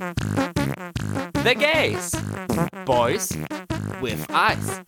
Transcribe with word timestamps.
The 0.00 1.54
Gays. 1.54 2.12
Boys 2.86 3.36
with 4.00 4.26
Eyes. 4.30 4.80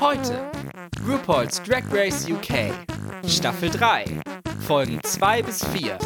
Heute 0.00 0.50
RuPaul's 1.06 1.62
Drag 1.62 1.84
Race 1.92 2.26
UK. 2.26 2.72
Staffel 3.26 3.68
3. 3.68 4.06
Folgen 4.60 5.00
2 5.02 5.42
bis 5.42 5.62
4. 5.66 5.98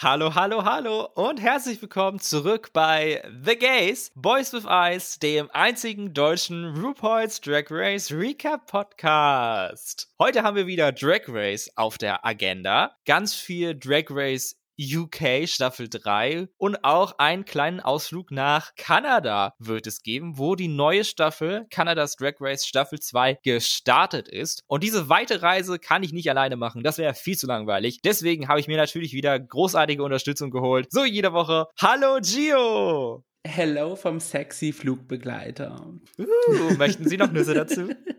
Hallo, 0.00 0.34
hallo, 0.34 0.64
hallo 0.64 1.10
und 1.14 1.38
herzlich 1.38 1.82
willkommen 1.82 2.20
zurück 2.20 2.70
bei 2.72 3.22
The 3.44 3.56
Gays, 3.56 4.12
Boys 4.14 4.54
with 4.54 4.64
Eyes, 4.64 5.18
dem 5.18 5.50
einzigen 5.50 6.14
deutschen 6.14 6.74
RuPaul's 6.74 7.42
Drag 7.42 7.64
Race 7.68 8.10
Recap 8.10 8.66
Podcast. 8.66 10.08
Heute 10.18 10.42
haben 10.42 10.56
wir 10.56 10.66
wieder 10.66 10.90
Drag 10.90 11.28
Race 11.28 11.70
auf 11.76 11.98
der 11.98 12.24
Agenda. 12.24 12.96
Ganz 13.04 13.34
viel 13.34 13.74
Drag 13.74 14.04
Race 14.08 14.56
UK 14.78 15.48
Staffel 15.48 15.88
3 15.88 16.48
und 16.58 16.84
auch 16.84 17.18
einen 17.18 17.44
kleinen 17.44 17.80
Ausflug 17.80 18.30
nach 18.30 18.74
Kanada 18.76 19.54
wird 19.58 19.86
es 19.86 20.02
geben, 20.02 20.38
wo 20.38 20.54
die 20.54 20.68
neue 20.68 21.04
Staffel 21.04 21.66
Kanadas 21.70 22.16
Drag 22.16 22.34
Race 22.40 22.66
Staffel 22.66 23.00
2 23.00 23.38
gestartet 23.42 24.28
ist. 24.28 24.62
Und 24.66 24.82
diese 24.82 25.08
weite 25.08 25.42
Reise 25.42 25.78
kann 25.78 26.02
ich 26.02 26.12
nicht 26.12 26.28
alleine 26.28 26.56
machen. 26.56 26.82
Das 26.82 26.98
wäre 26.98 27.14
viel 27.14 27.36
zu 27.36 27.46
langweilig. 27.46 28.00
Deswegen 28.04 28.48
habe 28.48 28.60
ich 28.60 28.68
mir 28.68 28.76
natürlich 28.76 29.12
wieder 29.12 29.38
großartige 29.38 30.02
Unterstützung 30.02 30.50
geholt. 30.50 30.88
So 30.90 31.04
jede 31.04 31.32
Woche. 31.32 31.66
Hallo 31.78 32.18
Gio! 32.20 33.24
Hello 33.46 33.94
vom 33.94 34.18
sexy 34.18 34.72
Flugbegleiter. 34.72 35.94
Uh, 36.18 36.74
möchten 36.76 37.08
Sie 37.08 37.16
noch 37.16 37.30
Nüsse 37.30 37.54
dazu? 37.54 37.88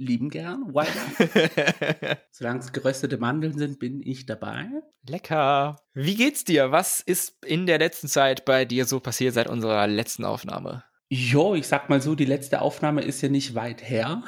lieben 0.00 0.30
gern. 0.30 0.74
Why 0.74 0.86
Solange 2.30 2.60
es 2.60 2.72
geröstete 2.72 3.18
Mandeln 3.18 3.56
sind, 3.56 3.78
bin 3.78 4.00
ich 4.02 4.26
dabei. 4.26 4.66
Lecker. 5.06 5.76
Wie 5.94 6.16
geht's 6.16 6.44
dir? 6.44 6.72
Was 6.72 7.00
ist 7.00 7.44
in 7.44 7.66
der 7.66 7.78
letzten 7.78 8.08
Zeit 8.08 8.44
bei 8.44 8.64
dir 8.64 8.86
so 8.86 9.00
passiert 9.00 9.34
seit 9.34 9.48
unserer 9.48 9.86
letzten 9.86 10.24
Aufnahme? 10.24 10.84
Jo, 11.12 11.56
ich 11.56 11.66
sag 11.66 11.90
mal 11.90 12.00
so, 12.00 12.14
die 12.14 12.24
letzte 12.24 12.62
Aufnahme 12.62 13.02
ist 13.02 13.20
ja 13.20 13.28
nicht 13.28 13.56
weit 13.56 13.82
her. 13.82 14.22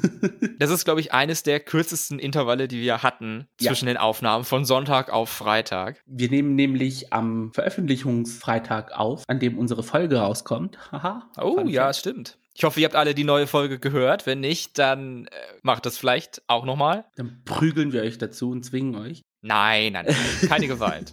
das 0.58 0.68
ist, 0.68 0.84
glaube 0.84 1.00
ich, 1.00 1.14
eines 1.14 1.42
der 1.42 1.58
kürzesten 1.58 2.18
Intervalle, 2.18 2.68
die 2.68 2.82
wir 2.82 3.02
hatten 3.02 3.48
zwischen 3.56 3.88
ja. 3.88 3.94
den 3.94 3.98
Aufnahmen 3.98 4.44
von 4.44 4.66
Sonntag 4.66 5.10
auf 5.10 5.30
Freitag. 5.30 6.02
Wir 6.04 6.28
nehmen 6.28 6.54
nämlich 6.54 7.14
am 7.14 7.50
Veröffentlichungsfreitag 7.54 8.92
auf, 8.92 9.24
an 9.26 9.40
dem 9.40 9.58
unsere 9.58 9.82
Folge 9.82 10.18
rauskommt. 10.18 10.76
Haha. 10.92 11.30
Oh, 11.40 11.62
ja, 11.66 11.94
stimmt. 11.94 12.37
Ich 12.58 12.64
hoffe, 12.64 12.80
ihr 12.80 12.86
habt 12.86 12.96
alle 12.96 13.14
die 13.14 13.22
neue 13.22 13.46
Folge 13.46 13.78
gehört. 13.78 14.26
Wenn 14.26 14.40
nicht, 14.40 14.80
dann 14.80 15.26
äh, 15.26 15.30
macht 15.62 15.86
das 15.86 15.96
vielleicht 15.96 16.42
auch 16.48 16.64
nochmal. 16.64 17.04
Dann 17.14 17.42
prügeln 17.44 17.92
wir 17.92 18.02
euch 18.02 18.18
dazu 18.18 18.50
und 18.50 18.64
zwingen 18.64 18.96
euch. 18.96 19.22
Nein, 19.42 19.92
nein, 19.92 20.06
nein 20.06 20.48
keine 20.48 20.66
Gewalt. 20.66 21.12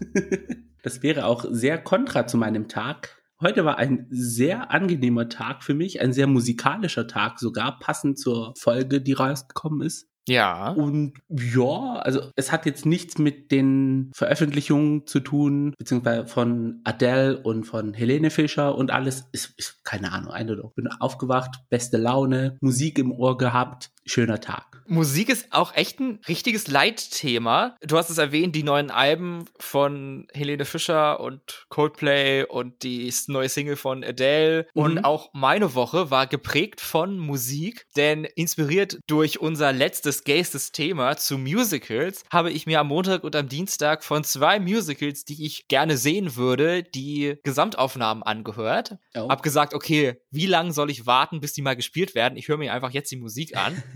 Das 0.82 1.04
wäre 1.04 1.28
auch 1.28 1.46
sehr 1.48 1.78
kontra 1.78 2.26
zu 2.26 2.38
meinem 2.38 2.68
Tag. 2.68 3.22
Heute 3.40 3.64
war 3.64 3.78
ein 3.78 4.08
sehr 4.10 4.72
angenehmer 4.72 5.30
Tag 5.30 5.64
für 5.64 5.76
mich, 5.76 6.02
ein 6.02 6.14
sehr 6.14 6.26
musikalischer 6.26 7.06
Tag 7.06 7.38
sogar, 7.38 7.78
passend 7.78 8.18
zur 8.18 8.56
Folge, 8.58 9.00
die 9.00 9.14
rausgekommen 9.14 9.86
ist. 9.86 10.08
Ja. 10.28 10.72
Und 10.72 11.14
ja, 11.30 11.94
also 11.98 12.31
es 12.36 12.52
hat 12.52 12.66
jetzt 12.66 12.86
nichts 12.86 13.18
mit 13.18 13.52
den 13.52 14.12
Veröffentlichungen 14.16 15.06
zu 15.06 15.20
tun, 15.20 15.73
beziehungsweise 15.78 16.28
von 16.28 16.81
Adele 16.84 17.42
und 17.42 17.66
von 17.66 17.94
Helene 17.94 18.30
Fischer 18.30 18.76
und 18.76 18.92
alles. 18.92 19.26
Ist, 19.31 19.53
ist 19.58 19.84
keine 19.84 20.12
Ahnung, 20.12 20.31
Eindruck. 20.31 20.76
Bin 20.76 20.88
aufgewacht, 20.88 21.59
beste 21.70 21.98
Laune, 21.98 22.58
Musik 22.62 22.98
im 23.00 23.12
Ohr 23.12 23.38
gehabt, 23.38 23.92
schöner 24.06 24.39
Tag. 24.39 24.75
Musik 24.88 25.30
ist 25.30 25.52
auch 25.52 25.73
echt 25.75 26.00
ein 26.00 26.20
richtiges 26.28 26.67
Leitthema. 26.67 27.75
Du 27.81 27.98
hast 27.98 28.09
es 28.09 28.20
erwähnt, 28.20 28.56
die 28.56 28.64
neuen 28.64 28.92
Alben 28.92 29.45
von 29.59 30.28
Helene 30.31 30.66
Fischer 30.66 31.20
und 31.20 31.66
Coldplay 31.70 32.44
und 32.44 32.84
die 32.84 33.12
neue 33.28 33.50
Single 33.50 33.78
von 33.78 34.03
Adele. 34.03 34.67
Mhm. 34.75 34.81
Und 34.81 35.06
auch 35.06 35.30
meine 35.34 35.73
Woche 35.73 36.12
war 36.12 36.28
geprägt 36.28 36.81
von 36.81 37.17
Musik, 37.17 37.88
denn 37.95 38.25
inspiriert 38.25 39.00
durch 39.08 39.39
unser 39.39 39.73
letztes 39.73 40.24
gaystes 40.24 40.72
Thema 40.72 41.18
zu 41.18 41.38
Musicals 41.38 42.24
habe 42.31 42.51
ich 42.51 42.68
mir 42.68 42.80
am 42.80 42.88
Montag 42.88 43.24
und 43.24 43.35
am 43.35 43.50
Dienstag 43.50 44.03
von 44.03 44.24
zwei 44.24 44.59
Musicals, 44.59 45.25
die 45.25 45.46
ich 45.46 45.68
gerne 45.68 45.97
sehen 45.97 46.35
würde, 46.35 46.84
die 46.84 47.38
Gesamtaufnahmen 47.44 48.22
angehört. 48.22 48.97
Oh. 49.16 49.30
Hab 49.30 49.41
gesagt, 49.41 49.74
okay, 49.74 50.22
wie 50.30 50.46
lange 50.46 50.74
soll 50.74 50.91
ich 50.91 51.07
warten, 51.07 51.40
bis 51.40 51.53
die 51.53 51.63
mal 51.63 51.75
gespielt 51.75 52.13
werden? 52.13 52.38
Ich 52.38 52.47
höre 52.47 52.57
mir 52.57 52.72
einfach 52.72 52.91
jetzt 52.91 53.12
die 53.12 53.18
Musik 53.18 53.57
an. 53.57 53.81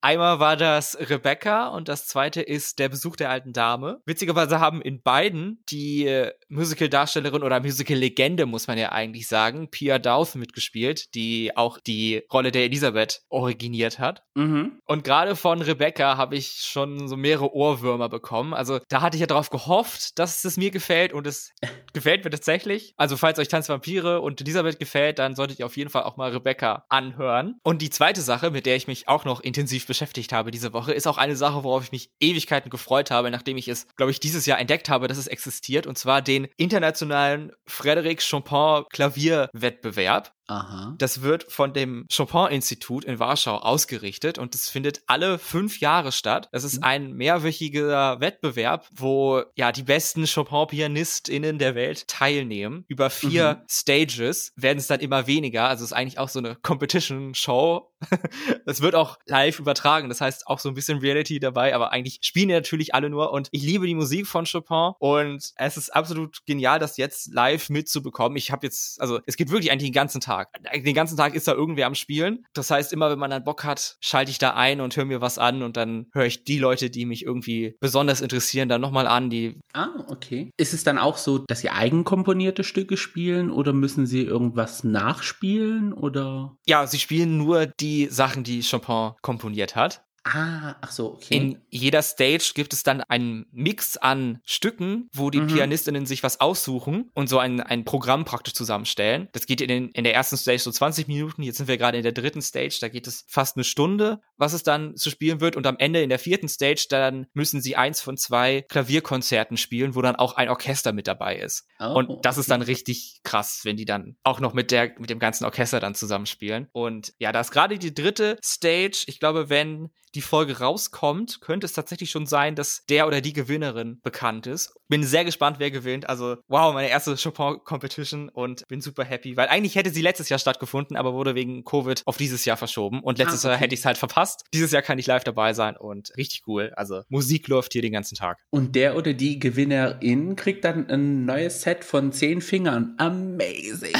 Einmal 0.00 0.38
war 0.38 0.56
das 0.56 0.96
Rebecca 0.98 1.68
und 1.68 1.88
das 1.88 2.06
zweite 2.06 2.40
ist 2.40 2.78
der 2.78 2.88
Besuch 2.88 3.16
der 3.16 3.30
alten 3.30 3.52
Dame. 3.52 4.00
Witzigerweise 4.04 4.60
haben 4.60 4.80
in 4.80 5.02
beiden 5.02 5.62
die 5.68 6.06
äh, 6.06 6.32
Musical-Darstellerin 6.48 7.42
oder 7.42 7.60
Musical-Legende, 7.60 8.46
muss 8.46 8.66
man 8.66 8.78
ja 8.78 8.92
eigentlich 8.92 9.28
sagen, 9.28 9.68
Pia 9.70 9.98
Douth 9.98 10.34
mitgespielt, 10.34 11.14
die 11.14 11.56
auch 11.56 11.78
die 11.78 12.22
Rolle 12.32 12.52
der 12.52 12.64
Elisabeth 12.64 13.22
originiert 13.28 13.98
hat. 13.98 14.22
Mhm. 14.34 14.80
Und 14.84 15.04
gerade 15.04 15.36
von 15.36 15.62
Rebecca 15.62 16.16
habe 16.16 16.36
ich 16.36 16.62
schon 16.62 17.08
so 17.08 17.16
mehrere 17.16 17.52
Ohrwürmer 17.52 18.08
bekommen. 18.08 18.54
Also 18.54 18.80
da 18.88 19.00
hatte 19.00 19.16
ich 19.16 19.20
ja 19.20 19.26
darauf 19.26 19.50
gehofft, 19.50 20.18
dass 20.18 20.44
es 20.44 20.56
mir 20.56 20.70
gefällt 20.70 21.12
und 21.12 21.26
es 21.26 21.52
gefällt 21.92 22.24
mir 22.24 22.30
tatsächlich. 22.30 22.94
Also 22.96 23.16
falls 23.16 23.38
euch 23.38 23.48
Tanz 23.48 23.68
Vampire 23.68 24.20
und 24.20 24.40
Elisabeth 24.40 24.78
gefällt, 24.78 25.18
dann 25.18 25.34
solltet 25.34 25.58
ihr 25.58 25.66
auf 25.66 25.76
jeden 25.76 25.90
Fall 25.90 26.04
auch 26.04 26.16
mal 26.16 26.30
Rebecca 26.30 26.84
anhören. 26.88 27.56
Und 27.62 27.82
die 27.82 27.90
zweite 27.90 28.20
Sache, 28.20 28.50
mit 28.50 28.66
der 28.66 28.76
ich 28.76 28.86
mich 28.86 29.08
auch 29.08 29.24
noch 29.24 29.40
intensiv 29.40 29.86
beschäftigt 29.86 30.32
habe 30.32 30.50
diese 30.50 30.72
Woche, 30.72 30.92
ist 30.92 31.06
auch 31.06 31.18
eine 31.18 31.36
Sache, 31.36 31.64
worauf 31.64 31.84
ich 31.84 31.92
mich 31.92 32.10
Ewigkeiten 32.20 32.70
gefreut 32.70 33.10
habe, 33.10 33.30
nachdem 33.30 33.56
ich 33.56 33.68
es, 33.68 33.86
glaube 33.96 34.12
ich, 34.12 34.20
dieses 34.20 34.46
Jahr 34.46 34.58
entdeckt 34.58 34.88
habe, 34.88 35.08
dass 35.08 35.18
es 35.18 35.26
existiert, 35.26 35.86
und 35.86 35.98
zwar 35.98 36.22
den 36.22 36.37
internationalen 36.56 37.52
Frédéric 37.66 38.22
Chopin 38.22 38.84
Klavierwettbewerb. 38.90 40.28
Aha. 40.48 40.94
Das 40.96 41.20
wird 41.20 41.44
von 41.52 41.74
dem 41.74 42.06
Chopin-Institut 42.14 43.04
in 43.04 43.18
Warschau 43.18 43.56
ausgerichtet 43.56 44.38
und 44.38 44.54
es 44.54 44.70
findet 44.70 45.02
alle 45.06 45.38
fünf 45.38 45.78
Jahre 45.80 46.10
statt. 46.10 46.48
Das 46.52 46.64
ist 46.64 46.78
mhm. 46.78 46.84
ein 46.84 47.12
mehrwöchiger 47.12 48.18
Wettbewerb, 48.20 48.88
wo 48.94 49.42
ja 49.54 49.72
die 49.72 49.82
besten 49.82 50.24
Chopin-PianistInnen 50.24 51.58
der 51.58 51.74
Welt 51.74 52.08
teilnehmen. 52.08 52.86
Über 52.88 53.10
vier 53.10 53.56
mhm. 53.60 53.66
Stages 53.68 54.52
werden 54.56 54.78
es 54.78 54.86
dann 54.86 55.00
immer 55.00 55.26
weniger. 55.26 55.68
Also 55.68 55.84
es 55.84 55.90
ist 55.90 55.96
eigentlich 55.96 56.18
auch 56.18 56.30
so 56.30 56.38
eine 56.38 56.56
Competition-Show. 56.56 57.92
Es 58.64 58.80
wird 58.80 58.94
auch 58.94 59.18
live 59.26 59.58
übertragen. 59.58 60.08
Das 60.08 60.20
heißt 60.20 60.46
auch 60.46 60.60
so 60.60 60.68
ein 60.68 60.74
bisschen 60.74 60.98
Reality 60.98 61.40
dabei, 61.40 61.74
aber 61.74 61.90
eigentlich 61.90 62.18
spielen 62.22 62.48
natürlich 62.48 62.94
alle 62.94 63.10
nur. 63.10 63.32
Und 63.32 63.48
ich 63.50 63.62
liebe 63.62 63.86
die 63.86 63.94
Musik 63.94 64.26
von 64.26 64.44
Chopin 64.44 64.92
und 65.00 65.52
es 65.56 65.76
ist 65.76 65.90
absolut 65.90 66.44
genial, 66.46 66.78
das 66.78 66.96
jetzt 66.96 67.32
live 67.32 67.70
mitzubekommen. 67.70 68.36
Ich 68.36 68.52
habe 68.52 68.66
jetzt, 68.66 69.00
also 69.00 69.20
es 69.26 69.36
geht 69.36 69.50
wirklich 69.50 69.72
eigentlich 69.72 69.90
den 69.90 69.94
ganzen 69.94 70.20
Tag 70.20 70.37
Tag. 70.38 70.48
Den 70.84 70.94
ganzen 70.94 71.16
Tag 71.16 71.34
ist 71.34 71.48
da 71.48 71.52
irgendwer 71.52 71.86
am 71.86 71.94
Spielen. 71.94 72.44
Das 72.54 72.70
heißt, 72.70 72.92
immer 72.92 73.10
wenn 73.10 73.18
man 73.18 73.30
dann 73.30 73.44
Bock 73.44 73.64
hat, 73.64 73.96
schalte 74.00 74.30
ich 74.30 74.38
da 74.38 74.54
ein 74.54 74.80
und 74.80 74.96
höre 74.96 75.04
mir 75.04 75.20
was 75.20 75.38
an 75.38 75.62
und 75.62 75.76
dann 75.76 76.06
höre 76.12 76.26
ich 76.26 76.44
die 76.44 76.58
Leute, 76.58 76.90
die 76.90 77.06
mich 77.06 77.24
irgendwie 77.24 77.76
besonders 77.80 78.20
interessieren, 78.20 78.68
dann 78.68 78.80
nochmal 78.80 79.06
an. 79.06 79.30
Die 79.30 79.60
ah, 79.72 79.88
okay. 80.08 80.50
Ist 80.56 80.74
es 80.74 80.84
dann 80.84 80.98
auch 80.98 81.16
so, 81.16 81.38
dass 81.38 81.60
sie 81.60 81.70
eigenkomponierte 81.70 82.64
Stücke 82.64 82.96
spielen 82.96 83.50
oder 83.50 83.72
müssen 83.72 84.06
sie 84.06 84.22
irgendwas 84.22 84.84
nachspielen 84.84 85.92
oder? 85.92 86.56
Ja, 86.66 86.86
sie 86.86 86.98
spielen 86.98 87.36
nur 87.36 87.66
die 87.66 88.06
Sachen, 88.06 88.44
die 88.44 88.62
Chopin 88.62 89.12
komponiert 89.22 89.76
hat. 89.76 90.02
Ah, 90.30 90.76
ach 90.82 90.92
so, 90.92 91.14
okay. 91.14 91.36
In 91.36 91.62
jeder 91.70 92.02
Stage 92.02 92.52
gibt 92.54 92.74
es 92.74 92.82
dann 92.82 93.00
einen 93.00 93.46
Mix 93.50 93.96
an 93.96 94.40
Stücken, 94.44 95.08
wo 95.14 95.30
die 95.30 95.40
mhm. 95.40 95.46
Pianistinnen 95.46 96.04
sich 96.04 96.22
was 96.22 96.40
aussuchen 96.40 97.10
und 97.14 97.28
so 97.28 97.38
ein, 97.38 97.60
ein 97.60 97.84
Programm 97.84 98.26
praktisch 98.26 98.52
zusammenstellen. 98.52 99.28
Das 99.32 99.46
geht 99.46 99.62
in, 99.62 99.68
den, 99.68 99.88
in 99.90 100.04
der 100.04 100.14
ersten 100.14 100.36
Stage 100.36 100.58
so 100.58 100.70
20 100.70 101.08
Minuten, 101.08 101.42
jetzt 101.42 101.56
sind 101.56 101.68
wir 101.68 101.78
gerade 101.78 101.96
in 101.96 102.02
der 102.02 102.12
dritten 102.12 102.42
Stage, 102.42 102.76
da 102.80 102.88
geht 102.88 103.06
es 103.06 103.24
fast 103.28 103.56
eine 103.56 103.64
Stunde, 103.64 104.20
was 104.36 104.52
es 104.52 104.62
dann 104.62 104.96
zu 104.96 105.08
spielen 105.08 105.40
wird 105.40 105.56
und 105.56 105.66
am 105.66 105.78
Ende 105.78 106.02
in 106.02 106.10
der 106.10 106.18
vierten 106.18 106.48
Stage, 106.48 106.86
dann 106.90 107.26
müssen 107.32 107.62
sie 107.62 107.76
eins 107.76 108.02
von 108.02 108.18
zwei 108.18 108.66
Klavierkonzerten 108.68 109.56
spielen, 109.56 109.94
wo 109.94 110.02
dann 110.02 110.16
auch 110.16 110.36
ein 110.36 110.50
Orchester 110.50 110.92
mit 110.92 111.06
dabei 111.06 111.38
ist. 111.38 111.66
Oh, 111.80 111.94
und 111.94 112.24
das 112.26 112.36
okay. 112.36 112.40
ist 112.40 112.50
dann 112.50 112.62
richtig 112.62 113.20
krass, 113.24 113.60
wenn 113.64 113.78
die 113.78 113.86
dann 113.86 114.16
auch 114.24 114.40
noch 114.40 114.52
mit 114.52 114.72
der, 114.72 114.92
mit 114.98 115.08
dem 115.08 115.20
ganzen 115.20 115.44
Orchester 115.44 115.80
dann 115.80 115.94
zusammenspielen. 115.94 116.68
Und 116.72 117.14
ja, 117.18 117.32
da 117.32 117.40
ist 117.40 117.50
gerade 117.50 117.78
die 117.78 117.94
dritte 117.94 118.38
Stage, 118.42 119.04
ich 119.06 119.20
glaube, 119.20 119.48
wenn 119.48 119.90
die 120.14 120.17
Folge 120.20 120.58
rauskommt, 120.58 121.40
könnte 121.40 121.66
es 121.66 121.72
tatsächlich 121.72 122.10
schon 122.10 122.26
sein, 122.26 122.54
dass 122.54 122.84
der 122.86 123.06
oder 123.06 123.20
die 123.20 123.32
Gewinnerin 123.32 124.00
bekannt 124.02 124.46
ist. 124.46 124.74
Bin 124.88 125.04
sehr 125.04 125.24
gespannt, 125.24 125.58
wer 125.58 125.70
gewinnt. 125.70 126.08
Also, 126.08 126.36
wow, 126.48 126.72
meine 126.72 126.88
erste 126.88 127.16
Chopin-Competition 127.16 128.28
und 128.28 128.66
bin 128.68 128.80
super 128.80 129.04
happy, 129.04 129.36
weil 129.36 129.48
eigentlich 129.48 129.74
hätte 129.74 129.90
sie 129.90 130.00
letztes 130.00 130.28
Jahr 130.28 130.38
stattgefunden, 130.38 130.96
aber 130.96 131.12
wurde 131.12 131.34
wegen 131.34 131.64
Covid 131.64 132.02
auf 132.06 132.16
dieses 132.16 132.44
Jahr 132.44 132.56
verschoben. 132.56 133.00
Und 133.00 133.18
letztes 133.18 133.44
ah, 133.44 133.48
okay. 133.48 133.52
Jahr 133.52 133.60
hätte 133.60 133.74
ich 133.74 133.80
es 133.80 133.86
halt 133.86 133.98
verpasst. 133.98 134.44
Dieses 134.54 134.72
Jahr 134.72 134.82
kann 134.82 134.98
ich 134.98 135.06
live 135.06 135.24
dabei 135.24 135.52
sein 135.52 135.76
und 135.76 136.16
richtig 136.16 136.42
cool. 136.46 136.72
Also, 136.76 137.02
Musik 137.08 137.48
läuft 137.48 137.72
hier 137.72 137.82
den 137.82 137.92
ganzen 137.92 138.16
Tag. 138.16 138.38
Und 138.50 138.74
der 138.74 138.96
oder 138.96 139.12
die 139.12 139.38
Gewinnerin 139.38 140.36
kriegt 140.36 140.64
dann 140.64 140.88
ein 140.88 141.24
neues 141.26 141.62
Set 141.62 141.84
von 141.84 142.12
zehn 142.12 142.40
Fingern. 142.40 142.94
Amazing. 142.98 143.92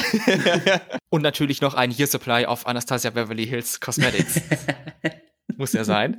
und 1.09 1.21
natürlich 1.21 1.61
noch 1.61 1.75
ein 1.75 1.91
Year 1.91 2.07
Supply 2.07 2.45
auf 2.45 2.65
Anastasia 2.65 3.11
Beverly 3.11 3.45
Hills 3.45 3.79
Cosmetics. 3.79 4.41
Muss 5.59 5.73
ja 5.73 5.83
sein. 5.83 6.15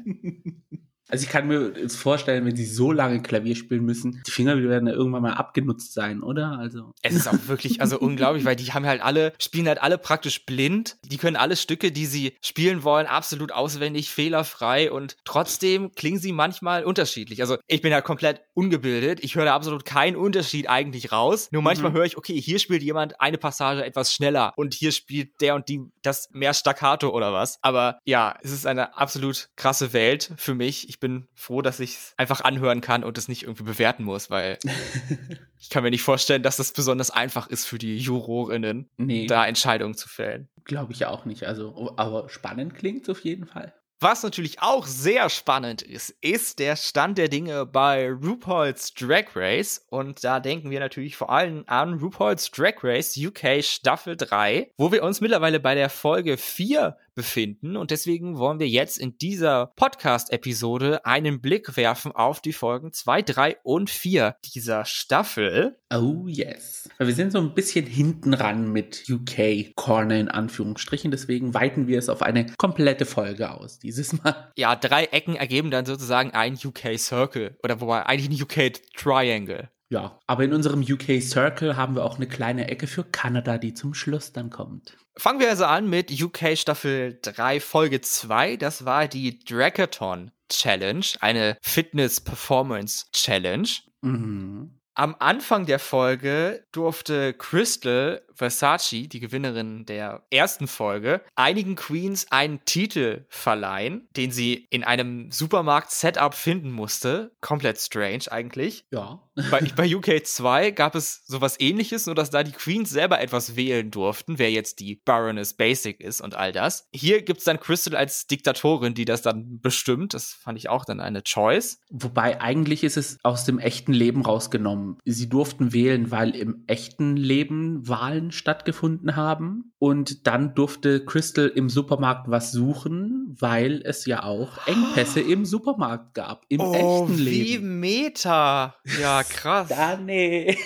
Also 1.10 1.24
ich 1.24 1.30
kann 1.30 1.48
mir 1.48 1.72
jetzt 1.76 1.96
vorstellen, 1.96 2.44
wenn 2.46 2.56
sie 2.56 2.66
so 2.66 2.92
lange 2.92 3.22
Klavier 3.22 3.56
spielen 3.56 3.84
müssen, 3.84 4.22
die 4.26 4.30
Finger 4.30 4.56
werden 4.62 4.88
ja 4.88 4.94
irgendwann 4.94 5.22
mal 5.22 5.34
abgenutzt 5.34 5.92
sein, 5.94 6.22
oder? 6.22 6.58
Also. 6.58 6.92
Es 7.02 7.14
ist 7.14 7.28
auch 7.28 7.46
wirklich, 7.46 7.80
also 7.80 7.98
unglaublich, 7.98 8.44
weil 8.44 8.56
die 8.56 8.72
haben 8.72 8.86
halt 8.86 9.02
alle, 9.02 9.32
spielen 9.38 9.66
halt 9.66 9.82
alle 9.82 9.98
praktisch 9.98 10.46
blind. 10.46 10.96
Die 11.04 11.16
können 11.16 11.36
alle 11.36 11.56
Stücke, 11.56 11.92
die 11.92 12.06
sie 12.06 12.34
spielen 12.40 12.84
wollen, 12.84 13.06
absolut 13.06 13.52
auswendig, 13.52 14.10
fehlerfrei 14.10 14.90
und 14.90 15.16
trotzdem 15.24 15.92
klingen 15.92 16.18
sie 16.18 16.32
manchmal 16.32 16.84
unterschiedlich. 16.84 17.40
Also 17.40 17.56
ich 17.66 17.82
bin 17.82 17.92
halt 17.92 18.04
komplett 18.04 18.42
ungebildet. 18.54 19.20
Ich 19.22 19.34
höre 19.34 19.46
da 19.46 19.54
absolut 19.54 19.84
keinen 19.84 20.16
Unterschied 20.16 20.68
eigentlich 20.68 21.12
raus. 21.12 21.48
Nur 21.50 21.62
manchmal 21.62 21.90
mhm. 21.90 21.96
höre 21.96 22.04
ich, 22.04 22.16
okay, 22.16 22.40
hier 22.40 22.58
spielt 22.58 22.82
jemand 22.82 23.20
eine 23.20 23.38
Passage 23.38 23.84
etwas 23.84 24.14
schneller 24.14 24.52
und 24.56 24.74
hier 24.74 24.92
spielt 24.92 25.40
der 25.40 25.54
und 25.54 25.68
die 25.68 25.80
das 26.02 26.28
mehr 26.32 26.54
staccato 26.54 27.10
oder 27.10 27.32
was. 27.32 27.58
Aber 27.62 27.98
ja, 28.04 28.36
es 28.42 28.52
ist 28.52 28.66
eine 28.66 28.96
absolut 28.96 29.48
krasse 29.56 29.92
Welt 29.92 30.32
für 30.36 30.54
mich. 30.54 30.88
Ich 30.88 30.99
bin 31.00 31.26
froh, 31.34 31.62
dass 31.62 31.80
ich 31.80 31.94
es 31.94 32.14
einfach 32.16 32.42
anhören 32.42 32.80
kann 32.80 33.02
und 33.02 33.18
es 33.18 33.28
nicht 33.28 33.42
irgendwie 33.42 33.64
bewerten 33.64 34.04
muss, 34.04 34.30
weil 34.30 34.58
ich 35.58 35.70
kann 35.70 35.82
mir 35.82 35.90
nicht 35.90 36.02
vorstellen, 36.02 36.42
dass 36.42 36.56
das 36.56 36.72
besonders 36.72 37.10
einfach 37.10 37.48
ist 37.48 37.66
für 37.66 37.78
die 37.78 37.98
Jurorinnen, 37.98 38.88
nee. 38.96 39.26
da 39.26 39.46
Entscheidungen 39.46 39.94
zu 39.94 40.08
fällen. 40.08 40.48
Glaube 40.64 40.92
ich 40.92 41.06
auch 41.06 41.24
nicht. 41.24 41.44
Also, 41.44 41.94
aber 41.96 42.28
spannend 42.28 42.74
klingt 42.74 43.02
es 43.02 43.08
auf 43.08 43.24
jeden 43.24 43.46
Fall. 43.46 43.74
Was 44.02 44.22
natürlich 44.22 44.62
auch 44.62 44.86
sehr 44.86 45.28
spannend 45.28 45.82
ist, 45.82 46.16
ist 46.22 46.58
der 46.58 46.76
Stand 46.76 47.18
der 47.18 47.28
Dinge 47.28 47.66
bei 47.66 48.10
RuPaul's 48.10 48.94
Drag 48.94 49.36
Race. 49.36 49.84
Und 49.90 50.24
da 50.24 50.40
denken 50.40 50.70
wir 50.70 50.80
natürlich 50.80 51.18
vor 51.18 51.28
allem 51.28 51.64
an 51.66 51.98
RuPaul's 51.98 52.50
Drag 52.50 52.82
Race 52.82 53.14
UK 53.18 53.62
Staffel 53.62 54.16
3, 54.16 54.72
wo 54.78 54.90
wir 54.90 55.02
uns 55.02 55.20
mittlerweile 55.20 55.60
bei 55.60 55.74
der 55.74 55.90
Folge 55.90 56.38
4 56.38 56.96
befinden. 57.14 57.76
Und 57.76 57.90
deswegen 57.90 58.38
wollen 58.38 58.58
wir 58.58 58.68
jetzt 58.68 58.98
in 58.98 59.18
dieser 59.18 59.72
Podcast-Episode 59.76 61.04
einen 61.04 61.40
Blick 61.40 61.76
werfen 61.76 62.12
auf 62.12 62.40
die 62.40 62.52
Folgen 62.52 62.92
2, 62.92 63.22
3 63.22 63.56
und 63.62 63.90
4 63.90 64.36
dieser 64.54 64.84
Staffel. 64.84 65.76
Oh 65.92 66.26
yes. 66.26 66.88
Wir 66.98 67.14
sind 67.14 67.32
so 67.32 67.38
ein 67.38 67.54
bisschen 67.54 67.86
hinten 67.86 68.34
ran 68.34 68.72
mit 68.72 69.04
UK 69.08 69.74
Corner 69.74 70.18
in 70.18 70.28
Anführungsstrichen. 70.28 71.10
Deswegen 71.10 71.54
weiten 71.54 71.86
wir 71.86 71.98
es 71.98 72.08
auf 72.08 72.22
eine 72.22 72.46
komplette 72.56 73.06
Folge 73.06 73.50
aus 73.50 73.78
dieses 73.78 74.12
Mal. 74.12 74.52
Ja, 74.56 74.76
drei 74.76 75.04
Ecken 75.04 75.36
ergeben 75.36 75.70
dann 75.70 75.86
sozusagen 75.86 76.30
ein 76.30 76.54
UK 76.54 76.98
Circle. 76.98 77.56
Oder 77.62 77.80
wobei 77.80 78.06
eigentlich 78.06 78.40
ein 78.40 78.42
UK 78.42 78.72
Triangle. 78.96 79.68
Ja, 79.90 80.20
aber 80.28 80.44
in 80.44 80.52
unserem 80.52 80.82
UK 80.82 81.20
Circle 81.20 81.76
haben 81.76 81.96
wir 81.96 82.04
auch 82.04 82.16
eine 82.16 82.28
kleine 82.28 82.68
Ecke 82.68 82.86
für 82.86 83.02
Kanada, 83.02 83.58
die 83.58 83.74
zum 83.74 83.92
Schluss 83.92 84.32
dann 84.32 84.48
kommt. 84.48 84.96
Fangen 85.16 85.40
wir 85.40 85.50
also 85.50 85.64
an 85.64 85.90
mit 85.90 86.10
UK 86.22 86.56
Staffel 86.56 87.18
3 87.22 87.58
Folge 87.58 88.00
2. 88.00 88.56
Das 88.56 88.84
war 88.84 89.08
die 89.08 89.40
Dragathon 89.40 90.30
Challenge, 90.48 91.04
eine 91.20 91.56
Fitness 91.60 92.20
Performance 92.20 93.06
Challenge. 93.12 93.68
Mhm. 94.02 94.78
Am 94.94 95.16
Anfang 95.18 95.66
der 95.66 95.78
Folge 95.78 96.64
durfte 96.72 97.34
Crystal 97.34 98.22
Versace, 98.40 99.06
die 99.06 99.20
Gewinnerin 99.20 99.84
der 99.84 100.22
ersten 100.30 100.66
Folge, 100.66 101.20
einigen 101.34 101.76
Queens 101.76 102.26
einen 102.30 102.64
Titel 102.64 103.26
verleihen, 103.28 104.08
den 104.16 104.30
sie 104.30 104.66
in 104.70 104.82
einem 104.82 105.30
Supermarkt-Setup 105.30 106.32
finden 106.32 106.72
musste. 106.72 107.32
Komplett 107.42 107.78
strange 107.78 108.32
eigentlich. 108.32 108.86
Ja. 108.90 109.20
Bei, 109.50 109.60
bei 109.76 109.94
UK 109.94 110.24
2 110.24 110.70
gab 110.70 110.94
es 110.94 111.22
sowas 111.26 111.60
ähnliches, 111.60 112.06
nur 112.06 112.14
dass 112.14 112.30
da 112.30 112.42
die 112.42 112.52
Queens 112.52 112.88
selber 112.88 113.20
etwas 113.20 113.56
wählen 113.56 113.90
durften, 113.90 114.38
wer 114.38 114.50
jetzt 114.50 114.80
die 114.80 115.02
Baroness 115.04 115.52
Basic 115.52 116.00
ist 116.00 116.22
und 116.22 116.34
all 116.34 116.52
das. 116.52 116.88
Hier 116.94 117.20
gibt 117.20 117.40
es 117.40 117.44
dann 117.44 117.60
Crystal 117.60 117.94
als 117.94 118.26
Diktatorin, 118.26 118.94
die 118.94 119.04
das 119.04 119.20
dann 119.20 119.60
bestimmt. 119.60 120.14
Das 120.14 120.32
fand 120.32 120.56
ich 120.56 120.70
auch 120.70 120.86
dann 120.86 121.00
eine 121.00 121.22
Choice. 121.22 121.78
Wobei 121.90 122.40
eigentlich 122.40 122.84
ist 122.84 122.96
es 122.96 123.18
aus 123.22 123.44
dem 123.44 123.58
echten 123.58 123.92
Leben 123.92 124.22
rausgenommen. 124.22 124.96
Sie 125.04 125.28
durften 125.28 125.74
wählen, 125.74 126.10
weil 126.10 126.34
im 126.34 126.64
echten 126.66 127.18
Leben 127.18 127.86
Wahlen 127.86 128.29
stattgefunden 128.32 129.16
haben. 129.16 129.72
Und 129.78 130.26
dann 130.26 130.54
durfte 130.54 131.04
Crystal 131.04 131.48
im 131.48 131.68
Supermarkt 131.68 132.30
was 132.30 132.52
suchen, 132.52 133.36
weil 133.38 133.82
es 133.84 134.06
ja 134.06 134.22
auch 134.22 134.66
Engpässe 134.66 135.20
im 135.20 135.44
Supermarkt 135.44 136.14
gab, 136.14 136.44
im 136.48 136.60
oh, 136.60 136.72
echten 136.72 137.18
Leben. 137.18 137.64
Wie 137.64 137.66
Meta. 137.66 138.74
Ja, 139.00 139.22
krass. 139.22 139.68
da 139.68 139.96
nee. 140.04 140.56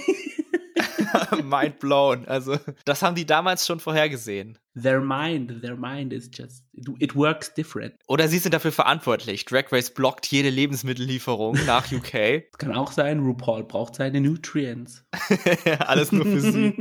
Mind 1.45 1.79
blown. 1.79 2.27
Also, 2.27 2.59
das 2.85 3.03
haben 3.03 3.15
die 3.15 3.27
damals 3.27 3.67
schon 3.67 3.81
vorhergesehen. 3.81 4.59
Their 4.81 5.01
mind, 5.01 5.63
their 5.63 5.77
mind 5.77 6.13
is 6.13 6.31
just, 6.33 6.65
it 6.99 7.15
works 7.15 7.53
different. 7.55 7.95
Oder 8.09 8.29
sie 8.29 8.39
sind 8.39 8.55
dafür 8.55 8.73
verantwortlich. 8.73 9.45
Drag 9.45 9.71
Race 9.71 9.93
blockt 9.93 10.27
jede 10.27 10.51
Lebensmittellieferung 10.51 11.59
nach 11.67 11.91
UK. 11.93 12.51
Kann 12.59 12.73
auch 12.73 12.93
sein, 12.93 13.21
RuPaul 13.21 13.65
braucht 13.65 13.95
seine 13.95 14.21
Nutrients. 14.21 15.05
Alles 15.79 16.11
nur 16.11 16.25
für 16.25 16.41
sie. 16.41 16.75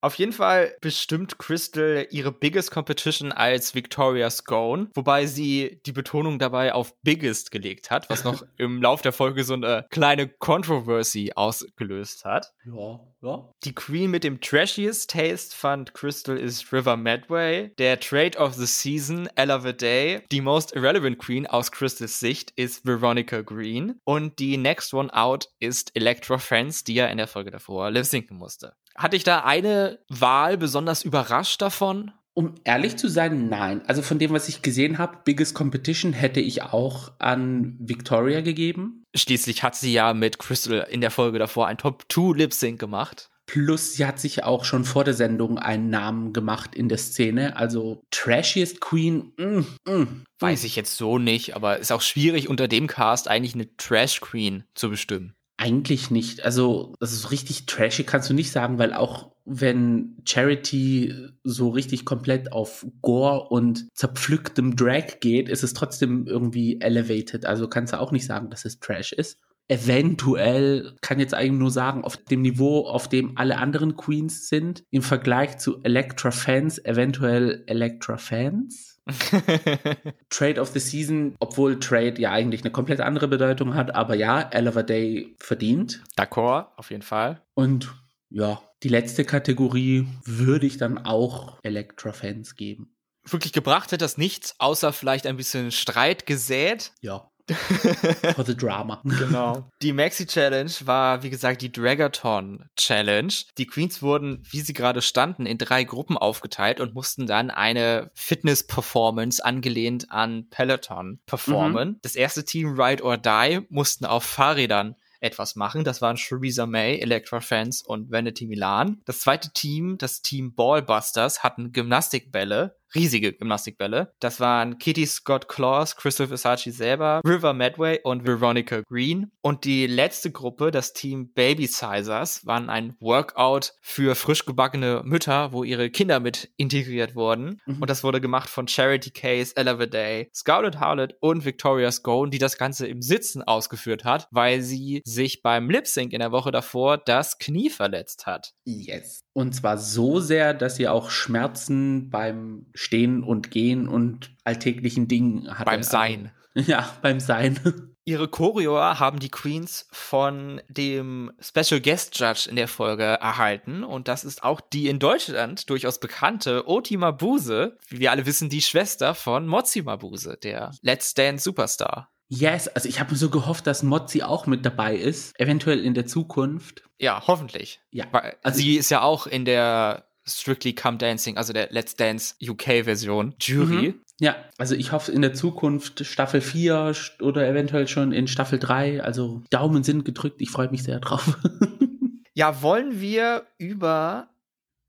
Auf 0.00 0.14
jeden 0.16 0.32
Fall 0.32 0.76
bestimmt 0.80 1.38
Crystal 1.38 2.06
ihre 2.10 2.32
Biggest 2.32 2.70
Competition 2.70 3.32
als 3.32 3.74
Victoria 3.74 4.30
Scone, 4.30 4.88
wobei 4.94 5.26
sie 5.26 5.80
die 5.86 5.92
Betonung 5.92 6.38
dabei 6.38 6.74
auf 6.74 6.94
Biggest 7.02 7.50
gelegt 7.50 7.90
hat, 7.90 8.10
was 8.10 8.24
noch 8.24 8.42
im 8.58 8.82
Lauf 8.82 9.02
der 9.02 9.12
Folge 9.12 9.44
so 9.44 9.54
eine 9.54 9.86
kleine 9.90 10.28
Controversy 10.28 11.32
ausgelöst 11.34 12.24
hat. 12.24 12.52
Ja, 12.64 13.00
ja. 13.22 13.50
Die 13.64 13.74
Queen 13.74 14.10
mit 14.10 14.22
dem 14.22 14.40
trashiest 14.40 15.10
Taste 15.10 15.56
fand 15.56 15.94
Crystal 15.94 16.36
ist 16.36 16.72
River 16.72 16.96
Medway. 16.96 17.72
Der 17.78 17.98
Trade 17.98 18.38
of 18.38 18.54
the 18.54 18.66
Season, 18.66 19.28
Ella 19.34 19.60
the 19.60 19.76
Day. 19.76 20.22
Die 20.30 20.40
most 20.40 20.74
irrelevant 20.74 21.18
Queen 21.18 21.46
aus 21.46 21.72
Crystals 21.72 22.20
Sicht 22.20 22.52
ist 22.56 22.84
Veronica 22.84 23.40
Green. 23.40 23.98
Und 24.04 24.38
die 24.38 24.56
Next 24.56 24.94
One 24.94 25.12
Out 25.12 25.48
ist 25.58 25.90
Electra 25.94 26.38
Friends, 26.38 26.84
die 26.84 26.94
ja 26.94 27.06
in 27.06 27.18
der 27.18 27.26
Folge 27.26 27.50
davor 27.50 27.90
lip 27.90 28.04
sinken 28.04 28.36
musste. 28.36 28.74
Hatte 28.96 29.16
ich 29.16 29.24
da 29.24 29.40
eine 29.40 29.98
Wahl 30.08 30.56
besonders 30.56 31.04
überrascht 31.04 31.60
davon? 31.62 32.12
Um 32.34 32.54
ehrlich 32.64 32.96
zu 32.96 33.08
sein, 33.08 33.48
nein. 33.48 33.80
Also 33.86 34.02
von 34.02 34.18
dem, 34.18 34.30
was 34.32 34.48
ich 34.48 34.60
gesehen 34.60 34.98
habe, 34.98 35.18
Biggest 35.24 35.54
Competition 35.54 36.12
hätte 36.12 36.40
ich 36.40 36.62
auch 36.62 37.12
an 37.18 37.76
Victoria 37.78 38.42
gegeben. 38.42 39.04
Schließlich 39.14 39.62
hat 39.62 39.74
sie 39.74 39.92
ja 39.92 40.12
mit 40.12 40.38
Crystal 40.38 40.86
in 40.90 41.00
der 41.00 41.10
Folge 41.10 41.38
davor 41.38 41.66
ein 41.66 41.78
Top 41.78 42.04
2 42.10 42.36
Lip 42.36 42.52
Sync 42.52 42.78
gemacht. 42.78 43.30
Plus, 43.46 43.94
sie 43.94 44.04
hat 44.04 44.18
sich 44.18 44.42
auch 44.42 44.64
schon 44.64 44.84
vor 44.84 45.04
der 45.04 45.14
Sendung 45.14 45.58
einen 45.58 45.88
Namen 45.88 46.32
gemacht 46.32 46.74
in 46.74 46.88
der 46.88 46.98
Szene. 46.98 47.56
Also 47.56 48.02
Trashiest 48.10 48.80
Queen, 48.80 49.32
mm, 49.38 49.90
mm, 49.90 50.24
weiß 50.40 50.64
ich 50.64 50.74
jetzt 50.74 50.96
so 50.96 51.18
nicht, 51.18 51.54
aber 51.54 51.78
ist 51.78 51.92
auch 51.92 52.02
schwierig 52.02 52.48
unter 52.48 52.66
dem 52.66 52.88
Cast 52.88 53.28
eigentlich 53.28 53.54
eine 53.54 53.74
Trash 53.76 54.20
Queen 54.20 54.64
zu 54.74 54.90
bestimmen. 54.90 55.35
Eigentlich 55.58 56.10
nicht. 56.10 56.44
Also, 56.44 56.94
das 57.00 57.12
ist 57.12 57.30
richtig 57.30 57.66
trashy, 57.66 58.04
kannst 58.04 58.28
du 58.28 58.34
nicht 58.34 58.50
sagen, 58.50 58.78
weil 58.78 58.92
auch 58.92 59.32
wenn 59.46 60.16
Charity 60.26 61.14
so 61.44 61.70
richtig 61.70 62.04
komplett 62.04 62.52
auf 62.52 62.84
Gore 63.00 63.48
und 63.48 63.88
zerpflücktem 63.94 64.76
Drag 64.76 65.20
geht, 65.20 65.48
ist 65.48 65.62
es 65.62 65.72
trotzdem 65.72 66.26
irgendwie 66.26 66.80
elevated. 66.80 67.46
Also 67.46 67.68
kannst 67.68 67.92
du 67.92 68.00
auch 68.00 68.10
nicht 68.12 68.26
sagen, 68.26 68.50
dass 68.50 68.64
es 68.64 68.80
Trash 68.80 69.12
ist. 69.12 69.38
Eventuell 69.68 70.94
kann 71.00 71.20
jetzt 71.20 71.34
eigentlich 71.34 71.60
nur 71.60 71.70
sagen, 71.70 72.04
auf 72.04 72.16
dem 72.16 72.42
Niveau, 72.42 72.86
auf 72.86 73.08
dem 73.08 73.36
alle 73.36 73.58
anderen 73.58 73.96
Queens 73.96 74.48
sind, 74.48 74.84
im 74.90 75.02
Vergleich 75.02 75.58
zu 75.58 75.82
Electra 75.82 76.32
Fans, 76.32 76.84
eventuell 76.84 77.64
Electra 77.66 78.16
Fans 78.16 78.95
Trade 80.30 80.60
of 80.60 80.70
the 80.70 80.80
Season, 80.80 81.36
obwohl 81.38 81.78
Trade 81.78 82.20
ja 82.20 82.32
eigentlich 82.32 82.62
eine 82.62 82.72
komplett 82.72 83.00
andere 83.00 83.28
Bedeutung 83.28 83.74
hat, 83.74 83.94
aber 83.94 84.14
ja, 84.14 84.50
Oliver 84.54 84.82
Day 84.82 85.34
verdient. 85.38 86.02
D'accord, 86.16 86.66
auf 86.76 86.90
jeden 86.90 87.02
Fall. 87.02 87.42
Und 87.54 87.94
ja, 88.30 88.60
die 88.82 88.88
letzte 88.88 89.24
Kategorie 89.24 90.06
würde 90.24 90.66
ich 90.66 90.78
dann 90.78 90.98
auch 90.98 91.58
Electra-Fans 91.62 92.56
geben. 92.56 92.92
Wirklich 93.24 93.52
gebracht 93.52 93.92
hat 93.92 94.02
das 94.02 94.18
nichts, 94.18 94.54
außer 94.58 94.92
vielleicht 94.92 95.26
ein 95.26 95.36
bisschen 95.36 95.72
Streit 95.72 96.26
gesät. 96.26 96.92
Ja. 97.00 97.30
For 97.54 98.44
the 98.44 98.56
drama. 98.56 99.02
Genau. 99.26 99.70
Die 99.82 99.92
Maxi 99.92 100.26
Challenge 100.26 100.70
war, 100.84 101.22
wie 101.22 101.30
gesagt, 101.30 101.62
die 101.62 101.72
Dragathon 101.72 102.68
Challenge. 102.76 103.32
Die 103.56 103.66
Queens 103.66 104.02
wurden, 104.02 104.42
wie 104.50 104.60
sie 104.60 104.72
gerade 104.72 105.00
standen, 105.00 105.46
in 105.46 105.58
drei 105.58 105.84
Gruppen 105.84 106.18
aufgeteilt 106.18 106.80
und 106.80 106.94
mussten 106.94 107.26
dann 107.26 107.50
eine 107.50 108.10
Fitness-Performance 108.14 109.44
angelehnt 109.44 110.10
an 110.10 110.48
Peloton 110.50 111.20
performen. 111.26 111.88
Mhm. 111.90 111.98
Das 112.02 112.16
erste 112.16 112.44
Team 112.44 112.78
Ride 112.78 113.02
or 113.02 113.16
Die 113.16 113.60
mussten 113.68 114.04
auf 114.04 114.24
Fahrrädern 114.24 114.96
etwas 115.20 115.56
machen. 115.56 115.84
Das 115.84 116.02
waren 116.02 116.16
Theresa 116.16 116.66
May, 116.66 116.98
Electra 116.98 117.40
Fans 117.40 117.82
und 117.82 118.10
Vanity 118.10 118.46
Milan. 118.46 119.00
Das 119.04 119.20
zweite 119.20 119.52
Team, 119.52 119.98
das 119.98 120.22
Team 120.22 120.54
Ballbusters, 120.54 121.42
hatten 121.42 121.72
Gymnastikbälle 121.72 122.76
riesige 122.96 123.32
Gymnastikbälle. 123.32 124.12
Das 124.20 124.40
waren 124.40 124.78
Kitty 124.78 125.06
Scott 125.06 125.48
Claus, 125.48 125.96
Crystal 125.96 126.26
Versace 126.26 126.72
selber, 126.72 127.20
River 127.24 127.52
Medway 127.52 128.00
und 128.02 128.26
Veronica 128.26 128.82
Green. 128.88 129.30
Und 129.42 129.64
die 129.64 129.86
letzte 129.86 130.30
Gruppe, 130.32 130.70
das 130.70 130.92
Team 130.92 131.32
Baby 131.32 131.66
Sizers, 131.66 132.44
waren 132.46 132.70
ein 132.70 132.96
Workout 133.00 133.74
für 133.80 134.14
frisch 134.14 134.44
gebackene 134.44 135.02
Mütter, 135.04 135.52
wo 135.52 135.62
ihre 135.62 135.90
Kinder 135.90 136.20
mit 136.20 136.50
integriert 136.56 137.14
wurden. 137.14 137.60
Mhm. 137.66 137.82
Und 137.82 137.90
das 137.90 138.02
wurde 138.02 138.20
gemacht 138.20 138.48
von 138.48 138.66
Charity 138.66 139.10
Case, 139.10 139.54
Ella 139.54 139.74
Day, 139.86 140.30
Scarlett 140.34 140.80
Harlot 140.80 141.14
und 141.20 141.44
Victoria 141.44 141.92
Scone, 141.92 142.30
die 142.30 142.38
das 142.38 142.56
Ganze 142.58 142.86
im 142.86 143.02
Sitzen 143.02 143.42
ausgeführt 143.42 144.04
hat, 144.04 144.28
weil 144.30 144.62
sie 144.62 145.02
sich 145.04 145.42
beim 145.42 145.70
Lip 145.70 145.86
Sync 145.86 146.12
in 146.12 146.20
der 146.20 146.32
Woche 146.32 146.50
davor 146.50 146.98
das 146.98 147.38
Knie 147.38 147.70
verletzt 147.70 148.26
hat. 148.26 148.54
Yes. 148.64 149.25
Und 149.36 149.54
zwar 149.54 149.76
so 149.76 150.18
sehr, 150.18 150.54
dass 150.54 150.76
sie 150.76 150.88
auch 150.88 151.10
Schmerzen 151.10 152.08
beim 152.08 152.64
Stehen 152.72 153.22
und 153.22 153.50
Gehen 153.50 153.86
und 153.86 154.30
alltäglichen 154.44 155.08
Dingen 155.08 155.58
hatte. 155.58 155.66
Beim 155.66 155.82
Sein. 155.82 156.32
Ja, 156.54 156.88
beim 157.02 157.20
Sein. 157.20 157.60
Ihre 158.06 158.28
Choreo 158.28 158.78
haben 158.78 159.18
die 159.18 159.28
Queens 159.28 159.88
von 159.92 160.62
dem 160.68 161.32
Special 161.38 161.82
Guest 161.82 162.18
Judge 162.18 162.48
in 162.48 162.56
der 162.56 162.66
Folge 162.66 163.02
erhalten. 163.02 163.84
Und 163.84 164.08
das 164.08 164.24
ist 164.24 164.42
auch 164.42 164.62
die 164.62 164.88
in 164.88 164.98
Deutschland 164.98 165.68
durchaus 165.68 166.00
bekannte 166.00 166.66
Oti 166.66 166.96
Mabuse. 166.96 167.76
Wie 167.88 167.98
wir 167.98 168.12
alle 168.12 168.24
wissen, 168.24 168.48
die 168.48 168.62
Schwester 168.62 169.14
von 169.14 169.46
Mozi 169.46 169.82
Mabuse, 169.82 170.38
der 170.42 170.70
Let's 170.80 171.12
Dance 171.12 171.44
Superstar. 171.44 172.10
Yes, 172.28 172.68
also 172.68 172.88
ich 172.88 172.98
habe 172.98 173.12
mir 173.12 173.18
so 173.18 173.30
gehofft, 173.30 173.66
dass 173.66 173.82
Mozzi 173.82 174.22
auch 174.22 174.46
mit 174.46 174.64
dabei 174.66 174.96
ist, 174.96 175.38
eventuell 175.38 175.80
in 175.80 175.94
der 175.94 176.06
Zukunft. 176.06 176.82
Ja, 176.98 177.22
hoffentlich. 177.26 177.80
Ja. 177.90 178.06
Weil, 178.10 178.36
also 178.42 178.58
sie 178.58 178.76
ist 178.76 178.90
ja 178.90 179.02
auch 179.02 179.26
in 179.26 179.44
der 179.44 180.06
Strictly 180.24 180.74
Come 180.74 180.98
Dancing, 180.98 181.36
also 181.36 181.52
der 181.52 181.68
Let's 181.70 181.94
Dance 181.94 182.34
UK-Version, 182.42 183.34
Jury. 183.40 183.88
Mhm. 183.88 184.00
Ja, 184.18 184.36
also 184.58 184.74
ich 184.74 184.92
hoffe 184.92 185.12
in 185.12 185.22
der 185.22 185.34
Zukunft 185.34 186.04
Staffel 186.04 186.40
4 186.40 186.94
oder 187.20 187.46
eventuell 187.46 187.86
schon 187.86 188.12
in 188.12 188.26
Staffel 188.26 188.58
3. 188.58 189.02
Also 189.02 189.42
Daumen 189.50 189.84
sind 189.84 190.04
gedrückt, 190.04 190.40
ich 190.40 190.50
freue 190.50 190.70
mich 190.70 190.82
sehr 190.82 191.00
drauf. 191.00 191.38
ja, 192.34 192.62
wollen 192.62 193.00
wir 193.00 193.46
über 193.58 194.30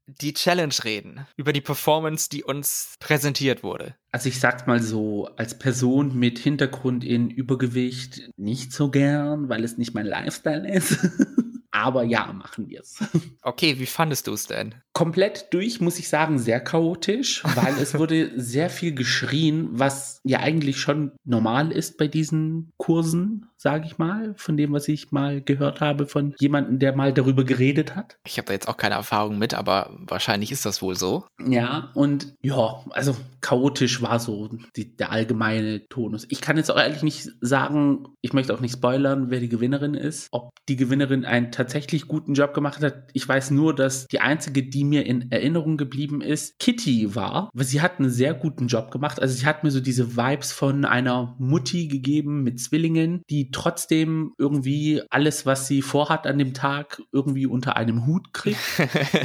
die 0.07 0.33
Challenge 0.33 0.73
reden, 0.83 1.27
über 1.35 1.53
die 1.53 1.61
Performance, 1.61 2.29
die 2.29 2.43
uns 2.43 2.95
präsentiert 2.99 3.63
wurde. 3.63 3.95
Also 4.11 4.29
ich 4.29 4.39
sag's 4.39 4.65
mal 4.65 4.81
so, 4.81 5.29
als 5.35 5.59
Person 5.59 6.17
mit 6.17 6.39
Hintergrund 6.39 7.03
in 7.03 7.29
Übergewicht 7.29 8.29
nicht 8.37 8.73
so 8.73 8.89
gern, 8.89 9.49
weil 9.49 9.63
es 9.63 9.77
nicht 9.77 9.93
mein 9.93 10.05
Lifestyle 10.05 10.67
ist. 10.71 10.97
Aber 11.71 12.03
ja, 12.03 12.33
machen 12.33 12.67
wir 12.69 12.81
es. 12.81 12.97
Okay, 13.43 13.79
wie 13.79 13.85
fandest 13.85 14.27
du 14.27 14.33
es 14.33 14.47
denn? 14.47 14.75
Komplett 14.91 15.53
durch, 15.53 15.79
muss 15.79 15.99
ich 15.99 16.09
sagen, 16.09 16.37
sehr 16.37 16.59
chaotisch, 16.59 17.43
weil 17.55 17.75
es 17.79 17.93
wurde 17.97 18.31
sehr 18.35 18.69
viel 18.69 18.93
geschrien, 18.93 19.69
was 19.71 20.19
ja 20.25 20.39
eigentlich 20.39 20.81
schon 20.81 21.13
normal 21.23 21.71
ist 21.71 21.97
bei 21.97 22.09
diesen 22.09 22.73
Kursen, 22.75 23.45
sage 23.57 23.87
ich 23.87 23.97
mal, 23.97 24.33
von 24.37 24.55
dem, 24.55 24.71
was 24.71 24.87
ich 24.87 25.11
mal 25.11 25.41
gehört 25.41 25.81
habe 25.81 26.05
von 26.05 26.35
jemandem, 26.39 26.79
der 26.79 26.95
mal 26.95 27.11
darüber 27.11 27.43
geredet 27.43 27.95
hat. 27.95 28.17
Ich 28.25 28.37
habe 28.37 28.47
da 28.47 28.53
jetzt 28.53 28.67
auch 28.67 28.77
keine 28.77 28.95
Erfahrung 28.95 29.37
mit, 29.37 29.53
aber 29.53 29.89
wahrscheinlich 29.99 30.51
ist 30.51 30.65
das 30.65 30.81
wohl 30.81 30.95
so. 30.95 31.25
Ja, 31.43 31.91
und 31.95 32.35
ja, 32.41 32.83
also 32.91 33.15
chaotisch 33.41 34.01
war 34.01 34.19
so 34.19 34.49
die, 34.75 34.95
der 34.95 35.11
allgemeine 35.11 35.87
Tonus. 35.87 36.25
Ich 36.29 36.41
kann 36.41 36.57
jetzt 36.57 36.69
auch 36.69 36.77
ehrlich 36.77 37.03
nicht 37.03 37.29
sagen, 37.41 38.07
ich 38.21 38.33
möchte 38.33 38.53
auch 38.53 38.59
nicht 38.59 38.73
spoilern, 38.73 39.29
wer 39.29 39.39
die 39.39 39.49
Gewinnerin 39.49 39.95
ist, 39.95 40.27
ob 40.31 40.51
die 40.69 40.75
Gewinnerin 40.75 41.25
einen 41.25 41.51
tatsächlich 41.51 42.07
guten 42.07 42.33
Job 42.33 42.53
gemacht 42.53 42.81
hat. 42.81 43.09
Ich 43.13 43.27
weiß 43.27 43.51
nur, 43.51 43.73
dass 43.73 44.07
die 44.07 44.19
einzige, 44.19 44.63
die 44.63 44.83
mir 44.83 45.05
in 45.05 45.31
Erinnerung 45.31 45.77
geblieben 45.77 46.21
ist, 46.21 46.59
Kitty 46.59 47.15
war, 47.15 47.49
weil 47.53 47.65
sie 47.65 47.81
hat 47.81 47.99
einen 47.99 48.09
sehr 48.09 48.33
guten 48.33 48.67
Job 48.67 48.91
gemacht. 48.91 49.21
Also 49.21 49.33
sie 49.35 49.45
hat 49.45 49.63
mir 49.63 49.71
so 49.71 49.79
diese 49.79 50.15
Vibes 50.17 50.51
von 50.51 50.85
einer 50.85 51.35
Mutti 51.39 51.87
gegeben 51.87 52.43
mit 52.43 52.59
Zwillingen, 52.59 53.21
die 53.29 53.46
trotzdem 53.51 54.33
irgendwie 54.37 55.01
alles, 55.09 55.45
was 55.45 55.67
sie 55.67 55.81
vorhat 55.81 56.27
an 56.27 56.37
dem 56.37 56.53
Tag, 56.53 57.01
irgendwie 57.11 57.45
unter 57.45 57.75
einem 57.75 58.05
Hut 58.05 58.33
kriegt. 58.33 58.59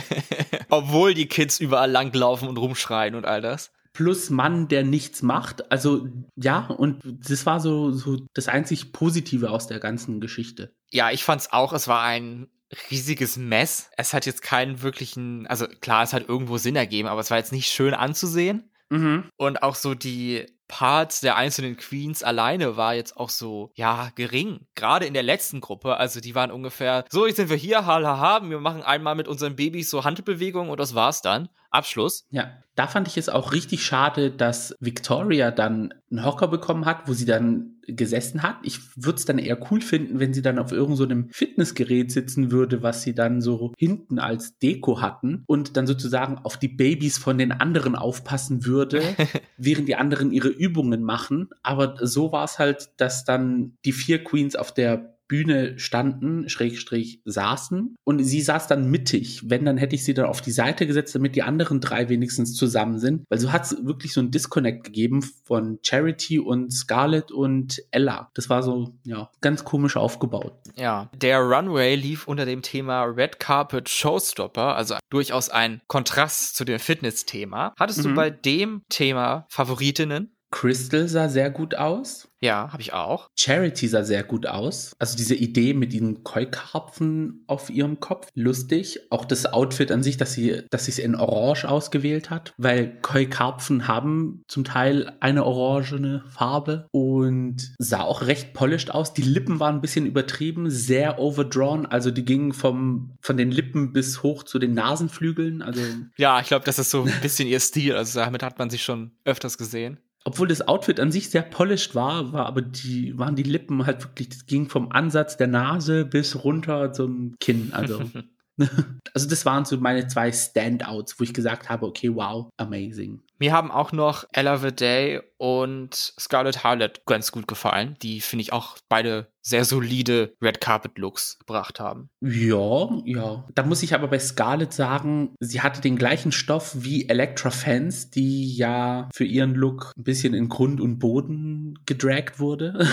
Obwohl 0.71 1.14
die 1.14 1.26
Kids 1.26 1.61
überall 1.61 1.91
langlaufen 1.91 2.49
und 2.49 2.59
rumschreien 2.59 3.14
und 3.14 3.26
all 3.26 3.41
das 3.41 3.73
plus 3.93 4.31
Mann, 4.31 4.69
der 4.69 4.85
nichts 4.85 5.23
macht. 5.23 5.71
Also 5.71 6.09
ja, 6.37 6.67
und 6.67 7.02
das 7.05 7.45
war 7.47 7.61
so, 7.61 7.91
so 7.91 8.17
das 8.35 8.49
einzig 8.49 8.93
Positive 8.93 9.50
aus 9.50 9.67
der 9.67 9.81
ganzen 9.81 10.21
Geschichte. 10.21 10.75
Ja, 10.91 11.11
ich 11.11 11.25
fand's 11.25 11.52
auch, 11.52 11.73
es 11.73 11.88
war 11.88 12.02
ein 12.02 12.49
riesiges 12.91 13.37
Mess. 13.37 13.91
Es 13.97 14.14
hat 14.14 14.26
jetzt 14.26 14.43
keinen 14.43 14.83
wirklichen, 14.83 15.47
also 15.47 15.67
klar, 15.67 16.02
es 16.05 16.12
hat 16.12 16.29
irgendwo 16.29 16.57
Sinn 16.57 16.76
ergeben, 16.76 17.09
aber 17.09 17.21
es 17.21 17.31
war 17.31 17.38
jetzt 17.38 17.52
nicht 17.52 17.71
schön 17.71 17.95
anzusehen. 17.95 18.71
Mhm. 18.91 19.25
Und 19.37 19.62
auch 19.62 19.75
so 19.75 19.95
die 19.95 20.47
Parts 20.73 21.21
der 21.21 21.37
einzelnen 21.37 21.76
Queens 21.76 22.23
alleine 22.23 22.79
war 22.79 22.95
jetzt 22.95 23.19
auch 23.19 23.29
so, 23.29 23.71
ja, 23.75 24.09
gering. 24.14 24.61
Gerade 24.75 25.05
in 25.05 25.12
der 25.12 25.23
letzten 25.23 25.61
Gruppe, 25.61 25.99
also 25.99 26.19
die 26.19 26.35
waren 26.35 26.50
ungefähr, 26.50 27.05
so, 27.11 27.26
jetzt 27.26 27.37
sind 27.37 27.50
wir 27.50 27.59
hier, 27.59 27.85
haha, 27.85 28.41
wir 28.43 28.59
machen 28.59 28.83
einmal 28.83 29.14
mit 29.14 29.29
unseren 29.29 29.55
Babys 29.55 29.91
so 29.91 30.05
Handbewegungen 30.05 30.71
und 30.71 30.81
das 30.81 30.95
war's 30.95 31.21
dann. 31.21 31.50
Abschluss. 31.71 32.26
Ja, 32.31 32.52
da 32.75 32.87
fand 32.87 33.07
ich 33.07 33.19
es 33.19 33.29
auch 33.29 33.52
richtig 33.52 33.85
schade, 33.85 34.31
dass 34.31 34.75
Victoria 34.81 35.50
dann 35.50 35.93
einen 36.11 36.25
Hocker 36.25 36.49
bekommen 36.49 36.87
hat, 36.87 37.07
wo 37.07 37.12
sie 37.12 37.26
dann 37.26 37.72
gesessen 37.87 38.43
hat. 38.43 38.59
Ich 38.62 38.81
würde 38.97 39.17
es 39.17 39.25
dann 39.25 39.39
eher 39.39 39.59
cool 39.71 39.81
finden, 39.81 40.21
wenn 40.21 40.35
sie 40.35 40.43
dann 40.43 40.59
auf 40.59 40.73
irgendeinem 40.73 41.25
so 41.29 41.33
Fitnessgerät 41.33 42.11
sitzen 42.11 42.51
würde, 42.51 42.83
was 42.83 43.03
sie 43.03 43.15
dann 43.15 43.41
so 43.41 43.73
hinten 43.77 44.19
als 44.19 44.59
Deko 44.59 45.01
hatten 45.01 45.45
und 45.47 45.77
dann 45.77 45.87
sozusagen 45.87 46.39
auf 46.39 46.57
die 46.57 46.69
Babys 46.69 47.19
von 47.19 47.39
den 47.39 47.53
anderen 47.53 47.97
aufpassen 47.97 48.65
würde, 48.65 49.03
während 49.57 49.89
die 49.89 49.97
anderen 49.97 50.33
ihre 50.33 50.49
Übungen 50.49 51.03
machen. 51.03 51.49
Aber 51.62 51.97
so 52.01 52.33
war 52.33 52.45
es 52.45 52.59
halt, 52.59 52.91
dass 52.99 53.25
dann 53.25 53.77
die 53.85 53.93
vier 53.93 54.23
Queens 54.23 54.57
auf 54.57 54.73
der 54.73 55.12
Bühne 55.33 55.79
standen, 55.79 56.47
Schrägstrich 56.51 57.23
saßen 57.25 57.97
und 58.05 58.23
sie 58.23 58.43
saß 58.43 58.67
dann 58.67 58.91
mittig. 58.91 59.41
Wenn, 59.49 59.65
dann 59.65 59.79
hätte 59.79 59.95
ich 59.95 60.05
sie 60.05 60.12
dann 60.12 60.27
auf 60.27 60.43
die 60.43 60.51
Seite 60.51 60.87
gesetzt, 60.87 61.15
damit 61.15 61.37
die 61.37 61.43
anderen 61.43 61.81
drei 61.81 62.11
wenigstens 62.11 62.55
zusammen 62.55 62.99
sind. 62.99 63.25
Weil 63.31 63.39
so 63.39 63.51
hat 63.51 63.65
es 63.65 63.83
wirklich 63.83 64.12
so 64.12 64.21
ein 64.21 64.31
Disconnect 64.31 64.85
gegeben 64.85 65.23
von 65.45 65.79
Charity 65.83 66.39
und 66.39 66.71
Scarlett 66.71 67.33
und 67.33 67.83
Ella. 67.93 68.31
Das 68.35 68.51
war 68.51 68.62
so, 68.62 68.93
ja, 69.05 69.31
ganz 69.41 69.65
komisch 69.65 69.97
aufgebaut. 69.97 70.53
Ja, 70.77 71.09
der 71.17 71.39
Runway 71.39 71.95
lief 71.95 72.29
unter 72.29 72.45
dem 72.45 72.61
Thema 72.61 73.05
Red 73.05 73.41
Carpet 73.41 73.89
Showstopper, 73.89 74.77
also 74.77 74.97
durchaus 75.09 75.49
ein 75.49 75.81
Kontrast 75.89 76.57
zu 76.57 76.67
dem 76.67 76.79
Fitness-Thema. 76.79 77.73
Hattest 77.79 78.01
mhm. 78.01 78.03
du 78.11 78.15
bei 78.15 78.29
dem 78.29 78.83
Thema 78.91 79.47
Favoritinnen? 79.49 80.37
Crystal 80.52 81.09
sah 81.09 81.28
sehr 81.28 81.50
gut 81.50 81.75
aus. 81.75 82.28
Ja, 82.40 82.73
habe 82.73 82.82
ich 82.82 82.92
auch. 82.92 83.28
Charity 83.38 83.88
sah 83.88 84.04
sehr 84.04 84.23
gut 84.23 84.47
aus. 84.47 84.94
Also 84.99 85.16
diese 85.16 85.35
Idee 85.35 85.75
mit 85.75 85.92
diesen 85.92 86.25
Keukarpfen 86.25 87.44
auf 87.47 87.71
ihrem 87.71 88.00
Kopf, 88.00 88.28
lustig. 88.35 89.00
Auch 89.11 89.25
das 89.25 89.47
Outfit 89.47 89.90
an 89.90 90.02
sich, 90.02 90.16
dass 90.16 90.35
sie, 90.35 90.62
dass 90.71 90.85
sie 90.85 90.90
es 90.90 90.99
in 90.99 91.14
Orange 91.14 91.64
ausgewählt 91.68 92.30
hat, 92.30 92.52
weil 92.59 92.99
Keukarpfen 93.00 93.88
haben 93.88 94.42
zum 94.47 94.64
Teil 94.64 95.16
eine 95.21 95.44
orangene 95.44 96.25
Farbe 96.28 96.88
und 96.90 97.75
sah 97.78 98.02
auch 98.02 98.23
recht 98.23 98.52
polished 98.54 98.92
aus. 98.92 99.14
Die 99.14 99.23
Lippen 99.23 99.59
waren 99.59 99.76
ein 99.76 99.80
bisschen 99.80 100.04
übertrieben, 100.04 100.68
sehr 100.68 101.18
overdrawn. 101.18 101.87
Also 101.87 102.11
die 102.11 102.25
gingen 102.25 102.52
vom 102.52 103.16
von 103.23 103.37
den 103.37 103.50
Lippen 103.52 103.92
bis 103.92 104.23
hoch 104.23 104.42
zu 104.42 104.59
den 104.59 104.75
Nasenflügeln. 104.75 105.62
Also 105.62 105.80
ja, 106.18 106.40
ich 106.40 106.49
glaube, 106.49 106.66
das 106.66 106.78
ist 106.78 106.90
so 106.90 107.04
ein 107.04 107.21
bisschen 107.23 107.49
ihr 107.49 107.61
Stil. 107.61 107.94
Also 107.94 108.18
damit 108.18 108.42
hat 108.42 108.59
man 108.59 108.68
sich 108.68 108.82
schon 108.82 109.12
öfters 109.25 109.56
gesehen 109.56 109.99
obwohl 110.25 110.49
das 110.49 110.67
Outfit 110.67 111.00
an 111.00 111.11
sich 111.11 111.31
sehr 111.31 111.43
polished 111.43 111.95
war, 111.95 112.33
war 112.33 112.47
aber 112.47 112.62
die, 112.62 113.19
waren 113.19 113.37
die 113.37 113.43
Lippen 113.43 113.87
halt 113.87 114.05
wirklich, 114.05 114.29
das 114.29 114.47
ging 114.47 114.69
vom 114.69 114.93
Ansatz 114.93 115.37
der 115.37 115.49
Nase 115.49 116.05
bis 116.05 116.45
runter 116.45 116.93
zum 116.93 117.35
Kinn. 117.41 117.71
Also, 117.73 118.02
also 119.14 119.29
das 119.29 119.45
waren 119.47 119.64
so 119.64 119.79
meine 119.79 120.07
zwei 120.07 120.31
Standouts, 120.31 121.19
wo 121.19 121.25
ich 121.25 121.35
gesagt 121.35 121.69
habe, 121.69 121.87
okay, 121.87 122.14
wow, 122.14 122.49
amazing. 122.57 123.23
Mir 123.43 123.53
haben 123.53 123.73
auch 123.73 123.91
noch 123.91 124.25
Ella 124.33 124.57
Day 124.71 125.21
und 125.37 125.93
Scarlett 125.97 126.63
Harlot 126.63 127.05
ganz 127.07 127.33
gut 127.33 127.49
gefallen. 127.49 127.97
Die 128.01 128.21
finde 128.21 128.45
ich 128.45 128.53
auch 128.53 128.77
beide 128.89 129.33
sehr 129.45 129.65
solide 129.65 130.35
Red 130.41 130.61
Carpet 130.61 130.99
Looks 130.99 131.41
gebracht 131.41 131.81
haben. 131.81 132.11
Ja, 132.21 132.91
ja. 133.05 133.45
Da 133.53 133.65
muss 133.65 133.83
ich 133.83 133.93
aber 133.93 134.07
bei 134.07 134.21
Scarlett 134.21 134.73
sagen, 134.73 135.35
sie 135.41 135.61
hatte 135.61 135.81
den 135.81 135.97
gleichen 135.97 136.31
Stoff 136.31 136.77
wie 136.77 137.09
Electra 137.09 137.51
Fans, 137.51 138.11
die 138.11 138.55
ja 138.55 139.09
für 139.13 139.25
ihren 139.25 139.57
Look 139.57 139.93
ein 139.97 140.05
bisschen 140.05 140.33
in 140.33 140.49
Grund 140.49 140.81
und 140.81 141.01
Boden 141.01 141.77
gedragt 141.87 142.39
wurde. 142.39 142.87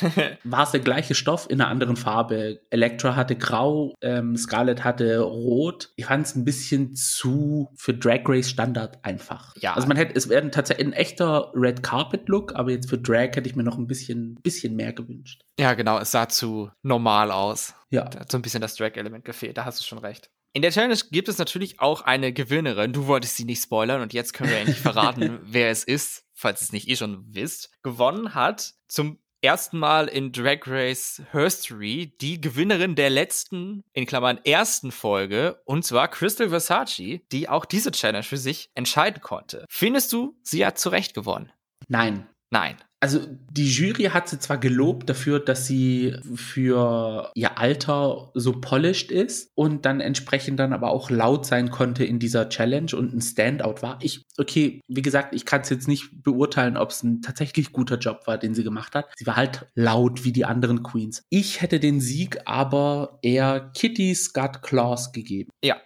War 0.44 0.62
es 0.62 0.70
der 0.70 0.80
gleiche 0.80 1.16
Stoff 1.16 1.48
in 1.50 1.60
einer 1.60 1.68
anderen 1.68 1.96
Farbe. 1.96 2.60
Electra 2.70 3.16
hatte 3.16 3.34
grau, 3.34 3.94
ähm, 4.00 4.36
Scarlett 4.36 4.84
hatte 4.84 5.18
rot. 5.18 5.90
Ich 5.96 6.06
fand 6.06 6.26
es 6.26 6.36
ein 6.36 6.44
bisschen 6.44 6.94
zu 6.94 7.72
für 7.74 7.92
Drag 7.92 8.20
Race 8.26 8.48
Standard 8.48 9.04
einfach. 9.04 9.52
Ja. 9.56 9.74
Also 9.74 9.87
man 9.88 9.96
hätte, 9.96 10.14
es 10.14 10.28
wäre 10.28 10.50
tatsächlich 10.50 10.86
ein 10.86 10.92
echter 10.92 11.52
Red 11.54 11.82
Carpet 11.82 12.28
Look, 12.28 12.54
aber 12.54 12.70
jetzt 12.70 12.88
für 12.88 12.98
Drag 12.98 13.34
hätte 13.34 13.48
ich 13.48 13.56
mir 13.56 13.64
noch 13.64 13.78
ein 13.78 13.86
bisschen, 13.86 14.36
bisschen 14.42 14.76
mehr 14.76 14.92
gewünscht. 14.92 15.42
Ja, 15.58 15.74
genau, 15.74 15.98
es 15.98 16.10
sah 16.10 16.28
zu 16.28 16.70
normal 16.82 17.30
aus. 17.30 17.74
Ja. 17.90 18.04
Da 18.04 18.20
hat 18.20 18.30
so 18.30 18.38
ein 18.38 18.42
bisschen 18.42 18.60
das 18.60 18.76
Drag-Element 18.76 19.24
gefehlt, 19.24 19.56
da 19.56 19.64
hast 19.64 19.80
du 19.80 19.84
schon 19.84 19.98
recht. 19.98 20.30
In 20.52 20.62
der 20.62 20.70
Challenge 20.70 20.96
gibt 21.10 21.28
es 21.28 21.38
natürlich 21.38 21.80
auch 21.80 22.02
eine 22.02 22.32
Gewinnerin. 22.32 22.92
Du 22.92 23.06
wolltest 23.06 23.36
sie 23.36 23.44
nicht 23.44 23.62
spoilern 23.62 24.00
und 24.00 24.12
jetzt 24.12 24.32
können 24.32 24.50
wir 24.50 24.58
endlich 24.58 24.80
verraten, 24.80 25.40
wer 25.44 25.70
es 25.70 25.84
ist, 25.84 26.24
falls 26.32 26.62
es 26.62 26.72
nicht 26.72 26.88
eh 26.88 26.96
schon 26.96 27.24
wisst. 27.28 27.70
Gewonnen 27.82 28.34
hat 28.34 28.74
zum 28.88 29.18
ersten 29.40 29.78
Mal 29.78 30.08
in 30.08 30.32
Drag 30.32 30.60
Race 30.66 31.22
Herstory 31.30 32.12
die 32.20 32.40
Gewinnerin 32.40 32.94
der 32.94 33.10
letzten, 33.10 33.84
in 33.92 34.06
Klammern, 34.06 34.38
ersten 34.44 34.90
Folge, 34.90 35.60
und 35.64 35.84
zwar 35.84 36.08
Crystal 36.08 36.48
Versace, 36.48 37.20
die 37.32 37.48
auch 37.48 37.64
diese 37.64 37.92
Challenge 37.92 38.22
für 38.24 38.36
sich 38.36 38.70
entscheiden 38.74 39.20
konnte. 39.20 39.64
Findest 39.68 40.12
du, 40.12 40.38
sie 40.42 40.64
hat 40.64 40.78
zu 40.78 40.88
Recht 40.88 41.14
gewonnen? 41.14 41.52
Nein. 41.88 42.28
Nein. 42.50 42.76
Also 43.00 43.20
die 43.50 43.68
Jury 43.68 44.04
hat 44.04 44.28
sie 44.28 44.40
zwar 44.40 44.58
gelobt 44.58 45.08
dafür, 45.08 45.38
dass 45.38 45.66
sie 45.66 46.16
für 46.34 47.30
ihr 47.34 47.56
Alter 47.58 48.30
so 48.34 48.60
polished 48.60 49.12
ist 49.12 49.52
und 49.54 49.86
dann 49.86 50.00
entsprechend 50.00 50.58
dann 50.58 50.72
aber 50.72 50.90
auch 50.90 51.08
laut 51.08 51.46
sein 51.46 51.70
konnte 51.70 52.04
in 52.04 52.18
dieser 52.18 52.48
Challenge 52.48 52.90
und 52.96 53.14
ein 53.14 53.20
Standout 53.20 53.82
war. 53.82 53.98
Ich, 54.02 54.24
okay, 54.36 54.80
wie 54.88 55.02
gesagt, 55.02 55.32
ich 55.32 55.44
kann 55.44 55.60
es 55.60 55.70
jetzt 55.70 55.86
nicht 55.86 56.24
beurteilen, 56.24 56.76
ob 56.76 56.90
es 56.90 57.04
ein 57.04 57.22
tatsächlich 57.22 57.72
guter 57.72 57.98
Job 57.98 58.26
war, 58.26 58.36
den 58.36 58.54
sie 58.54 58.64
gemacht 58.64 58.96
hat. 58.96 59.06
Sie 59.16 59.26
war 59.26 59.36
halt 59.36 59.66
laut 59.74 60.24
wie 60.24 60.32
die 60.32 60.44
anderen 60.44 60.82
Queens. 60.82 61.22
Ich 61.30 61.62
hätte 61.62 61.78
den 61.78 62.00
Sieg 62.00 62.38
aber 62.46 63.20
eher 63.22 63.70
Kitty 63.74 64.12
Scott 64.14 64.62
Claus 64.62 65.12
gegeben. 65.12 65.50
Ja, 65.62 65.76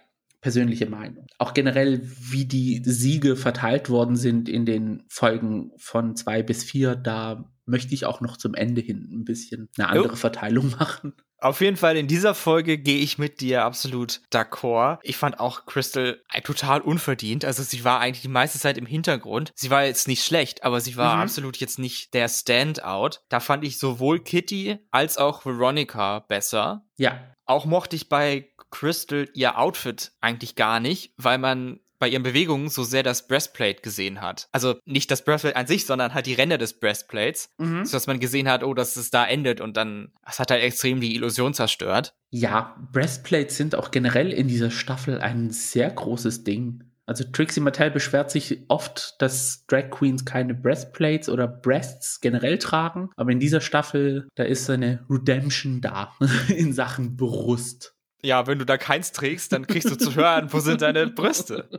persönliche 0.41 0.87
Meinung. 0.87 1.27
Auch 1.43 1.53
generell, 1.53 2.01
wie 2.03 2.45
die 2.45 2.81
Siege 2.85 3.35
verteilt 3.35 3.89
worden 3.89 4.15
sind 4.15 4.47
in 4.47 4.65
den 4.65 5.03
Folgen 5.09 5.71
von 5.75 6.15
zwei 6.15 6.41
bis 6.41 6.63
vier, 6.63 6.95
da 6.95 7.51
möchte 7.65 7.93
ich 7.93 8.05
auch 8.05 8.21
noch 8.21 8.37
zum 8.37 8.53
Ende 8.53 8.79
hin 8.79 9.09
ein 9.11 9.25
bisschen 9.25 9.67
eine 9.77 9.89
andere 9.89 10.07
jo. 10.07 10.15
Verteilung 10.15 10.69
machen. 10.79 11.11
Auf 11.39 11.59
jeden 11.59 11.75
Fall 11.75 11.97
in 11.97 12.07
dieser 12.07 12.33
Folge 12.33 12.77
gehe 12.77 12.99
ich 12.99 13.17
mit 13.17 13.41
dir 13.41 13.65
absolut 13.65 14.21
d'accord. 14.31 14.99
Ich 15.03 15.17
fand 15.17 15.41
auch 15.41 15.65
Crystal 15.65 16.21
total 16.45 16.79
unverdient. 16.79 17.43
Also 17.43 17.61
sie 17.61 17.83
war 17.83 17.99
eigentlich 17.99 18.21
die 18.21 18.29
meiste 18.29 18.57
Zeit 18.59 18.77
im 18.77 18.85
Hintergrund. 18.85 19.51
Sie 19.53 19.69
war 19.69 19.83
jetzt 19.83 20.07
nicht 20.07 20.23
schlecht, 20.23 20.63
aber 20.63 20.79
sie 20.79 20.95
war 20.95 21.17
mhm. 21.17 21.23
absolut 21.23 21.57
jetzt 21.57 21.77
nicht 21.77 22.13
der 22.13 22.29
Standout. 22.29 23.19
Da 23.27 23.41
fand 23.41 23.65
ich 23.65 23.77
sowohl 23.77 24.23
Kitty 24.23 24.77
als 24.91 25.17
auch 25.17 25.45
Veronica 25.45 26.19
besser. 26.19 26.85
Ja. 26.95 27.19
Auch 27.45 27.65
mochte 27.65 27.97
ich 27.97 28.07
bei 28.07 28.52
Crystal 28.73 29.29
ihr 29.33 29.59
Outfit 29.59 30.11
eigentlich 30.19 30.55
gar 30.55 30.79
nicht, 30.79 31.13
weil 31.17 31.37
man 31.37 31.79
bei 31.99 32.09
ihren 32.09 32.23
Bewegungen 32.23 32.67
so 32.69 32.83
sehr 32.83 33.03
das 33.03 33.27
Breastplate 33.27 33.81
gesehen 33.81 34.19
hat. 34.19 34.49
Also 34.51 34.75
nicht 34.83 35.09
das 35.09 35.23
Breastplate 35.23 35.55
an 35.55 35.67
sich, 35.67 35.85
sondern 35.85 36.13
halt 36.13 36.25
die 36.25 36.33
Ränder 36.33 36.57
des 36.57 36.77
Breastplates, 36.77 37.53
mhm. 37.59 37.85
sodass 37.85 38.07
man 38.07 38.19
gesehen 38.19 38.49
hat, 38.49 38.63
oh, 38.63 38.73
dass 38.73 38.97
es 38.97 39.09
da 39.09 39.25
endet 39.25 39.61
und 39.61 39.77
dann, 39.77 40.11
es 40.27 40.39
hat 40.39 40.51
halt 40.51 40.63
extrem 40.63 40.99
die 40.99 41.15
Illusion 41.15 41.53
zerstört. 41.53 42.13
Ja, 42.31 42.75
Breastplates 42.91 43.55
sind 43.55 43.75
auch 43.75 43.91
generell 43.91 44.33
in 44.33 44.47
dieser 44.47 44.71
Staffel 44.71 45.21
ein 45.21 45.51
sehr 45.51 45.89
großes 45.89 46.43
Ding. 46.43 46.83
Also 47.05 47.25
Trixie 47.25 47.61
Mattel 47.61 47.91
beschwert 47.91 48.31
sich 48.31 48.65
oft, 48.69 49.21
dass 49.21 49.65
Drag 49.67 49.89
Queens 49.91 50.25
keine 50.25 50.55
Breastplates 50.55 51.29
oder 51.29 51.47
Breasts 51.47 52.21
generell 52.21 52.57
tragen, 52.57 53.11
aber 53.15 53.31
in 53.31 53.39
dieser 53.39 53.61
Staffel, 53.61 54.27
da 54.35 54.43
ist 54.43 54.69
eine 54.69 55.05
Redemption 55.09 55.79
da 55.79 56.13
in 56.49 56.73
Sachen 56.73 57.15
Brust. 57.15 57.95
Ja, 58.23 58.47
wenn 58.47 58.59
du 58.59 58.65
da 58.65 58.77
keins 58.77 59.11
trägst, 59.11 59.51
dann 59.51 59.67
kriegst 59.67 59.89
du 59.89 59.95
zu 59.95 60.15
hören, 60.15 60.51
wo 60.51 60.59
sind 60.59 60.81
deine 60.81 61.07
Brüste? 61.07 61.69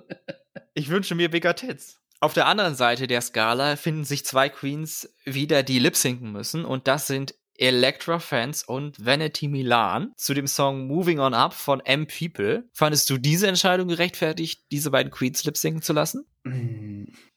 Ich 0.74 0.88
wünsche 0.90 1.14
mir 1.14 1.30
bigger 1.30 1.54
tits. 1.54 2.00
Auf 2.20 2.34
der 2.34 2.46
anderen 2.46 2.74
Seite 2.74 3.06
der 3.06 3.20
Skala 3.20 3.76
finden 3.76 4.04
sich 4.04 4.24
zwei 4.24 4.48
Queens 4.48 5.14
wieder, 5.24 5.62
die 5.62 5.78
lip-sinken 5.78 6.32
müssen 6.32 6.64
und 6.64 6.88
das 6.88 7.06
sind 7.06 7.34
Electra 7.56 8.18
Fans 8.18 8.64
und 8.64 9.04
Vanity 9.04 9.48
Milan 9.48 10.12
zu 10.16 10.34
dem 10.34 10.46
Song 10.46 10.86
Moving 10.86 11.20
On 11.20 11.34
Up 11.34 11.54
von 11.54 11.80
M 11.80 12.06
People. 12.06 12.68
Fandest 12.72 13.08
du 13.10 13.18
diese 13.18 13.46
Entscheidung 13.46 13.88
gerechtfertigt, 13.88 14.64
diese 14.72 14.90
beiden 14.90 15.12
Queens 15.12 15.44
lip-sinken 15.44 15.82
zu 15.82 15.92
lassen? 15.92 16.26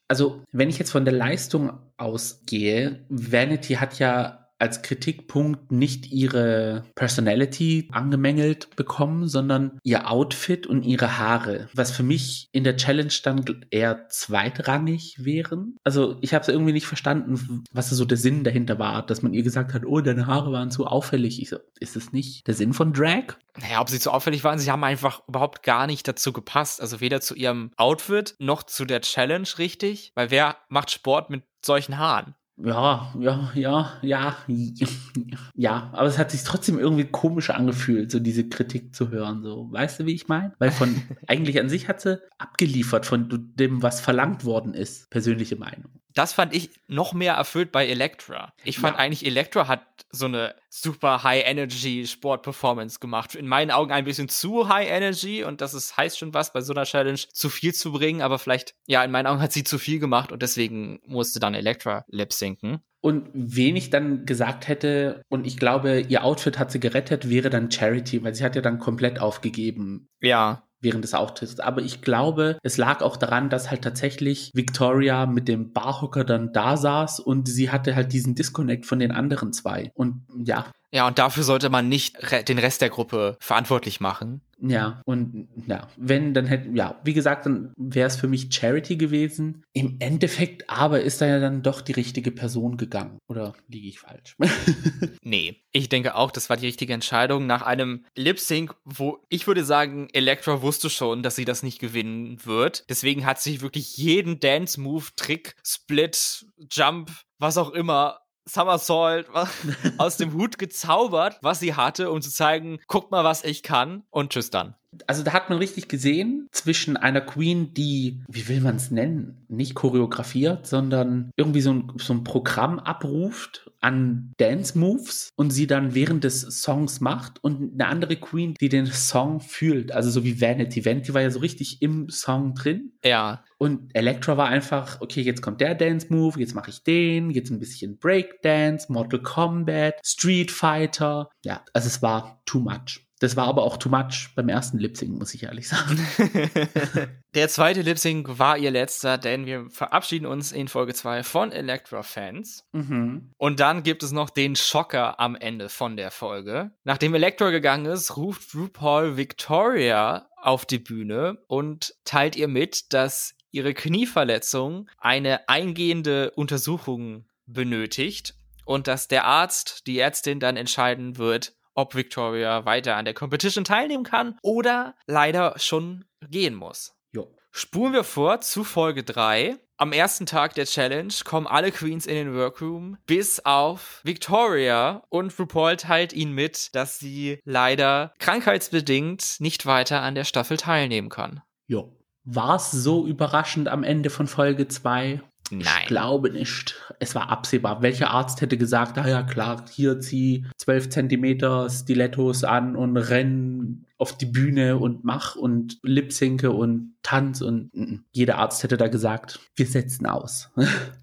Also, 0.07 0.43
wenn 0.51 0.69
ich 0.69 0.79
jetzt 0.79 0.91
von 0.91 1.05
der 1.05 1.13
Leistung 1.13 1.77
ausgehe, 1.97 3.05
Vanity 3.09 3.75
hat 3.75 3.99
ja 3.99 4.46
als 4.59 4.81
Kritikpunkt 4.81 5.71
nicht 5.71 6.11
ihre 6.11 6.85
Personality 6.95 7.89
angemängelt 7.91 8.75
bekommen, 8.75 9.27
sondern 9.27 9.79
ihr 9.83 10.09
Outfit 10.09 10.67
und 10.67 10.83
ihre 10.83 11.17
Haare, 11.17 11.69
was 11.73 11.91
für 11.91 12.03
mich 12.03 12.49
in 12.51 12.63
der 12.63 12.77
Challenge 12.77 13.13
dann 13.23 13.65
eher 13.69 14.07
zweitrangig 14.09 15.17
wären. 15.19 15.77
Also 15.83 16.17
ich 16.21 16.33
habe 16.33 16.41
es 16.41 16.47
irgendwie 16.47 16.73
nicht 16.73 16.87
verstanden, 16.87 17.63
was 17.71 17.89
so 17.89 18.05
der 18.05 18.17
Sinn 18.17 18.43
dahinter 18.43 18.79
war, 18.79 19.05
dass 19.05 19.21
man 19.21 19.33
ihr 19.33 19.43
gesagt 19.43 19.73
hat, 19.73 19.85
oh, 19.85 20.01
deine 20.01 20.27
Haare 20.27 20.51
waren 20.51 20.71
zu 20.71 20.85
auffällig. 20.85 21.41
Ich 21.41 21.49
so, 21.49 21.57
ist 21.79 21.95
es 21.95 22.11
nicht 22.11 22.47
der 22.47 22.53
Sinn 22.53 22.73
von 22.73 22.93
Drag? 22.93 23.37
Naja, 23.59 23.81
ob 23.81 23.89
sie 23.89 23.99
zu 23.99 24.11
auffällig 24.11 24.43
waren, 24.43 24.59
sie 24.59 24.71
haben 24.71 24.83
einfach 24.83 25.27
überhaupt 25.27 25.63
gar 25.63 25.87
nicht 25.87 26.07
dazu 26.07 26.33
gepasst. 26.33 26.81
Also 26.81 26.99
weder 26.99 27.21
zu 27.21 27.35
ihrem 27.35 27.71
Outfit 27.75 28.35
noch 28.39 28.63
zu 28.63 28.85
der 28.85 29.01
Challenge 29.01 29.47
richtig, 29.57 30.11
weil 30.15 30.31
wer 30.31 30.57
macht 30.69 30.91
Sport 30.91 31.29
mit 31.29 31.43
solchen 31.63 31.97
Haaren? 31.97 32.35
Ja, 32.57 33.13
ja, 33.19 33.51
ja, 33.53 33.93
ja, 34.01 34.37
ja, 35.55 35.89
aber 35.93 36.07
es 36.07 36.17
hat 36.17 36.31
sich 36.31 36.43
trotzdem 36.43 36.79
irgendwie 36.79 37.05
komisch 37.05 37.49
angefühlt, 37.49 38.11
so 38.11 38.19
diese 38.19 38.49
Kritik 38.49 38.95
zu 38.95 39.09
hören, 39.09 39.43
so, 39.43 39.71
weißt 39.71 39.99
du, 39.99 40.05
wie 40.05 40.15
ich 40.15 40.27
meine? 40.27 40.53
Weil 40.57 40.71
von, 40.71 40.95
eigentlich 41.27 41.59
an 41.59 41.69
sich 41.69 41.87
hat 41.87 42.01
sie 42.01 42.19
abgeliefert 42.37 43.05
von 43.05 43.51
dem, 43.55 43.83
was 43.83 44.01
verlangt 44.01 44.43
worden 44.43 44.73
ist, 44.73 45.09
persönliche 45.09 45.55
Meinung 45.55 45.91
das 46.17 46.33
fand 46.33 46.55
ich 46.55 46.71
noch 46.87 47.13
mehr 47.13 47.33
erfüllt 47.33 47.71
bei 47.71 47.87
Elektra. 47.87 48.53
Ich 48.63 48.79
fand 48.79 48.97
ja. 48.97 49.03
eigentlich, 49.03 49.25
Elektra 49.25 49.67
hat 49.67 49.81
so 50.09 50.25
eine 50.25 50.55
super 50.69 51.23
High-Energy-Sport-Performance 51.23 52.99
gemacht. 52.99 53.35
In 53.35 53.47
meinen 53.47 53.69
Augen 53.69 53.91
ein 53.91 54.05
bisschen 54.05 54.27
zu 54.27 54.67
High-Energy 54.67 55.43
und 55.43 55.61
das 55.61 55.73
ist, 55.73 55.95
heißt 55.95 56.17
schon 56.17 56.33
was, 56.33 56.53
bei 56.53 56.61
so 56.61 56.73
einer 56.73 56.85
Challenge 56.85 57.19
zu 57.19 57.49
viel 57.49 57.73
zu 57.73 57.91
bringen, 57.91 58.21
aber 58.21 58.39
vielleicht, 58.39 58.73
ja, 58.87 59.03
in 59.03 59.11
meinen 59.11 59.27
Augen 59.27 59.41
hat 59.41 59.53
sie 59.53 59.63
zu 59.63 59.77
viel 59.77 59.99
gemacht 59.99 60.31
und 60.31 60.41
deswegen 60.41 60.99
musste 61.05 61.39
dann 61.39 61.53
Elektra 61.53 62.03
lip 62.07 62.33
sinken. 62.33 62.79
Und 62.99 63.29
wen 63.33 63.75
ich 63.75 63.91
dann 63.91 64.25
gesagt 64.25 64.67
hätte, 64.67 65.21
und 65.29 65.45
ich 65.45 65.57
glaube, 65.57 66.01
ihr 66.01 66.23
Outfit 66.23 66.57
hat 66.57 66.71
sie 66.71 66.79
gerettet, 66.79 67.29
wäre 67.29 67.51
dann 67.51 67.69
Charity, 67.69 68.23
weil 68.23 68.33
sie 68.33 68.43
hat 68.43 68.55
ja 68.55 68.61
dann 68.61 68.79
komplett 68.79 69.21
aufgegeben. 69.21 70.09
Ja 70.19 70.66
während 70.81 71.03
des 71.03 71.13
Auftritts. 71.13 71.59
Aber 71.59 71.81
ich 71.81 72.01
glaube, 72.01 72.57
es 72.63 72.77
lag 72.77 73.01
auch 73.01 73.17
daran, 73.17 73.49
dass 73.49 73.71
halt 73.71 73.83
tatsächlich 73.83 74.51
Victoria 74.53 75.25
mit 75.25 75.47
dem 75.47 75.73
Barhocker 75.73 76.23
dann 76.23 76.53
da 76.53 76.77
saß 76.77 77.19
und 77.19 77.47
sie 77.47 77.71
hatte 77.71 77.95
halt 77.95 78.13
diesen 78.13 78.35
Disconnect 78.35 78.85
von 78.85 78.99
den 78.99 79.11
anderen 79.11 79.53
zwei. 79.53 79.91
Und 79.95 80.25
ja. 80.45 80.67
Ja, 80.93 81.07
und 81.07 81.19
dafür 81.19 81.43
sollte 81.43 81.69
man 81.69 81.89
nicht 81.89 82.17
den 82.47 82.59
Rest 82.59 82.81
der 82.81 82.89
Gruppe 82.89 83.37
verantwortlich 83.39 83.99
machen. 83.99 84.41
Ja, 84.59 85.01
und 85.05 85.47
ja, 85.67 85.87
wenn, 85.97 86.33
dann 86.33 86.47
hätte, 86.47 86.69
ja, 86.73 86.99
wie 87.03 87.13
gesagt, 87.13 87.45
dann 87.45 87.73
wäre 87.77 88.07
es 88.07 88.15
für 88.15 88.27
mich 88.27 88.47
Charity 88.51 88.97
gewesen. 88.97 89.63
Im 89.73 89.97
Endeffekt 89.99 90.69
aber 90.69 91.01
ist 91.01 91.21
da 91.21 91.27
ja 91.27 91.39
dann 91.39 91.61
doch 91.61 91.81
die 91.81 91.91
richtige 91.91 92.31
Person 92.31 92.77
gegangen. 92.77 93.19
Oder 93.27 93.53
liege 93.67 93.87
ich 93.87 93.99
falsch? 93.99 94.35
nee, 95.23 95.61
ich 95.71 95.89
denke 95.89 96.15
auch, 96.15 96.31
das 96.31 96.49
war 96.49 96.57
die 96.57 96.65
richtige 96.65 96.93
Entscheidung. 96.93 97.45
Nach 97.45 97.61
einem 97.61 98.05
Lip 98.15 98.39
Sync, 98.39 98.73
wo 98.83 99.19
ich 99.29 99.45
würde 99.45 99.63
sagen, 99.63 100.07
Elektra 100.13 100.61
wusste 100.61 100.89
schon, 100.89 101.21
dass 101.21 101.35
sie 101.35 101.45
das 101.45 101.61
nicht 101.61 101.79
gewinnen 101.79 102.43
wird. 102.43 102.85
Deswegen 102.89 103.25
hat 103.25 103.39
sie 103.39 103.61
wirklich 103.61 103.95
jeden 103.97 104.39
Dance-Move, 104.39 105.05
Trick, 105.15 105.55
Split, 105.63 106.47
Jump, 106.71 107.11
was 107.37 107.57
auch 107.57 107.71
immer 107.71 108.21
Somersault 108.47 109.27
aus 109.97 110.17
dem 110.17 110.33
Hut 110.33 110.57
gezaubert, 110.57 111.37
was 111.41 111.59
sie 111.59 111.75
hatte, 111.75 112.11
um 112.11 112.21
zu 112.21 112.31
zeigen, 112.31 112.79
guck 112.87 113.11
mal, 113.11 113.23
was 113.23 113.43
ich 113.43 113.63
kann 113.63 114.03
und 114.09 114.31
tschüss 114.31 114.49
dann. 114.49 114.75
Also 115.05 115.23
da 115.23 115.33
hat 115.33 115.49
man 115.49 115.59
richtig 115.59 115.87
gesehen 115.87 116.47
zwischen 116.51 116.97
einer 116.97 117.21
Queen, 117.21 117.73
die, 117.73 118.21
wie 118.27 118.47
will 118.47 118.61
man 118.61 118.77
es 118.77 118.91
nennen, 118.91 119.45
nicht 119.47 119.75
choreografiert, 119.75 120.67
sondern 120.67 121.31
irgendwie 121.35 121.61
so 121.61 121.71
ein, 121.71 121.93
so 121.97 122.13
ein 122.13 122.23
Programm 122.23 122.79
abruft 122.79 123.71
an 123.79 124.33
Dance 124.37 124.77
Moves 124.77 125.29
und 125.35 125.51
sie 125.51 125.67
dann 125.67 125.93
während 125.93 126.23
des 126.23 126.41
Songs 126.41 126.99
macht 126.99 127.43
und 127.43 127.73
eine 127.73 127.87
andere 127.87 128.15
Queen, 128.15 128.55
die 128.59 128.69
den 128.69 128.87
Song 128.87 129.39
fühlt, 129.39 129.91
also 129.91 130.09
so 130.09 130.23
wie 130.23 130.41
Vanity. 130.41 130.85
Vanity 130.85 131.13
war 131.13 131.21
ja 131.21 131.29
so 131.29 131.39
richtig 131.39 131.81
im 131.81 132.09
Song 132.09 132.55
drin. 132.55 132.93
Ja. 133.03 133.43
Und 133.57 133.95
Electra 133.95 134.37
war 134.37 134.47
einfach, 134.47 135.01
okay, 135.01 135.21
jetzt 135.21 135.41
kommt 135.41 135.61
der 135.61 135.75
Dance 135.75 136.07
Move, 136.09 136.39
jetzt 136.39 136.55
mache 136.55 136.69
ich 136.69 136.83
den, 136.83 137.31
jetzt 137.31 137.49
ein 137.49 137.59
bisschen 137.59 137.97
Breakdance, 137.97 138.91
Mortal 138.91 139.21
Kombat, 139.21 139.95
Street 140.03 140.51
Fighter. 140.51 141.29
Ja, 141.43 141.63
also 141.73 141.87
es 141.87 142.01
war 142.01 142.41
too 142.45 142.59
much. 142.59 143.06
Das 143.19 143.35
war 143.35 143.47
aber 143.47 143.63
auch 143.63 143.77
too 143.77 143.89
much 143.89 144.29
beim 144.35 144.47
ersten 144.47 144.77
Lip 144.77 144.95
Sync, 144.95 145.17
muss 145.17 145.33
ich 145.33 145.43
ehrlich 145.43 145.67
sagen. 145.67 146.07
Der 147.33 147.49
zweite 147.49 147.81
Lip 147.81 147.97
Sync 147.97 148.37
war 148.37 148.57
ihr 148.57 148.71
letzter, 148.71 149.17
denn 149.17 149.45
wir 149.45 149.69
verabschieden 149.69 150.25
uns 150.25 150.51
in 150.51 150.67
Folge 150.67 150.93
2 150.93 151.23
von 151.23 151.51
Electra 151.51 152.03
Fans. 152.03 152.65
Mhm. 152.73 153.31
Und 153.37 153.59
dann 153.59 153.83
gibt 153.83 154.03
es 154.03 154.11
noch 154.11 154.29
den 154.29 154.55
Schocker 154.55 155.19
am 155.19 155.35
Ende 155.35 155.69
von 155.69 155.97
der 155.97 156.11
Folge. 156.11 156.71
Nachdem 156.83 157.15
Electra 157.15 157.49
gegangen 157.49 157.85
ist, 157.85 158.17
ruft 158.17 158.53
RuPaul 158.53 159.17
Victoria 159.17 160.29
auf 160.35 160.65
die 160.65 160.79
Bühne 160.79 161.39
und 161.47 161.95
teilt 162.05 162.35
ihr 162.35 162.47
mit, 162.47 162.93
dass 162.93 163.35
ihre 163.51 163.73
Knieverletzung 163.73 164.87
eine 164.99 165.49
eingehende 165.49 166.31
Untersuchung 166.31 167.25
benötigt 167.47 168.35
und 168.65 168.87
dass 168.87 169.07
der 169.07 169.25
Arzt, 169.25 169.87
die 169.87 169.97
Ärztin 169.97 170.39
dann 170.39 170.57
entscheiden 170.57 171.17
wird, 171.17 171.53
ob 171.77 171.95
Victoria 171.95 172.65
weiter 172.65 172.95
an 172.95 173.05
der 173.05 173.13
Competition 173.13 173.63
teilnehmen 173.63 174.03
kann 174.03 174.37
oder 174.41 174.95
leider 175.05 175.53
schon 175.57 176.05
gehen 176.27 176.55
muss. 176.55 176.95
Jo. 177.11 177.33
Spulen 177.51 177.93
wir 177.93 178.03
vor 178.03 178.41
zu 178.41 178.63
Folge 178.63 179.03
3. 179.03 179.57
Am 179.77 179.93
ersten 179.93 180.25
Tag 180.25 180.55
der 180.55 180.65
Challenge 180.65 181.13
kommen 181.23 181.45
alle 181.45 181.71
Queens 181.71 182.07
in 182.07 182.15
den 182.15 182.33
Workroom, 182.33 182.97
bis 183.05 183.39
auf 183.45 184.01
Victoria 184.03 185.03
und 185.09 185.37
RuPaul 185.37 185.77
teilt 185.77 186.13
ihnen 186.13 186.33
mit, 186.33 186.73
dass 186.73 186.97
sie 186.97 187.39
leider 187.45 188.11
krankheitsbedingt 188.17 189.35
nicht 189.39 189.67
weiter 189.67 190.01
an 190.01 190.15
der 190.15 190.23
Staffel 190.23 190.57
teilnehmen 190.57 191.09
kann. 191.09 191.43
Jo. 191.67 191.93
War 192.23 192.55
es 192.55 192.71
so 192.71 193.05
überraschend 193.05 193.69
am 193.69 193.83
Ende 193.83 194.09
von 194.09 194.25
Folge 194.25 194.67
2? 194.67 195.21
Nein. 195.51 195.63
Ich 195.81 195.87
glaube 195.87 196.29
nicht. 196.29 196.75
Es 196.99 197.15
war 197.15 197.29
absehbar. 197.29 197.81
Welcher 197.81 198.11
Arzt 198.11 198.41
hätte 198.41 198.57
gesagt, 198.57 198.97
ah 198.97 199.07
ja 199.07 199.23
klar, 199.23 199.65
hier 199.71 199.99
zieh 199.99 200.45
12 200.57 200.89
Zentimeter 200.89 201.69
Stilettos 201.69 202.43
an 202.43 202.75
und 202.75 202.97
renn 202.97 203.85
auf 203.97 204.17
die 204.17 204.25
Bühne 204.25 204.77
und 204.77 205.03
mach 205.03 205.35
und 205.35 205.79
lipsinke 205.81 206.51
und 206.51 206.95
tanz 207.01 207.41
und 207.41 207.73
mm, 207.73 207.81
mm. 207.81 208.05
jeder 208.11 208.37
Arzt 208.37 208.61
hätte 208.61 208.77
da 208.77 208.87
gesagt, 208.87 209.39
wir 209.55 209.65
setzen 209.65 210.05
aus. 210.05 210.49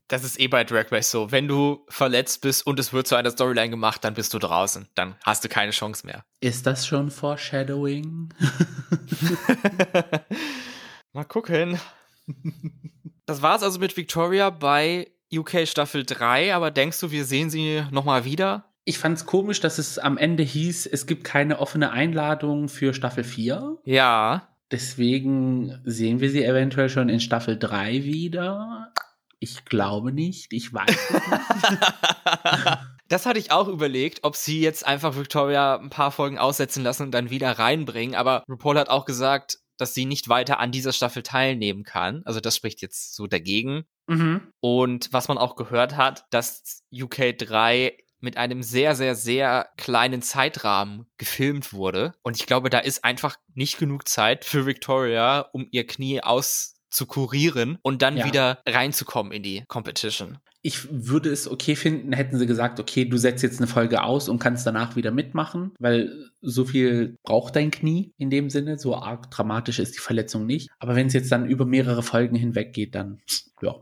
Das 0.07 0.23
ist 0.23 0.39
eh 0.39 0.49
bei 0.49 0.65
Drag 0.65 0.93
Race 0.93 1.11
so. 1.11 1.33
Wenn 1.33 1.49
du 1.49 1.87
verletzt 1.89 2.43
bist 2.43 2.67
und 2.67 2.79
es 2.79 2.93
wird 2.93 3.07
zu 3.07 3.15
einer 3.15 3.31
Storyline 3.31 3.71
gemacht, 3.71 4.05
dann 4.05 4.13
bist 4.13 4.35
du 4.35 4.39
draußen. 4.39 4.87
Dann 4.95 5.17
hast 5.25 5.45
du 5.45 5.49
keine 5.49 5.71
Chance 5.71 6.07
mehr. 6.07 6.27
Ist 6.41 6.67
das 6.67 6.87
schon 6.87 7.11
Foreshadowing? 7.11 8.29
Mal 11.15 11.25
gucken. 11.25 11.81
Das 13.27 13.43
war's 13.43 13.63
also 13.63 13.79
mit 13.79 13.97
Victoria 13.97 14.51
bei 14.51 15.11
UK 15.33 15.67
Staffel 15.67 16.05
3, 16.05 16.55
aber 16.55 16.71
denkst 16.71 17.01
du, 17.01 17.11
wir 17.11 17.25
sehen 17.25 17.51
sie 17.51 17.83
nochmal 17.91 18.25
wieder? 18.25 18.65
Ich 18.85 18.99
fand's 18.99 19.25
komisch, 19.25 19.61
dass 19.61 19.79
es 19.79 19.99
am 19.99 20.19
Ende 20.19 20.43
hieß, 20.43 20.87
es 20.87 21.07
gibt 21.07 21.25
keine 21.25 21.59
offene 21.59 21.91
Einladung 21.91 22.69
für 22.69 22.93
Staffel 22.93 23.25
4. 23.25 23.79
Ja. 23.85 24.49
Deswegen 24.71 25.81
sehen 25.85 26.21
wir 26.21 26.31
sie 26.31 26.45
eventuell 26.45 26.91
schon 26.91 27.09
in 27.09 27.21
Staffel 27.21 27.59
3 27.59 28.05
wieder. 28.05 28.93
Ich 29.39 29.65
glaube 29.65 30.13
nicht. 30.13 30.53
Ich 30.53 30.73
weiß 30.73 30.91
es 30.91 31.71
nicht. 31.71 31.95
Das 33.09 33.27
hatte 33.27 33.39
ich 33.39 33.53
auch 33.53 33.69
überlegt, 33.69 34.21
ob 34.23 34.35
sie 34.35 34.61
jetzt 34.61 34.87
einfach 34.87 35.17
Victoria 35.17 35.77
ein 35.77 35.91
paar 35.91 36.11
Folgen 36.11 36.39
aussetzen 36.39 36.83
lassen 36.83 37.05
und 37.05 37.11
dann 37.11 37.31
wieder 37.31 37.59
reinbringen. 37.59 38.15
Aber 38.15 38.45
RuPaul 38.49 38.79
hat 38.79 38.89
auch 38.89 39.05
gesagt, 39.05 39.59
dass 39.79 39.95
sie 39.95 40.05
nicht 40.05 40.29
weiter 40.29 40.61
an 40.61 40.73
dieser 40.73 40.93
Staffel 40.93 41.23
teilnehmen 41.23 41.83
kann. 41.85 42.23
Also 42.25 42.41
das 42.41 42.57
spricht 42.57 42.81
jetzt 42.83 43.15
so 43.15 43.27
dagegen. 43.27 43.85
Mhm. 44.07 44.53
Und 44.61 45.13
was 45.13 45.29
man 45.29 45.39
auch 45.39 45.57
gehört 45.57 45.97
hat, 45.97 46.25
dass 46.31 46.83
UK 46.93 47.33
3 47.39 47.97
mit 48.21 48.37
einem 48.39 48.63
sehr, 48.63 48.97
sehr, 48.97 49.15
sehr 49.15 49.69
kleinen 49.77 50.23
Zeitrahmen 50.23 51.07
gefilmt 51.19 51.73
wurde. 51.75 52.15
Und 52.23 52.39
ich 52.41 52.47
glaube, 52.47 52.71
da 52.71 52.79
ist 52.79 53.05
einfach 53.05 53.37
nicht 53.55 53.79
genug 53.79 54.09
Zeit 54.09 54.45
für 54.47 54.65
Victoria, 54.67 55.41
um 55.53 55.69
ihr 55.71 55.87
Knie 55.87 56.23
auszukurieren 56.23 57.79
und 57.83 58.03
dann 58.03 58.17
Ja. 58.17 58.25
wieder 58.25 58.63
reinzukommen 58.67 59.33
in 59.33 59.43
die 59.43 59.65
Competition. 59.69 60.39
Ich 60.67 60.89
würde 60.91 61.31
es 61.31 61.47
okay 61.47 61.77
finden, 61.77 62.15
hätten 62.15 62.39
sie 62.39 62.47
gesagt, 62.47 62.81
okay, 62.81 63.05
du 63.05 63.19
setzt 63.19 63.43
jetzt 63.43 63.59
eine 63.59 63.67
Folge 63.67 64.03
aus 64.03 64.31
und 64.31 64.39
kannst 64.39 64.67
danach 64.67 64.97
wieder 64.97 65.11
mitmachen, 65.11 65.73
weil 65.79 66.31
so 66.41 66.65
viel 66.65 67.19
braucht 67.23 67.55
dein 67.55 67.71
Knie 67.71 68.15
in 68.17 68.31
dem 68.31 68.49
Sinne, 68.49 68.79
so 68.79 68.97
arg 68.97 69.31
dramatisch 69.31 69.79
ist 69.79 69.95
die 69.95 70.01
Verletzung 70.01 70.47
nicht. 70.47 70.71
Aber 70.79 70.97
wenn 70.97 71.09
es 71.09 71.13
jetzt 71.13 71.31
dann 71.31 71.47
über 71.47 71.67
mehrere 71.67 72.03
Folgen 72.03 72.35
hinweg 72.35 72.73
geht, 72.73 72.95
dann, 72.95 73.21
ja, 73.61 73.75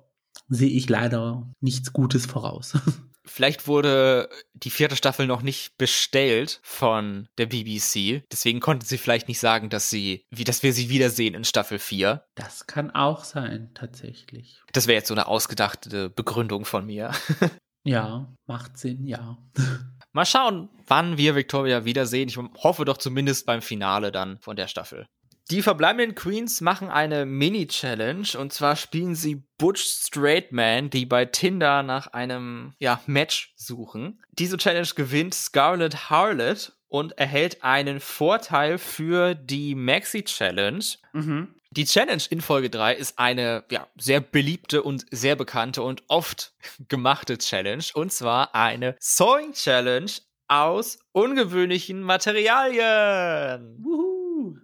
sehe 0.49 0.71
ich 0.71 0.88
leider 0.88 1.55
nichts 1.61 1.92
Gutes 1.92 2.27
voraus. 2.27 2.75
Vielleicht 3.24 3.66
wurde 3.68 4.28
die 4.54 4.70
vierte 4.70 4.96
Staffel 4.96 5.26
noch 5.26 5.42
nicht 5.42 5.78
bestellt 5.78 6.61
von 6.62 7.28
der 7.38 7.46
BBC. 7.46 8.24
Deswegen 8.30 8.61
konnten 8.61 8.85
sie 8.85 8.98
vielleicht 8.98 9.28
nicht 9.28 9.40
sagen, 9.40 9.70
dass 9.70 9.90
sie, 9.90 10.24
wie, 10.30 10.44
dass 10.44 10.62
wir 10.62 10.72
sie 10.72 10.88
wiedersehen 10.88 11.35
in 11.35 11.44
Staffel 11.44 11.78
4. 11.78 12.24
Das 12.35 12.66
kann 12.66 12.90
auch 12.90 13.24
sein, 13.24 13.70
tatsächlich. 13.74 14.61
Das 14.72 14.87
wäre 14.87 14.98
jetzt 14.98 15.08
so 15.08 15.14
eine 15.14 15.28
ausgedachte 15.28 16.11
Begründung 16.11 16.64
von 16.64 16.87
mir. 16.87 17.12
Ja, 17.85 18.32
macht 18.46 18.78
Sinn, 18.78 19.06
ja. 19.06 19.38
Mal 20.12 20.26
schauen, 20.26 20.68
wann 20.87 21.16
wir 21.18 21.35
Victoria 21.35 21.85
wiedersehen. 21.85 22.28
Ich 22.28 22.37
hoffe 22.37 22.85
doch 22.85 22.96
zumindest 22.96 23.46
beim 23.46 23.62
Finale 23.62 24.12
dann 24.12 24.38
von 24.38 24.56
der 24.56 24.68
Staffel. 24.68 25.06
Die 25.50 25.62
verbleibenden 25.62 26.14
Queens 26.14 26.61
machen 26.61 26.88
eine 26.88 27.26
Mini-Challenge 27.26 28.26
und 28.38 28.52
zwar 28.52 28.76
spielen 28.76 29.14
sie 29.14 29.42
Butch 29.59 29.83
Straight 29.83 30.52
Man, 30.52 30.88
die 30.88 31.05
bei 31.05 31.24
Tinder 31.24 31.83
nach 31.83 32.09
einem 32.09 32.74
ja, 32.78 33.00
Match 33.07 33.52
suchen. 33.57 34.22
Diese 34.33 34.57
Challenge 34.57 34.88
gewinnt 34.94 35.35
Scarlett 35.35 36.11
Harlot 36.11 36.72
und 36.88 37.18
erhält 37.18 37.64
einen 37.64 38.00
Vorteil 38.00 38.78
für 38.78 39.35
die 39.35 39.74
Maxi-Challenge. 39.74 40.85
Mhm. 41.12 41.55
Die 41.70 41.87
Challenge 41.87 42.22
in 42.28 42.42
Folge 42.42 42.68
3 42.68 42.94
ist 42.94 43.18
eine 43.18 43.64
ja, 43.70 43.88
sehr 43.96 44.20
beliebte 44.20 44.83
und 44.83 45.07
sehr 45.11 45.37
bekannte 45.37 45.83
und 45.83 46.02
oft 46.09 46.52
gemachte 46.88 47.38
Challenge. 47.38 47.85
Und 47.94 48.12
zwar 48.12 48.55
eine 48.55 48.94
Sewing 49.00 49.55
Challenge 49.55 50.12
aus 50.48 50.98
ungewöhnlichen 51.12 52.02
Materialien. 52.02 53.83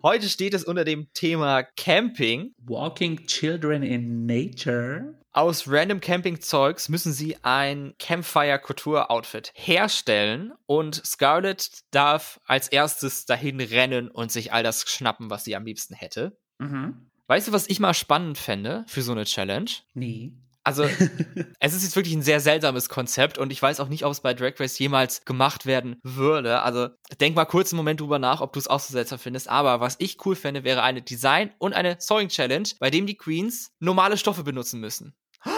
Heute 0.02 0.28
steht 0.28 0.54
es 0.54 0.64
unter 0.64 0.84
dem 0.84 1.12
Thema 1.14 1.62
Camping. 1.62 2.54
Walking 2.58 3.26
Children 3.26 3.82
in 3.82 4.26
Nature. 4.26 5.18
Aus 5.32 5.68
random 5.68 6.00
Camping-Zeugs 6.00 6.88
müssen 6.88 7.12
sie 7.12 7.36
ein 7.42 7.94
Campfire-Couture-Outfit 7.98 9.52
herstellen 9.54 10.52
und 10.66 10.96
Scarlett 11.06 11.82
darf 11.90 12.40
als 12.44 12.68
erstes 12.68 13.24
dahin 13.24 13.60
rennen 13.60 14.08
und 14.08 14.32
sich 14.32 14.52
all 14.52 14.62
das 14.62 14.88
schnappen, 14.88 15.30
was 15.30 15.44
sie 15.44 15.54
am 15.54 15.64
liebsten 15.64 15.94
hätte. 15.94 16.36
Mhm. 16.58 17.10
Weißt 17.28 17.48
du, 17.48 17.52
was 17.52 17.68
ich 17.68 17.78
mal 17.78 17.94
spannend 17.94 18.38
fände 18.38 18.84
für 18.88 19.02
so 19.02 19.12
eine 19.12 19.24
Challenge? 19.24 19.70
Nee. 19.94 20.32
Also, 20.68 20.82
es 21.60 21.72
ist 21.72 21.82
jetzt 21.82 21.96
wirklich 21.96 22.14
ein 22.14 22.20
sehr 22.20 22.40
seltsames 22.40 22.90
Konzept 22.90 23.38
und 23.38 23.50
ich 23.50 23.62
weiß 23.62 23.80
auch 23.80 23.88
nicht, 23.88 24.04
ob 24.04 24.12
es 24.12 24.20
bei 24.20 24.34
Drag 24.34 24.52
Race 24.60 24.78
jemals 24.78 25.24
gemacht 25.24 25.64
werden 25.64 25.96
würde. 26.02 26.60
Also, 26.60 26.90
denk 27.20 27.34
mal 27.34 27.46
kurz 27.46 27.72
einen 27.72 27.78
Moment 27.78 28.00
drüber 28.02 28.18
nach, 28.18 28.42
ob 28.42 28.52
du 28.52 28.58
es 28.58 28.68
auch 28.68 28.78
so 28.78 28.92
seltsam 28.92 29.18
findest. 29.18 29.48
Aber 29.48 29.80
was 29.80 29.96
ich 29.98 30.18
cool 30.26 30.36
fände, 30.36 30.64
wäre 30.64 30.82
eine 30.82 31.00
Design- 31.00 31.54
und 31.56 31.72
eine 31.72 31.96
Sewing 31.98 32.28
Challenge, 32.28 32.68
bei 32.80 32.90
dem 32.90 33.06
die 33.06 33.16
Queens 33.16 33.72
normale 33.78 34.18
Stoffe 34.18 34.44
benutzen 34.44 34.78
müssen. 34.80 35.14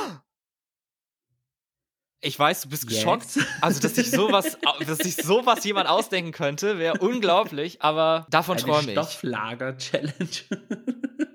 Ich 2.22 2.38
weiß, 2.38 2.60
du 2.60 2.68
bist 2.68 2.84
Yes. 2.84 2.98
geschockt. 3.00 3.38
Also, 3.62 3.80
dass 3.80 3.94
sich 3.94 4.10
sowas, 4.10 4.58
dass 4.86 4.98
sich 4.98 5.16
sowas 5.16 5.64
jemand 5.64 5.88
ausdenken 5.88 6.32
könnte, 6.32 6.78
wäre 6.78 6.98
unglaublich, 6.98 7.80
aber 7.80 8.26
davon 8.28 8.58
träume 8.58 8.88
ich. 8.88 8.92
Stofflager-Challenge. 8.92 10.12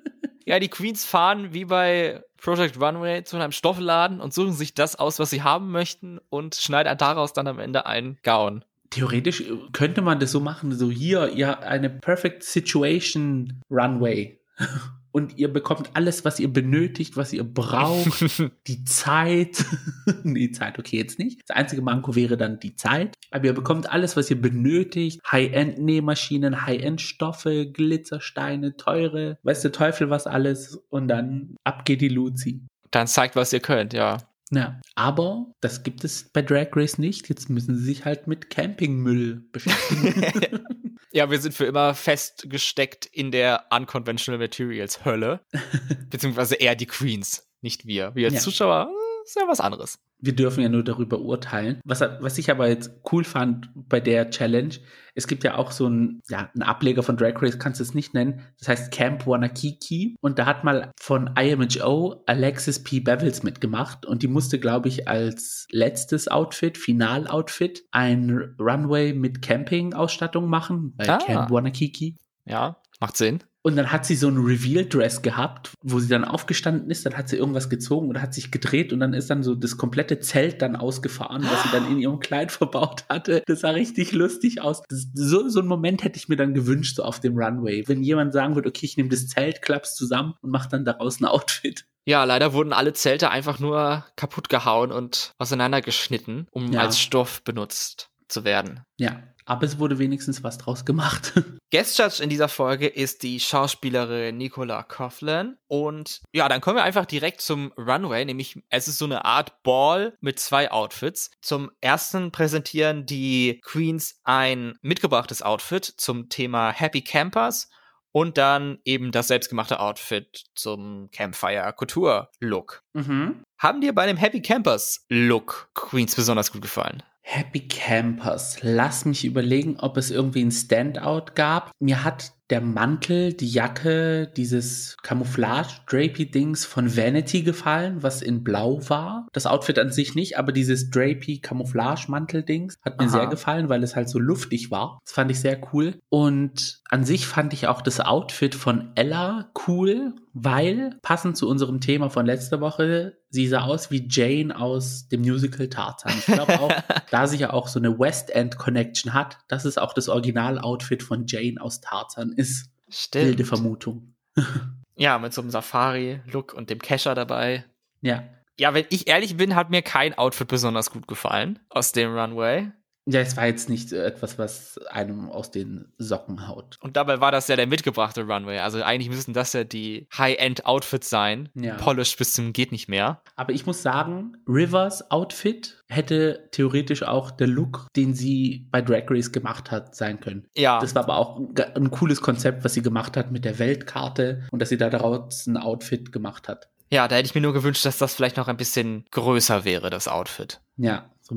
Ja, 0.45 0.59
die 0.59 0.69
Queens 0.69 1.05
fahren 1.05 1.53
wie 1.53 1.65
bei 1.65 2.23
Project 2.37 2.79
Runway 2.79 3.23
zu 3.23 3.35
einem 3.35 3.51
Stoffladen 3.51 4.21
und 4.21 4.33
suchen 4.33 4.53
sich 4.53 4.75
das 4.75 4.95
aus, 4.95 5.17
was 5.17 5.31
sie 5.31 5.41
haben 5.41 5.71
möchten 5.71 6.19
und 6.29 6.55
schneiden 6.55 6.95
daraus 6.97 7.33
dann 7.33 7.47
am 7.47 7.57
Ende 7.57 7.87
einen 7.87 8.19
Gown. 8.23 8.63
Theoretisch 8.91 9.41
äh, 9.41 9.57
könnte 9.73 10.03
man 10.03 10.19
das 10.19 10.31
so 10.31 10.39
machen, 10.39 10.71
so 10.71 10.91
hier, 10.91 11.31
ja, 11.35 11.59
eine 11.59 11.89
Perfect 11.89 12.43
Situation 12.43 13.61
Runway. 13.71 14.39
Und 15.15 15.37
ihr 15.37 15.47
bekommt 15.47 15.91
alles, 15.93 16.25
was 16.25 16.41
ihr 16.41 16.51
benötigt, 16.51 17.15
was 17.15 17.31
ihr 17.31 17.45
braucht, 17.45 18.51
die 18.67 18.83
Zeit. 18.83 19.63
die 20.25 20.51
Zeit, 20.51 20.77
okay, 20.77 20.97
jetzt 20.97 21.19
nicht. 21.19 21.39
Das 21.47 21.55
einzige 21.55 21.81
Manko 21.81 22.15
wäre 22.15 22.35
dann 22.35 22.59
die 22.59 22.75
Zeit. 22.75 23.13
Aber 23.31 23.45
ihr 23.45 23.53
bekommt 23.53 23.89
alles, 23.89 24.17
was 24.17 24.29
ihr 24.29 24.41
benötigt. 24.41 25.21
High-End-Nähmaschinen, 25.31 26.65
High-End-Stoffe, 26.65 27.65
Glitzersteine, 27.71 28.75
teure, 28.75 29.37
weiß 29.43 29.61
der 29.61 29.71
Teufel 29.71 30.09
was 30.09 30.27
alles. 30.27 30.83
Und 30.89 31.07
dann 31.07 31.55
ab 31.63 31.85
geht 31.85 32.01
die 32.01 32.09
Luzi. 32.09 32.65
Dann 32.91 33.07
zeigt, 33.07 33.37
was 33.37 33.53
ihr 33.53 33.61
könnt, 33.61 33.93
ja. 33.93 34.17
Ja, 34.51 34.79
aber 34.95 35.51
das 35.61 35.83
gibt 35.83 36.03
es 36.03 36.29
bei 36.31 36.41
Drag 36.41 36.67
Race 36.73 36.97
nicht. 36.97 37.29
Jetzt 37.29 37.49
müssen 37.49 37.75
sie 37.75 37.83
sich 37.83 38.05
halt 38.05 38.27
mit 38.27 38.49
Campingmüll 38.49 39.43
beschäftigen. 39.51 40.63
Ja, 41.11 41.31
wir 41.31 41.39
sind 41.39 41.53
für 41.53 41.63
immer 41.63 41.95
festgesteckt 41.95 43.05
in 43.05 43.31
der 43.31 43.67
Unconventional 43.73 44.37
Materials 44.37 45.05
Hölle. 45.05 45.39
Beziehungsweise 46.09 46.55
eher 46.55 46.75
die 46.75 46.87
Queens, 46.87 47.47
nicht 47.61 47.85
wir. 47.85 48.13
Wir 48.15 48.25
als 48.27 48.33
Ja. 48.35 48.41
Zuschauer, 48.41 48.89
äh, 48.91 49.14
ist 49.25 49.35
ja 49.35 49.47
was 49.47 49.59
anderes. 49.59 49.99
Wir 50.19 50.35
dürfen 50.35 50.61
ja 50.63 50.69
nur 50.69 50.83
darüber 50.83 51.19
urteilen. 51.19 51.79
Was, 51.85 52.01
was 52.01 52.37
ich 52.37 52.49
aber 52.49 52.67
jetzt 52.67 52.91
cool 53.11 53.23
fand 53.23 53.69
bei 53.75 53.99
der 53.99 54.29
Challenge, 54.29 54.73
es 55.13 55.27
gibt 55.27 55.43
ja 55.43 55.55
auch 55.55 55.71
so 55.71 55.87
ein, 55.87 56.21
ja, 56.29 56.49
ein 56.55 56.61
Ableger 56.61 57.03
von 57.03 57.17
Drag 57.17 57.41
Race, 57.41 57.59
kannst 57.59 57.79
du 57.79 57.83
es 57.83 57.93
nicht 57.93 58.13
nennen. 58.13 58.41
Das 58.59 58.67
heißt 58.69 58.91
Camp 58.91 59.27
Wanakiki. 59.27 60.15
Und 60.21 60.39
da 60.39 60.45
hat 60.45 60.63
mal 60.63 60.91
von 60.99 61.31
IMHO 61.37 62.23
Alexis 62.25 62.83
P. 62.83 62.99
Bevels 63.01 63.43
mitgemacht. 63.43 64.05
Und 64.05 64.23
die 64.23 64.27
musste, 64.27 64.59
glaube 64.59 64.87
ich, 64.87 65.07
als 65.07 65.67
letztes 65.71 66.27
Outfit, 66.27 66.77
Finaloutfit, 66.77 67.83
ein 67.91 68.55
Runway 68.59 69.13
mit 69.13 69.41
Camping-Ausstattung 69.41 70.47
machen 70.49 70.93
bei 70.95 71.09
Ah. 71.09 71.17
Camp 71.17 71.51
Wanakiki. 71.51 72.17
Ja, 72.45 72.81
macht 72.99 73.17
Sinn. 73.17 73.39
Und 73.65 73.77
dann 73.77 73.91
hat 73.91 74.05
sie 74.05 74.15
so 74.15 74.27
ein 74.27 74.37
Reveal-Dress 74.37 75.23
gehabt, 75.23 75.71
wo 75.81 75.97
sie 75.99 76.07
dann 76.07 76.23
aufgestanden 76.23 76.91
ist, 76.91 77.03
dann 77.03 77.17
hat 77.17 77.29
sie 77.29 77.37
irgendwas 77.37 77.67
gezogen 77.67 78.09
oder 78.09 78.21
hat 78.21 78.31
sich 78.31 78.51
gedreht 78.51 78.93
und 78.93 78.99
dann 78.99 79.15
ist 79.15 79.31
dann 79.31 79.41
so 79.41 79.55
das 79.55 79.75
komplette 79.75 80.19
Zelt 80.19 80.61
dann 80.61 80.75
ausgefahren, 80.75 81.43
was 81.49 81.63
sie 81.63 81.69
dann 81.71 81.91
in 81.91 81.97
ihrem 81.97 82.19
Kleid 82.19 82.51
verbaut 82.51 83.05
hatte. 83.09 83.41
Das 83.47 83.61
sah 83.61 83.71
richtig 83.71 84.11
lustig 84.11 84.61
aus. 84.61 84.83
Das, 84.87 85.07
so, 85.15 85.49
so 85.49 85.61
einen 85.61 85.67
Moment 85.67 86.03
hätte 86.03 86.17
ich 86.19 86.29
mir 86.29 86.35
dann 86.35 86.53
gewünscht, 86.53 86.97
so 86.97 87.03
auf 87.03 87.19
dem 87.19 87.35
Runway. 87.35 87.83
Wenn 87.87 88.03
jemand 88.03 88.33
sagen 88.33 88.53
würde, 88.53 88.69
okay, 88.69 88.85
ich 88.85 88.97
nehme 88.97 89.09
das 89.09 89.29
Zelt, 89.29 89.63
klapp's 89.63 89.95
zusammen 89.95 90.35
und 90.41 90.51
mach 90.51 90.67
dann 90.67 90.85
daraus 90.85 91.19
ein 91.19 91.25
Outfit. 91.25 91.87
Ja, 92.05 92.23
leider 92.23 92.53
wurden 92.53 92.71
alle 92.71 92.93
Zelte 92.93 93.31
einfach 93.31 93.57
nur 93.57 94.05
kaputt 94.15 94.47
gehauen 94.47 94.91
und 94.91 95.31
auseinandergeschnitten, 95.39 96.47
um 96.51 96.71
ja. 96.71 96.81
als 96.81 96.99
Stoff 96.99 97.41
benutzt 97.43 98.11
zu 98.27 98.43
werden. 98.43 98.81
Ja, 98.99 99.23
aber 99.45 99.63
es 99.63 99.79
wurde 99.79 99.99
wenigstens 99.99 100.43
was 100.43 100.57
draus 100.57 100.85
gemacht. 100.85 101.33
Guest 101.71 101.97
Judge 101.97 102.23
in 102.23 102.29
dieser 102.29 102.47
Folge 102.47 102.87
ist 102.87 103.23
die 103.23 103.39
Schauspielerin 103.39 104.37
Nicola 104.37 104.83
Coughlin. 104.83 105.57
Und 105.67 106.21
ja, 106.33 106.49
dann 106.49 106.61
kommen 106.61 106.77
wir 106.77 106.83
einfach 106.83 107.05
direkt 107.05 107.41
zum 107.41 107.71
Runway, 107.77 108.25
nämlich 108.25 108.61
es 108.69 108.87
ist 108.87 108.97
so 108.97 109.05
eine 109.05 109.25
Art 109.25 109.61
Ball 109.63 110.17
mit 110.21 110.39
zwei 110.39 110.71
Outfits. 110.71 111.31
Zum 111.41 111.71
ersten 111.81 112.31
präsentieren 112.31 113.05
die 113.05 113.61
Queens 113.63 114.19
ein 114.23 114.73
mitgebrachtes 114.81 115.41
Outfit 115.41 115.85
zum 115.85 116.29
Thema 116.29 116.71
Happy 116.71 117.01
Campers 117.01 117.69
und 118.11 118.37
dann 118.37 118.79
eben 118.85 119.11
das 119.11 119.27
selbstgemachte 119.27 119.79
Outfit 119.79 120.45
zum 120.55 121.09
Campfire 121.11 121.73
Couture 121.73 122.29
Look. 122.39 122.81
Mhm. 122.93 123.43
Haben 123.57 123.81
dir 123.81 123.93
bei 123.93 124.05
dem 124.07 124.15
Happy 124.15 124.41
Campers 124.41 125.05
Look 125.09 125.69
Queens 125.73 126.15
besonders 126.15 126.53
gut 126.53 126.61
gefallen? 126.61 127.03
Happy 127.27 127.67
Campers. 127.67 128.59
Lass 128.61 129.03
mich 129.03 129.25
überlegen, 129.25 129.77
ob 129.79 129.97
es 129.97 130.11
irgendwie 130.11 130.43
ein 130.43 130.51
Standout 130.51 131.33
gab. 131.33 131.71
Mir 131.79 132.03
hat 132.03 132.31
der 132.49 132.61
Mantel, 132.61 133.33
die 133.33 133.49
Jacke, 133.49 134.31
dieses 134.35 134.97
Camouflage-Drapey-Dings 135.01 136.65
von 136.65 136.95
Vanity 136.95 137.41
gefallen, 137.41 138.03
was 138.03 138.21
in 138.21 138.43
Blau 138.43 138.81
war. 138.87 139.27
Das 139.33 139.47
Outfit 139.47 139.79
an 139.79 139.91
sich 139.91 140.13
nicht, 140.13 140.37
aber 140.37 140.51
dieses 140.51 140.91
Drapey-Camouflage-Mantel-Dings 140.91 142.77
hat 142.83 142.99
mir 142.99 143.05
Aha. 143.05 143.11
sehr 143.11 143.27
gefallen, 143.27 143.69
weil 143.69 143.83
es 143.83 143.95
halt 143.95 144.09
so 144.09 144.19
luftig 144.19 144.69
war. 144.69 144.99
Das 145.03 145.13
fand 145.13 145.31
ich 145.31 145.39
sehr 145.39 145.59
cool. 145.73 145.99
Und 146.09 146.81
an 146.89 147.03
sich 147.03 147.25
fand 147.25 147.53
ich 147.53 147.67
auch 147.67 147.81
das 147.81 147.99
Outfit 147.99 148.53
von 148.53 148.91
Ella 148.95 149.51
cool, 149.67 150.13
weil 150.33 150.99
passend 151.01 151.37
zu 151.37 151.47
unserem 151.49 151.79
Thema 151.79 152.09
von 152.09 152.25
letzter 152.25 152.59
Woche, 152.59 153.17
sie 153.29 153.47
sah 153.47 153.61
aus 153.63 153.89
wie 153.89 154.05
Jane 154.09 154.55
aus 154.55 155.07
dem 155.07 155.21
Musical 155.21 155.69
Tarzan. 155.69 156.13
Ich 156.17 156.25
glaube 156.25 156.59
auch, 156.59 156.71
da 157.11 157.25
sie 157.25 157.37
ja 157.37 157.53
auch 157.53 157.69
so 157.69 157.79
eine 157.79 157.97
West 157.97 158.29
End 158.29 158.57
Connection 158.57 159.13
hat, 159.13 159.37
das 159.47 159.65
ist 159.65 159.79
auch 159.79 159.93
das 159.93 160.09
Original-Outfit 160.09 161.03
von 161.03 161.25
Jane 161.25 161.55
aus 161.59 161.79
Tarzan 161.79 162.33
ist. 162.35 162.69
Stimmt. 162.89 163.25
Wilde 163.25 163.45
Vermutung. 163.45 164.15
ja, 164.95 165.17
mit 165.19 165.33
so 165.33 165.41
einem 165.41 165.51
Safari-Look 165.51 166.53
und 166.53 166.69
dem 166.69 166.79
Kescher 166.79 167.15
dabei. 167.15 167.65
Ja. 168.01 168.23
Ja, 168.57 168.73
wenn 168.73 168.85
ich 168.89 169.07
ehrlich 169.07 169.35
bin, 169.35 169.55
hat 169.55 169.69
mir 169.69 169.81
kein 169.81 170.17
Outfit 170.17 170.47
besonders 170.47 170.91
gut 170.91 171.07
gefallen 171.07 171.59
aus 171.69 171.91
dem 171.91 172.15
Runway. 172.15 172.71
Ja, 173.07 173.19
es 173.19 173.37
war 173.37 173.45
jetzt 173.45 173.69
nicht 173.69 173.91
etwas, 173.91 174.39
was 174.39 174.79
einem 174.89 175.29
aus 175.29 175.51
den 175.51 175.91
Socken 175.99 176.47
haut. 176.47 176.77
Und 176.81 176.97
dabei 176.97 177.21
war 177.21 177.31
das 177.31 177.47
ja 177.47 177.55
der 177.55 177.67
mitgebrachte 177.67 178.23
Runway. 178.23 178.59
Also 178.59 178.81
eigentlich 178.81 179.09
müssten 179.09 179.33
das 179.33 179.53
ja 179.53 179.63
die 179.63 180.07
High-End-Outfits 180.17 181.09
sein. 181.09 181.49
Ja. 181.53 181.75
Polished 181.75 182.17
bis 182.17 182.33
zum 182.33 182.51
geht 182.51 182.71
nicht 182.71 182.89
mehr. 182.89 183.21
Aber 183.35 183.53
ich 183.53 183.67
muss 183.67 183.83
sagen, 183.83 184.37
Rivers 184.47 185.11
Outfit 185.11 185.83
hätte 185.87 186.47
theoretisch 186.51 187.03
auch 187.03 187.29
der 187.29 187.47
Look, 187.47 187.87
den 187.95 188.15
sie 188.15 188.67
bei 188.71 188.81
Drag 188.81 189.03
Race 189.07 189.31
gemacht 189.31 189.69
hat, 189.69 189.95
sein 189.95 190.19
können. 190.19 190.47
Ja. 190.55 190.79
Das 190.79 190.95
war 190.95 191.03
aber 191.03 191.17
auch 191.17 191.37
ein, 191.37 191.53
ein 191.75 191.91
cooles 191.91 192.21
Konzept, 192.21 192.63
was 192.63 192.73
sie 192.73 192.81
gemacht 192.81 193.17
hat 193.17 193.31
mit 193.31 193.45
der 193.45 193.59
Weltkarte 193.59 194.47
und 194.49 194.59
dass 194.59 194.69
sie 194.69 194.77
da 194.77 194.89
daraus 194.89 195.45
ein 195.45 195.57
Outfit 195.57 196.11
gemacht 196.11 196.47
hat. 196.47 196.69
Ja, 196.89 197.07
da 197.07 197.15
hätte 197.15 197.27
ich 197.27 197.35
mir 197.35 197.41
nur 197.41 197.53
gewünscht, 197.53 197.85
dass 197.85 197.97
das 197.97 198.15
vielleicht 198.15 198.37
noch 198.37 198.47
ein 198.47 198.57
bisschen 198.57 199.05
größer 199.11 199.65
wäre, 199.65 199.89
das 199.89 200.07
Outfit. 200.07 200.61
Ja, 200.77 201.09
so 201.21 201.35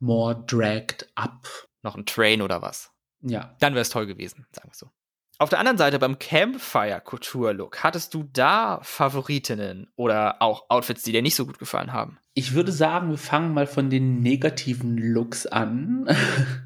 more 0.00 0.44
dragged 0.46 1.08
up. 1.14 1.46
Noch 1.82 1.96
ein 1.96 2.06
Train 2.06 2.42
oder 2.42 2.62
was? 2.62 2.90
Ja. 3.20 3.56
Dann 3.60 3.74
wäre 3.74 3.82
es 3.82 3.90
toll 3.90 4.06
gewesen, 4.06 4.46
sagen 4.52 4.70
wir 4.70 4.74
so. 4.74 4.90
Auf 5.40 5.50
der 5.50 5.60
anderen 5.60 5.78
Seite 5.78 6.00
beim 6.00 6.18
Campfire 6.18 7.00
Couture 7.04 7.52
Look, 7.52 7.84
hattest 7.84 8.12
du 8.12 8.24
da 8.24 8.80
Favoritinnen 8.82 9.88
oder 9.94 10.42
auch 10.42 10.68
Outfits, 10.68 11.04
die 11.04 11.12
dir 11.12 11.22
nicht 11.22 11.36
so 11.36 11.46
gut 11.46 11.60
gefallen 11.60 11.92
haben? 11.92 12.18
Ich 12.34 12.54
würde 12.54 12.72
sagen, 12.72 13.10
wir 13.10 13.18
fangen 13.18 13.54
mal 13.54 13.68
von 13.68 13.88
den 13.88 14.20
negativen 14.20 14.98
Looks 14.98 15.46
an. 15.46 16.08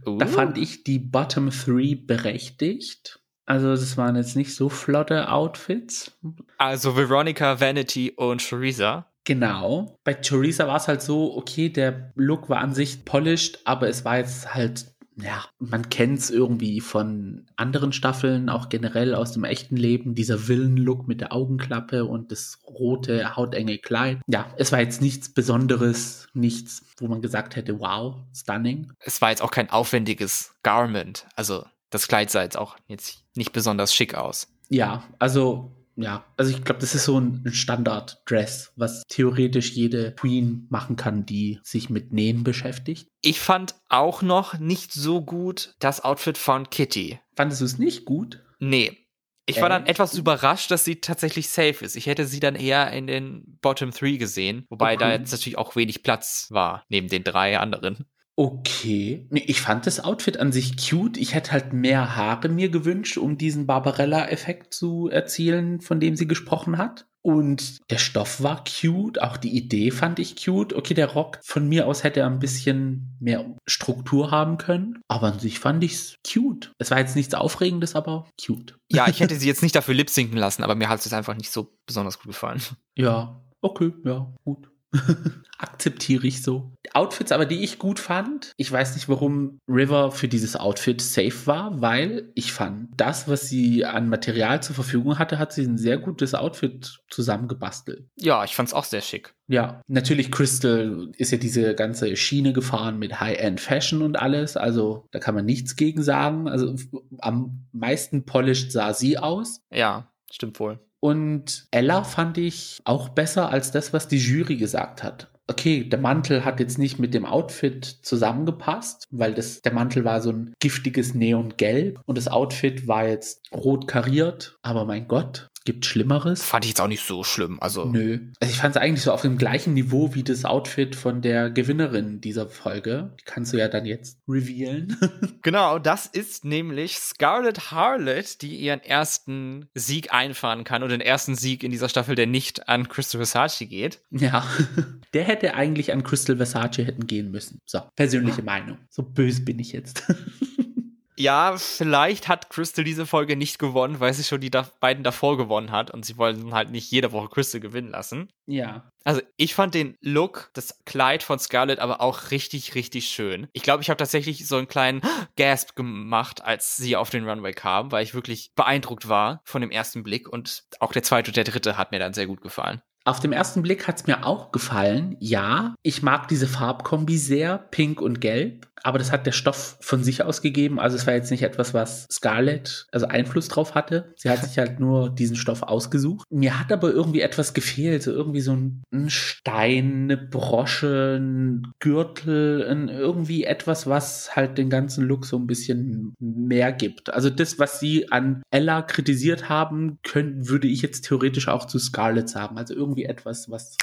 Uh. 0.05 0.19
da 0.19 0.27
fand 0.27 0.59
ich 0.59 0.83
die 0.83 0.99
Bottom 0.99 1.51
Three 1.51 1.95
berechtigt. 1.95 3.21
Also, 3.45 3.71
das 3.71 3.97
waren 3.97 4.17
jetzt 4.17 4.35
nicht 4.35 4.53
so 4.55 4.69
flotte 4.69 5.31
Outfits. 5.31 6.19
Also 6.59 6.97
Veronica, 6.97 7.61
Vanity 7.61 8.11
und 8.11 8.39
Theresa. 8.39 9.12
Genau. 9.25 9.99
Bei 10.05 10.15
Theresa 10.15 10.67
war 10.67 10.77
es 10.77 10.89
halt 10.89 11.03
so, 11.03 11.37
okay, 11.37 11.69
der 11.69 12.13
Look 12.15 12.49
war 12.49 12.59
an 12.59 12.75
sich 12.75 13.05
polished, 13.05 13.61
aber 13.65 13.89
es 13.89 14.05
war 14.05 14.19
jetzt 14.19 14.53
halt, 14.55 14.87
ja, 15.17 15.45
man 15.59 15.89
kennt 15.91 16.19
es 16.19 16.31
irgendwie 16.31 16.81
von 16.81 17.47
anderen 17.57 17.93
Staffeln, 17.93 18.49
auch 18.49 18.69
generell 18.69 19.15
aus 19.15 19.33
dem 19.33 19.45
echten 19.45 19.77
Leben, 19.77 20.15
dieser 20.15 20.39
Villen-Look 20.39 21.07
mit 21.07 21.21
der 21.21 21.33
Augenklappe 21.33 22.05
und 22.05 22.33
das 22.33 22.59
rote, 22.67 23.37
hautenge 23.37 23.79
Kleid. 23.79 24.19
Ja, 24.27 24.53
es 24.57 24.73
war 24.73 24.81
jetzt 24.81 25.03
nichts 25.03 25.33
Besonderes, 25.33 26.29
nichts, 26.33 26.83
wo 26.99 27.07
man 27.07 27.23
gesagt 27.23 27.57
hätte, 27.57 27.79
wow, 27.79 28.17
stunning. 28.35 28.93
Es 29.01 29.21
war 29.21 29.31
jetzt 29.31 29.43
auch 29.43 29.51
kein 29.51 29.71
aufwendiges 29.71 30.55
Garment. 30.63 31.27
Also 31.37 31.65
das 31.91 32.09
Kleid 32.09 32.31
sah 32.31 32.43
jetzt 32.43 32.57
auch 32.57 32.77
jetzt 32.89 33.23
nicht 33.37 33.53
besonders 33.53 33.95
schick 33.95 34.15
aus. 34.15 34.49
Ja, 34.69 35.05
also 35.19 35.71
ja, 35.97 36.25
also 36.37 36.51
ich 36.51 36.65
glaube, 36.65 36.81
das 36.81 36.95
ist 36.95 37.05
so 37.05 37.19
ein 37.19 37.43
Standard-Dress, 37.53 38.73
was 38.77 39.03
theoretisch 39.09 39.73
jede 39.73 40.15
Queen 40.15 40.67
machen 40.71 40.97
kann, 40.97 41.27
die 41.27 41.61
sich 41.63 41.91
mit 41.91 42.13
Nähen 42.13 42.45
beschäftigt. 42.45 43.09
Ich 43.21 43.41
fand 43.41 43.75
auch 43.89 44.23
noch 44.23 44.59
nicht 44.59 44.93
so 44.93 45.21
gut 45.23 45.75
das 45.79 46.03
Outfit 46.03 46.39
von 46.39 46.71
Kitty. 46.71 47.21
Fandest 47.37 47.61
du 47.61 47.65
es 47.65 47.79
nicht 47.79 48.05
gut? 48.05 48.43
Nee. 48.59 48.99
Ich 49.47 49.61
war 49.61 49.69
dann 49.69 49.87
etwas 49.87 50.15
überrascht, 50.15 50.71
dass 50.71 50.85
sie 50.85 51.01
tatsächlich 51.01 51.49
safe 51.49 51.85
ist. 51.85 51.97
Ich 51.97 52.07
hätte 52.07 52.27
sie 52.27 52.39
dann 52.39 52.55
eher 52.55 52.93
in 52.93 53.09
den 53.09 53.59
Bottom 53.61 53.91
3 53.91 54.13
gesehen, 54.13 54.65
wobei 54.71 54.95
okay. 54.95 55.05
da 55.05 55.13
jetzt 55.13 55.33
natürlich 55.33 55.59
auch 55.59 55.75
wenig 55.75 56.05
Platz 56.05 56.47
war, 56.51 56.85
neben 56.89 57.09
den 57.09 57.25
drei 57.25 57.59
anderen. 57.59 58.07
Okay. 58.37 59.27
Nee, 59.31 59.45
ich 59.47 59.61
fand 59.61 59.87
das 59.87 60.01
Outfit 60.01 60.39
an 60.39 60.53
sich 60.53 60.77
cute. 60.77 61.19
Ich 61.19 61.35
hätte 61.35 61.53
halt 61.53 61.73
mehr 61.73 62.17
Haare 62.17 62.49
mir 62.49 62.71
gewünscht, 62.71 63.19
um 63.19 63.37
diesen 63.37 63.67
Barbarella-Effekt 63.67 64.73
zu 64.73 65.09
erzielen, 65.09 65.81
von 65.81 66.01
dem 66.01 66.17
sie 66.17 66.27
gesprochen 66.27 66.79
hat. 66.79 67.07
Und 67.25 67.79
der 67.89 67.99
Stoff 67.99 68.43
war 68.43 68.65
cute, 68.65 69.23
auch 69.23 69.37
die 69.37 69.57
Idee 69.57 69.93
fand 69.93 70.19
ich 70.19 70.35
cute. 70.45 70.73
Okay, 70.73 70.95
der 70.95 71.13
Rock 71.13 71.39
von 71.45 71.69
mir 71.69 71.87
aus 71.87 72.03
hätte 72.03 72.27
ein 72.27 72.41
bisschen 72.41 73.17
mehr 73.21 73.55
Struktur 73.69 74.33
haben 74.33 74.59
können, 74.59 75.01
aber 75.07 75.29
an 75.29 75.39
sich 75.39 75.61
fand 75.61 75.85
ich's 75.85 76.17
cute. 76.29 76.73
Es 76.79 76.91
war 76.91 76.99
jetzt 76.99 77.15
nichts 77.15 77.35
Aufregendes, 77.35 77.95
aber 77.95 78.29
cute. 78.45 78.77
Ja, 78.91 79.07
ich 79.09 79.21
hätte 79.21 79.37
sie 79.37 79.47
jetzt 79.47 79.63
nicht 79.63 79.77
dafür 79.77 79.95
lip 79.95 80.11
sinken 80.11 80.37
lassen, 80.37 80.65
aber 80.65 80.75
mir 80.75 80.89
hat 80.89 81.07
es 81.07 81.13
einfach 81.13 81.37
nicht 81.37 81.53
so 81.53 81.79
besonders 81.87 82.19
gut 82.19 82.29
gefallen. 82.29 82.61
Ja, 82.97 83.41
okay, 83.61 83.93
ja, 84.05 84.35
gut. 84.45 84.72
Akzeptiere 85.59 86.27
ich 86.27 86.43
so. 86.43 86.73
Outfits 86.93 87.33
aber, 87.33 87.47
die 87.47 87.63
ich 87.63 87.79
gut 87.79 87.99
fand. 87.99 88.53
Ich 88.57 88.71
weiß 88.71 88.95
nicht, 88.95 89.09
warum 89.09 89.61
River 89.69 90.11
für 90.11 90.29
dieses 90.29 90.57
Outfit 90.57 91.01
safe 91.01 91.47
war, 91.47 91.81
weil 91.81 92.31
ich 92.35 92.53
fand, 92.53 92.89
das, 92.97 93.29
was 93.29 93.49
sie 93.49 93.85
an 93.85 94.09
Material 94.09 94.63
zur 94.63 94.75
Verfügung 94.75 95.19
hatte, 95.19 95.39
hat 95.39 95.53
sie 95.53 95.63
ein 95.63 95.79
sehr 95.79 95.99
gutes 95.99 96.35
Outfit 96.35 97.01
zusammengebastelt. 97.09 98.09
Ja, 98.17 98.45
ich 98.45 98.55
fand 98.55 98.69
es 98.69 98.75
auch 98.75 98.85
sehr 98.85 99.01
schick. 99.01 99.35
Ja, 99.47 99.83
natürlich 99.87 100.31
Crystal 100.31 101.11
ist 101.17 101.31
ja 101.31 101.39
diese 101.39 101.75
ganze 101.75 102.17
Schiene 102.17 102.53
gefahren 102.53 102.99
mit 102.99 103.21
High-End 103.21 103.61
Fashion 103.61 104.03
und 104.03 104.17
alles. 104.17 104.57
Also 104.57 105.07
da 105.13 105.19
kann 105.19 105.35
man 105.35 105.45
nichts 105.45 105.77
gegen 105.77 106.03
sagen. 106.03 106.49
Also 106.49 106.75
am 107.19 107.67
meisten 107.73 108.25
polished 108.25 108.73
sah 108.73 108.95
sie 108.95 109.19
aus. 109.19 109.61
Ja, 109.71 110.13
stimmt 110.31 110.59
wohl. 110.61 110.81
Und 111.05 111.67
Ella 111.73 112.05
fand 112.05 112.39
ich 112.39 112.81
auch 112.85 113.09
besser 113.09 113.49
als 113.49 113.73
das, 113.73 113.93
was 113.93 114.07
die 114.07 114.19
Jury 114.19 114.57
gesagt 114.57 115.03
hat. 115.03 115.29
Okay, 115.49 115.83
der 115.83 115.99
Mantel 115.99 116.45
hat 116.45 116.61
jetzt 116.61 116.79
nicht 116.79 117.01
mit 117.01 117.13
dem 117.13 117.27
Outfit 117.27 117.85
zusammengepasst, 117.85 119.09
weil 119.11 119.35
das, 119.35 119.61
der 119.61 119.73
Mantel 119.73 120.05
war 120.05 120.21
so 120.21 120.31
ein 120.31 120.55
giftiges 120.61 121.15
Neongelb 121.15 122.01
und 122.07 122.17
das 122.17 122.29
Outfit 122.29 122.87
war 122.87 123.09
jetzt 123.09 123.43
rot 123.53 123.89
kariert. 123.89 124.57
Aber 124.63 124.85
mein 124.85 125.09
Gott, 125.09 125.49
Gibt 125.65 125.87
Schlimmeres? 125.87 126.43
Fand 126.43 126.65
ich 126.65 126.71
jetzt 126.71 126.81
auch 126.81 126.89
nicht 126.89 127.05
so 127.05 127.25
schlimm. 127.25 127.59
Also 127.61 127.87
Nö. 127.87 128.19
Also 128.41 128.53
ich 128.53 128.59
fand 128.59 128.77
es 128.77 128.83
eigentlich 128.83 129.03
so 129.03 129.13
auf 129.13 129.23
dem 129.23 129.39
gleichen 129.39 129.75
Niveau 129.75 130.15
wie 130.15 130.23
das 130.23 130.45
Outfit 130.45 130.97
von 130.97 131.23
der 131.23 131.51
Gewinnerin 131.51 132.21
dieser 132.21 132.49
Folge. 132.49 133.15
Die 133.21 133.25
kannst 133.25 133.53
du 133.53 133.59
ja 133.59 133.69
dann 133.69 133.87
jetzt 133.87 134.19
revealen. 134.29 134.97
genau, 135.43 135.79
das 135.79 136.07
ist 136.07 136.45
nämlich 136.45 136.99
Scarlett 136.99 137.71
Harlot, 137.71 138.43
die 138.43 138.57
ihren 138.57 138.81
ersten 138.81 139.69
Sieg 139.75 140.13
einfahren 140.13 140.65
kann 140.65 140.83
und 140.83 140.91
den 140.91 141.01
ersten 141.01 141.35
Sieg 141.35 141.63
in 141.63 141.71
dieser 141.71 141.89
Staffel, 141.89 142.15
der 142.15 142.27
nicht 142.27 142.69
an 142.69 142.89
Crystal 142.89 143.19
Versace 143.19 143.67
geht. 143.69 144.01
Ja. 144.11 144.47
Der 145.13 145.25
hätte 145.25 145.55
eigentlich 145.55 145.93
an 145.93 146.05
Crystal 146.05 146.37
Versace 146.37 146.79
hätten 146.79 147.07
gehen 147.07 147.31
müssen. 147.31 147.61
So, 147.67 147.81
persönliche 147.97 148.43
Meinung. 148.43 148.79
So 148.89 149.03
böse 149.03 149.43
bin 149.43 149.59
ich 149.59 149.73
jetzt. 149.73 150.05
Ja, 151.17 151.57
vielleicht 151.57 152.29
hat 152.29 152.49
Crystal 152.49 152.85
diese 152.85 153.07
Folge 153.07 153.37
nicht 153.37 153.59
gewonnen, 153.59 154.01
weil 154.01 154.15
sie 154.15 154.25
schon 154.25 154.41
die 154.41 154.51
da 154.51 154.69
beiden 154.81 155.05
davor 155.05 155.37
gewonnen 155.37 155.71
hat 155.71 155.91
und 155.91 156.07
sie 156.07 156.17
wollen 156.17 156.55
halt 156.55 156.71
nicht 156.71 156.91
jede 156.91 157.13
Woche 157.13 157.29
Crystal 157.29 157.61
gewinnen 157.61 157.91
lassen. 157.91 158.31
Ja. 158.47 158.91
Also 159.05 159.21
ich 159.37 159.55
fand 159.55 159.75
den 159.75 159.97
Look, 160.01 160.51
das 160.55 160.79
Kleid 160.85 161.23
von 161.23 161.39
Scarlett 161.39 161.81
aber 161.81 162.01
auch 162.01 162.31
richtig, 162.31 162.75
richtig 162.75 163.09
schön. 163.09 163.49
Ich 163.53 163.63
glaube, 163.63 163.83
ich 163.83 163.91
habe 163.91 163.99
tatsächlich 163.99 164.47
so 164.47 164.57
einen 164.57 164.69
kleinen 164.69 165.03
Gasp 165.37 165.77
gemacht, 165.77 166.43
als 166.45 166.77
sie 166.77 166.97
auf 166.97 167.11
den 167.11 167.29
Runway 167.29 167.53
kam, 167.53 167.93
weil 167.93 168.05
ich 168.05 168.15
wirklich 168.15 168.53
beeindruckt 168.55 169.09
war 169.09 169.43
von 169.45 169.61
dem 169.61 169.71
ersten 169.71 170.03
Blick 170.03 170.29
und 170.29 170.65
auch 170.81 170.93
der 170.93 171.03
zweite 171.03 171.31
und 171.31 171.37
der 171.37 171.45
dritte 171.45 171.77
hat 171.77 171.93
mir 171.93 171.99
dann 171.99 172.15
sehr 172.15 172.27
gut 172.27 172.41
gefallen. 172.41 172.81
Auf 173.05 173.21
dem 173.21 173.33
ersten 173.33 173.63
Blick 173.63 173.89
hat 173.89 173.97
es 173.97 174.07
mir 174.07 174.25
auch 174.25 174.53
gefallen. 174.53 175.17
Ja, 175.19 175.75
ich 175.83 176.03
mag 176.03 176.29
diese 176.29 176.47
Farbkombi 176.47 177.19
sehr, 177.19 177.59
pink 177.59 178.01
und 178.01 178.21
gelb. 178.21 178.69
Aber 178.83 178.99
das 178.99 179.13
hat 179.13 179.27
der 179.27 179.33
Stoff 179.33 179.77
von 179.81 180.03
sich 180.03 180.25
aus 180.25 180.43
gegeben. 180.43 180.81
Also 180.81 180.97
es 180.97 181.07
war 181.07 181.15
jetzt 181.15 181.31
nicht 181.31 181.43
etwas, 181.43 181.73
was 181.73 182.07
Scarlett 182.11 182.87
also 182.91 183.07
Einfluss 183.07 183.49
drauf 183.49 183.75
hatte. 183.75 184.13
Sie 184.17 184.29
hat 184.29 184.45
sich 184.45 184.59
halt 184.59 184.81
nur 184.81 185.11
diesen 185.11 185.37
Stoff 185.37 185.63
ausgesucht. 185.63 186.27
Mir 186.31 186.59
hat 186.59 186.73
aber 186.73 186.91
irgendwie 186.91 187.21
etwas 187.21 187.55
gefehlt. 187.55 188.03
So 188.03 188.11
irgendwie 188.11 188.41
so 188.41 188.53
ein, 188.53 188.83
Stein, 189.09 190.05
eine 190.05 190.17
Brosche, 190.17 191.19
ein 191.19 191.73
Gürtel, 191.79 192.67
ein 192.69 192.89
irgendwie 192.89 193.45
etwas, 193.45 193.87
was 193.87 194.35
halt 194.35 194.59
den 194.59 194.71
ganzen 194.71 195.05
Look 195.05 195.27
so 195.27 195.37
ein 195.37 195.47
bisschen 195.47 196.15
mehr 196.19 196.73
gibt. 196.73 197.13
Also 197.13 197.31
das, 197.31 197.59
was 197.59 197.81
sie 197.81 198.11
an 198.11 198.43
Ella 198.51 198.83
kritisiert 198.83 199.49
haben, 199.49 199.99
können, 200.03 200.49
würde 200.49 200.67
ich 200.67 200.83
jetzt 200.83 201.03
theoretisch 201.03 201.49
auch 201.49 201.67
zu 201.67 201.79
Scarlett 201.79 202.29
sagen. 202.29 202.59
Also 202.59 202.75
irgendwie 202.75 202.92
etwas, 202.99 203.49
was 203.49 203.77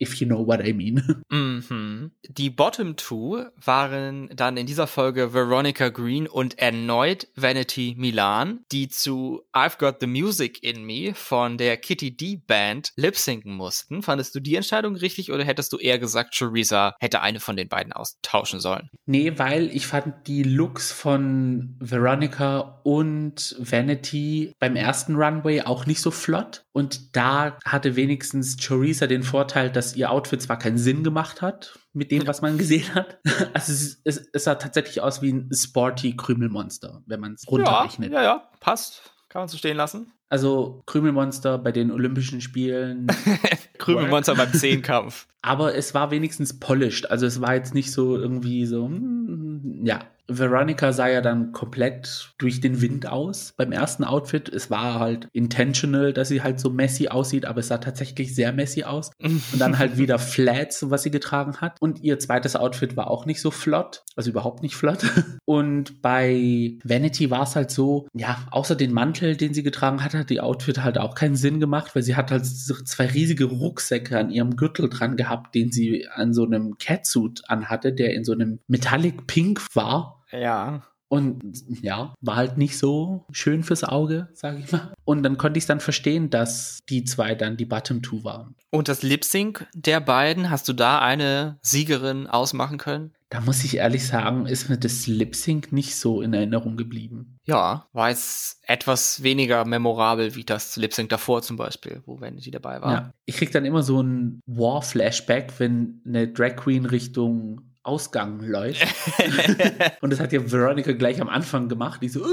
if 0.00 0.20
you 0.20 0.26
know 0.26 0.46
what 0.46 0.64
I 0.64 0.72
mean. 0.72 1.02
Mhm. 1.30 2.10
Die 2.28 2.50
Bottom 2.50 2.96
Two 2.96 3.44
waren 3.56 4.30
dann 4.34 4.56
in 4.56 4.66
dieser 4.66 4.86
Folge 4.88 5.32
Veronica 5.32 5.88
Green 5.90 6.26
und 6.26 6.58
erneut 6.58 7.28
Vanity 7.36 7.94
Milan, 7.96 8.60
die 8.72 8.88
zu 8.88 9.42
I've 9.52 9.78
Got 9.78 9.96
the 10.00 10.06
Music 10.06 10.62
in 10.62 10.84
Me 10.84 11.14
von 11.14 11.56
der 11.56 11.76
Kitty 11.76 12.16
D 12.16 12.36
Band 12.44 12.92
lip-sinken 12.96 13.54
mussten. 13.54 14.02
Fandest 14.02 14.34
du 14.34 14.40
die 14.40 14.56
Entscheidung 14.56 14.96
richtig 14.96 15.30
oder 15.30 15.44
hättest 15.44 15.72
du 15.72 15.78
eher 15.78 15.98
gesagt, 15.98 16.34
Theresa 16.34 16.94
hätte 16.98 17.20
eine 17.20 17.38
von 17.38 17.56
den 17.56 17.68
beiden 17.68 17.92
austauschen 17.92 18.58
sollen? 18.60 18.90
Nee, 19.06 19.38
weil 19.38 19.74
ich 19.74 19.86
fand 19.86 20.26
die 20.26 20.42
Looks 20.42 20.90
von 20.90 21.76
Veronica 21.78 22.80
und 22.82 23.56
Vanity 23.58 24.52
beim 24.58 24.76
ersten 24.76 25.14
Runway 25.14 25.62
auch 25.62 25.86
nicht 25.86 26.00
so 26.00 26.10
flott. 26.10 26.64
Und 26.72 27.16
da 27.16 27.58
hatte 27.64 27.96
wenigstens 27.96 28.56
Theresa 28.56 29.06
den 29.06 29.22
Vorteil, 29.22 29.70
dass 29.70 29.89
ihr 29.96 30.10
Outfit 30.10 30.42
zwar 30.42 30.58
keinen 30.58 30.78
Sinn 30.78 31.04
gemacht 31.04 31.42
hat 31.42 31.78
mit 31.92 32.10
dem, 32.10 32.26
was 32.26 32.42
man 32.42 32.58
gesehen 32.58 32.94
hat. 32.94 33.18
Also 33.52 33.72
es, 33.72 34.00
es, 34.04 34.28
es 34.32 34.44
sah 34.44 34.54
tatsächlich 34.54 35.00
aus 35.00 35.22
wie 35.22 35.32
ein 35.32 35.50
sporty 35.52 36.16
Krümelmonster, 36.16 37.02
wenn 37.06 37.20
man 37.20 37.34
es 37.34 37.50
runterrechnet. 37.50 38.12
Ja, 38.12 38.18
ja, 38.18 38.24
ja, 38.24 38.50
passt. 38.60 39.02
Kann 39.28 39.42
man 39.42 39.48
so 39.48 39.56
stehen 39.56 39.76
lassen. 39.76 40.12
Also 40.28 40.82
Krümelmonster 40.86 41.58
bei 41.58 41.72
den 41.72 41.90
Olympischen 41.90 42.40
Spielen. 42.40 43.08
Krümelmonster 43.78 44.34
beim 44.34 44.52
Zehnkampf. 44.52 45.26
Aber 45.42 45.74
es 45.74 45.94
war 45.94 46.10
wenigstens 46.10 46.58
polished. 46.58 47.10
Also 47.10 47.26
es 47.26 47.40
war 47.40 47.54
jetzt 47.54 47.74
nicht 47.74 47.92
so 47.92 48.16
irgendwie 48.16 48.66
so, 48.66 48.86
hm, 48.86 49.80
ja, 49.84 50.00
Veronica 50.38 50.92
sah 50.92 51.08
ja 51.08 51.20
dann 51.20 51.52
komplett 51.52 52.32
durch 52.38 52.60
den 52.60 52.80
Wind 52.80 53.06
aus 53.06 53.52
beim 53.56 53.72
ersten 53.72 54.04
Outfit. 54.04 54.48
Es 54.48 54.70
war 54.70 54.98
halt 55.00 55.28
intentional, 55.32 56.12
dass 56.12 56.28
sie 56.28 56.42
halt 56.42 56.60
so 56.60 56.70
messy 56.70 57.08
aussieht, 57.08 57.44
aber 57.44 57.60
es 57.60 57.68
sah 57.68 57.78
tatsächlich 57.78 58.34
sehr 58.34 58.52
messy 58.52 58.84
aus. 58.84 59.10
Und 59.20 59.42
dann 59.58 59.78
halt 59.78 59.98
wieder 59.98 60.18
Flats, 60.18 60.90
was 60.90 61.02
sie 61.02 61.10
getragen 61.10 61.56
hat. 61.56 61.76
Und 61.80 62.02
ihr 62.02 62.18
zweites 62.18 62.56
Outfit 62.56 62.96
war 62.96 63.10
auch 63.10 63.26
nicht 63.26 63.40
so 63.40 63.50
flott, 63.50 64.04
also 64.16 64.30
überhaupt 64.30 64.62
nicht 64.62 64.76
flott. 64.76 65.00
Und 65.44 66.00
bei 66.02 66.78
Vanity 66.84 67.30
war 67.30 67.42
es 67.42 67.56
halt 67.56 67.70
so, 67.70 68.06
ja, 68.14 68.38
außer 68.50 68.76
den 68.76 68.92
Mantel, 68.92 69.36
den 69.36 69.54
sie 69.54 69.62
getragen 69.62 70.04
hat, 70.04 70.14
hat 70.14 70.30
die 70.30 70.40
Outfit 70.40 70.82
halt 70.82 70.98
auch 70.98 71.14
keinen 71.14 71.36
Sinn 71.36 71.60
gemacht, 71.60 71.94
weil 71.94 72.02
sie 72.02 72.16
hat 72.16 72.30
halt 72.30 72.46
zwei 72.46 73.06
riesige 73.06 73.46
Rucksäcke 73.46 74.18
an 74.18 74.30
ihrem 74.30 74.56
Gürtel 74.56 74.88
dran 74.88 75.16
gehabt, 75.16 75.54
den 75.54 75.72
sie 75.72 76.06
an 76.08 76.32
so 76.32 76.44
einem 76.44 76.78
Catsuit 76.78 77.42
anhatte, 77.48 77.92
der 77.92 78.14
in 78.14 78.24
so 78.24 78.32
einem 78.32 78.60
Metallic 78.68 79.26
Pink 79.26 79.60
war 79.74 80.19
ja. 80.32 80.82
Und 81.08 81.42
ja, 81.82 82.14
war 82.20 82.36
halt 82.36 82.56
nicht 82.56 82.78
so 82.78 83.26
schön 83.32 83.64
fürs 83.64 83.82
Auge, 83.82 84.28
sage 84.32 84.60
ich 84.60 84.70
mal. 84.70 84.94
Und 85.04 85.24
dann 85.24 85.38
konnte 85.38 85.58
ich 85.58 85.66
dann 85.66 85.80
verstehen, 85.80 86.30
dass 86.30 86.78
die 86.88 87.02
zwei 87.02 87.34
dann 87.34 87.56
die 87.56 87.64
Bottom 87.64 88.00
Two 88.00 88.22
waren. 88.22 88.54
Und 88.70 88.86
das 88.86 89.02
Lip 89.02 89.24
Sync 89.24 89.66
der 89.74 89.98
beiden, 89.98 90.50
hast 90.50 90.68
du 90.68 90.72
da 90.72 91.00
eine 91.00 91.58
Siegerin 91.62 92.28
ausmachen 92.28 92.78
können? 92.78 93.12
Da 93.28 93.40
muss 93.40 93.64
ich 93.64 93.78
ehrlich 93.78 94.06
sagen, 94.06 94.46
ist 94.46 94.68
mir 94.68 94.78
das 94.78 95.08
Lip 95.08 95.34
Sync 95.34 95.72
nicht 95.72 95.96
so 95.96 96.22
in 96.22 96.32
Erinnerung 96.32 96.76
geblieben. 96.76 97.38
Ja, 97.44 97.86
war 97.92 98.10
es 98.10 98.60
etwas 98.62 99.24
weniger 99.24 99.64
memorabel 99.64 100.36
wie 100.36 100.44
das 100.44 100.76
Lip 100.76 100.94
Sync 100.94 101.08
davor 101.10 101.42
zum 101.42 101.56
Beispiel, 101.56 102.02
wo 102.06 102.20
Vanity 102.20 102.52
dabei 102.52 102.80
war. 102.82 102.92
Ja, 102.92 103.12
ich 103.24 103.36
krieg 103.36 103.50
dann 103.50 103.64
immer 103.64 103.82
so 103.82 104.00
ein 104.00 104.40
War-Flashback, 104.46 105.54
wenn 105.58 106.02
eine 106.06 106.28
Drag 106.28 106.54
Queen 106.54 106.86
Richtung 106.86 107.69
Ausgang 107.82 108.40
läuft. 108.40 108.86
und 110.00 110.10
das 110.10 110.20
hat 110.20 110.32
ja 110.32 110.50
Veronica 110.50 110.92
gleich 110.92 111.20
am 111.20 111.28
Anfang 111.28 111.68
gemacht. 111.68 112.02
Die 112.02 112.08
so, 112.08 112.24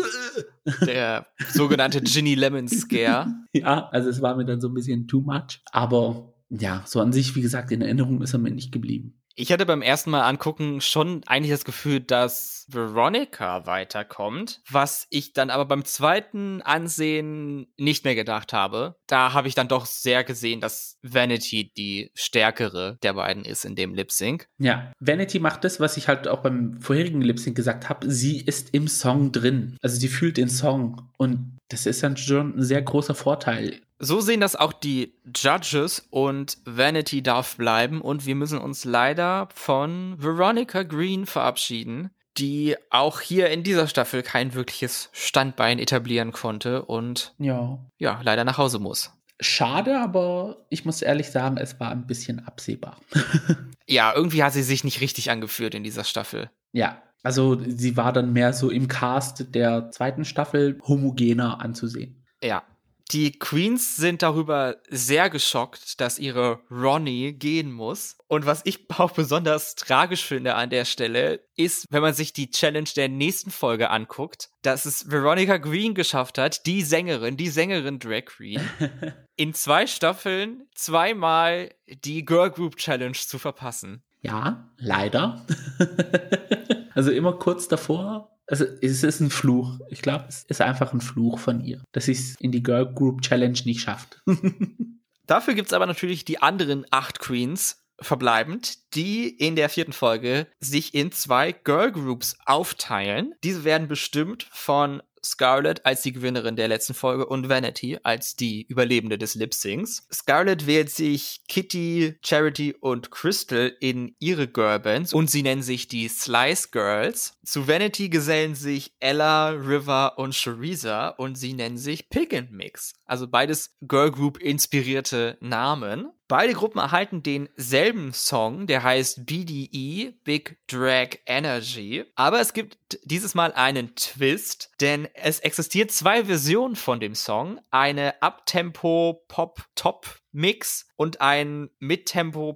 der 0.85 1.27
sogenannte 1.49 2.01
Ginny 2.01 2.35
Lemon 2.35 2.67
Scare. 2.67 3.33
ja, 3.53 3.87
also 3.89 4.09
es 4.09 4.21
war 4.21 4.35
mir 4.35 4.45
dann 4.45 4.59
so 4.59 4.67
ein 4.67 4.73
bisschen 4.73 5.07
too 5.07 5.21
much. 5.21 5.61
Aber 5.71 6.33
ja, 6.49 6.83
so 6.85 6.99
an 7.01 7.13
sich, 7.13 7.35
wie 7.35 7.41
gesagt, 7.41 7.71
in 7.71 7.81
Erinnerung 7.81 8.21
ist 8.21 8.33
er 8.33 8.39
mir 8.39 8.51
nicht 8.51 8.71
geblieben. 8.71 9.19
Ich 9.39 9.51
hatte 9.51 9.67
beim 9.67 9.83
ersten 9.83 10.09
Mal 10.09 10.23
angucken 10.23 10.81
schon 10.81 11.21
eigentlich 11.27 11.51
das 11.51 11.63
Gefühl, 11.63 11.99
dass 11.99 12.65
Veronica 12.69 13.67
weiterkommt, 13.67 14.61
was 14.67 15.05
ich 15.11 15.31
dann 15.31 15.51
aber 15.51 15.65
beim 15.65 15.85
zweiten 15.85 16.63
Ansehen 16.63 17.67
nicht 17.77 18.03
mehr 18.03 18.15
gedacht 18.15 18.51
habe. 18.51 18.95
Da 19.05 19.33
habe 19.33 19.47
ich 19.47 19.53
dann 19.53 19.67
doch 19.67 19.85
sehr 19.85 20.23
gesehen, 20.23 20.59
dass 20.59 20.97
Vanity 21.03 21.71
die 21.77 22.09
stärkere 22.15 22.97
der 23.03 23.13
beiden 23.13 23.45
ist 23.45 23.63
in 23.63 23.75
dem 23.75 23.93
Lip 23.93 24.11
Sync. 24.11 24.47
Ja, 24.57 24.91
Vanity 24.99 25.37
macht 25.37 25.63
das, 25.63 25.79
was 25.79 25.97
ich 25.97 26.07
halt 26.07 26.27
auch 26.27 26.41
beim 26.41 26.81
vorherigen 26.81 27.21
Lip 27.21 27.37
Sync 27.37 27.55
gesagt 27.55 27.89
habe. 27.89 28.09
Sie 28.09 28.41
ist 28.41 28.73
im 28.73 28.87
Song 28.87 29.31
drin. 29.31 29.77
Also 29.83 29.99
sie 29.99 30.07
fühlt 30.07 30.37
den 30.37 30.49
Song 30.49 31.11
und 31.17 31.56
das 31.69 31.85
ist 31.85 32.03
dann 32.03 32.17
schon 32.17 32.57
ein 32.57 32.63
sehr 32.63 32.81
großer 32.81 33.15
Vorteil. 33.15 33.81
So 33.99 34.21
sehen 34.21 34.41
das 34.41 34.55
auch 34.55 34.73
die 34.73 35.13
Judges 35.35 36.07
und 36.11 36.59
Vanity 36.65 37.23
darf 37.23 37.57
bleiben 37.57 38.01
und 38.01 38.25
wir 38.25 38.35
müssen 38.35 38.59
uns 38.59 38.85
leider 38.85 39.49
von 39.53 40.15
Veronica 40.21 40.83
Green 40.83 41.25
verabschieden, 41.25 42.11
die 42.37 42.75
auch 42.91 43.21
hier 43.21 43.49
in 43.49 43.63
dieser 43.63 43.87
Staffel 43.87 44.21
kein 44.21 44.53
wirkliches 44.53 45.09
Standbein 45.13 45.79
etablieren 45.79 46.31
konnte 46.31 46.85
und 46.85 47.33
ja, 47.39 47.79
ja 47.97 48.19
leider 48.23 48.43
nach 48.43 48.59
Hause 48.59 48.77
muss. 48.77 49.11
Schade, 49.39 49.99
aber 49.99 50.65
ich 50.69 50.85
muss 50.85 51.01
ehrlich 51.01 51.29
sagen, 51.29 51.57
es 51.57 51.79
war 51.79 51.91
ein 51.91 52.07
bisschen 52.07 52.45
absehbar. 52.45 52.97
ja, 53.87 54.13
irgendwie 54.15 54.43
hat 54.43 54.53
sie 54.53 54.63
sich 54.63 54.83
nicht 54.83 55.01
richtig 55.01 55.31
angeführt 55.31 55.75
in 55.75 55.83
dieser 55.83 56.03
Staffel. 56.03 56.49
Ja, 56.71 57.01
also 57.23 57.57
sie 57.59 57.97
war 57.97 58.13
dann 58.13 58.33
mehr 58.33 58.53
so 58.53 58.69
im 58.69 58.87
Cast 58.87 59.53
der 59.55 59.91
zweiten 59.91 60.25
Staffel 60.25 60.79
homogener 60.87 61.61
anzusehen. 61.61 62.23
Ja, 62.41 62.63
die 63.11 63.31
Queens 63.31 63.95
sind 63.95 64.21
darüber 64.21 64.77
sehr 64.89 65.29
geschockt, 65.29 66.01
dass 66.01 66.19
ihre 66.19 66.59
Ronnie 66.69 67.31
gehen 67.31 67.71
muss. 67.71 68.17
Und 68.27 68.45
was 68.45 68.61
ich 68.65 68.89
auch 68.97 69.11
besonders 69.11 69.75
tragisch 69.75 70.25
finde 70.25 70.55
an 70.55 70.69
der 70.69 70.83
Stelle, 70.83 71.41
ist, 71.55 71.85
wenn 71.89 72.01
man 72.01 72.13
sich 72.13 72.33
die 72.33 72.51
Challenge 72.51 72.89
der 72.95 73.07
nächsten 73.07 73.51
Folge 73.51 73.89
anguckt, 73.89 74.49
dass 74.61 74.85
es 74.85 75.09
Veronica 75.09 75.57
Green 75.57 75.93
geschafft 75.93 76.37
hat, 76.37 76.65
die 76.65 76.81
Sängerin, 76.81 77.37
die 77.37 77.49
Sängerin 77.49 77.99
Drag 77.99 78.25
Queen, 78.25 78.61
in 79.37 79.53
zwei 79.53 79.87
Staffeln 79.87 80.67
zweimal 80.75 81.69
die 81.87 82.25
Girl 82.25 82.51
Group 82.51 82.75
Challenge 82.75 83.13
zu 83.13 83.39
verpassen. 83.39 84.03
Ja, 84.21 84.69
leider. 84.77 85.45
also 86.97 87.11
immer 87.11 87.33
kurz 87.33 87.67
davor 87.67 88.37
also 88.47 88.65
es 88.81 89.03
ist 89.03 89.19
ein 89.19 89.29
Fluch. 89.29 89.79
Ich 89.89 90.01
glaube, 90.01 90.25
es 90.29 90.43
ist 90.43 90.61
einfach 90.61 90.93
ein 90.93 91.01
Fluch 91.01 91.37
von 91.37 91.61
ihr, 91.61 91.83
dass 91.91 92.05
sie 92.05 92.13
es 92.13 92.35
in 92.39 92.51
die 92.51 92.63
Girl 92.63 92.91
Group 92.91 93.21
Challenge 93.21 93.59
nicht 93.65 93.81
schafft. 93.81 94.21
Dafür 95.27 95.53
gibt 95.53 95.67
es 95.67 95.73
aber 95.73 95.85
natürlich 95.85 96.23
die 96.23 96.41
anderen 96.41 96.85
acht 96.89 97.19
Queens 97.19 97.83
verbleibend, 97.99 98.95
die 98.95 99.27
in 99.27 99.55
der 99.55 99.69
vierten 99.69 99.91
Folge 99.91 100.47
sich 100.59 100.93
in 100.93 101.11
zwei 101.11 101.51
Girl 101.51 101.91
Groups 101.91 102.37
aufteilen. 102.45 103.33
Diese 103.43 103.65
werden 103.65 103.87
bestimmt 103.87 104.47
von 104.51 105.03
Scarlett 105.31 105.85
als 105.85 106.01
die 106.01 106.13
Gewinnerin 106.13 106.55
der 106.55 106.67
letzten 106.67 106.93
Folge 106.93 107.25
und 107.25 107.49
Vanity 107.49 107.97
als 108.03 108.35
die 108.35 108.63
Überlebende 108.63 109.17
des 109.17 109.35
Lip-Syncs. 109.35 110.07
Scarlett 110.11 110.67
wählt 110.67 110.89
sich 110.89 111.41
Kitty, 111.47 112.17
Charity 112.23 112.73
und 112.79 113.11
Crystal 113.11 113.73
in 113.79 114.15
ihre 114.19 114.47
Girlbands 114.47 115.13
und 115.13 115.29
sie 115.29 115.43
nennen 115.43 115.61
sich 115.63 115.87
die 115.87 116.07
Slice 116.07 116.69
Girls. 116.71 117.37
Zu 117.43 117.67
Vanity 117.67 118.09
gesellen 118.09 118.55
sich 118.55 118.93
Ella, 118.99 119.49
River 119.49 120.17
und 120.17 120.35
Shariza 120.35 121.09
und 121.09 121.37
sie 121.37 121.53
nennen 121.53 121.77
sich 121.77 122.09
Pick 122.09 122.33
and 122.33 122.51
Mix. 122.51 122.93
Also 123.05 123.27
beides 123.27 123.75
Girl 123.81 124.11
Group 124.11 124.37
inspirierte 124.37 125.37
Namen. 125.39 126.11
Beide 126.29 126.53
Gruppen 126.53 126.79
erhalten 126.79 127.23
denselben 127.23 128.11
Song, 128.11 128.67
der 128.67 128.83
heißt 128.83 129.25
BDE, 129.25 130.13
Big 130.25 130.57
Drag 130.67 131.19
Energy. 131.25 132.03
Aber 132.15 132.41
es 132.41 132.51
gibt 132.51 132.77
dieses 133.05 133.33
Mal 133.33 133.53
einen 133.53 133.95
Twist, 133.95 134.71
denn 134.81 135.07
es 135.21 135.39
existiert 135.39 135.91
zwei 135.91 136.25
Versionen 136.25 136.75
von 136.75 136.99
dem 136.99 137.15
Song. 137.15 137.59
Eine 137.71 138.15
Uptempo 138.21 139.25
Pop 139.27 139.65
Top 139.75 140.19
Mix 140.31 140.87
und 140.95 141.21
ein 141.21 141.69
Midtempo 141.79 142.53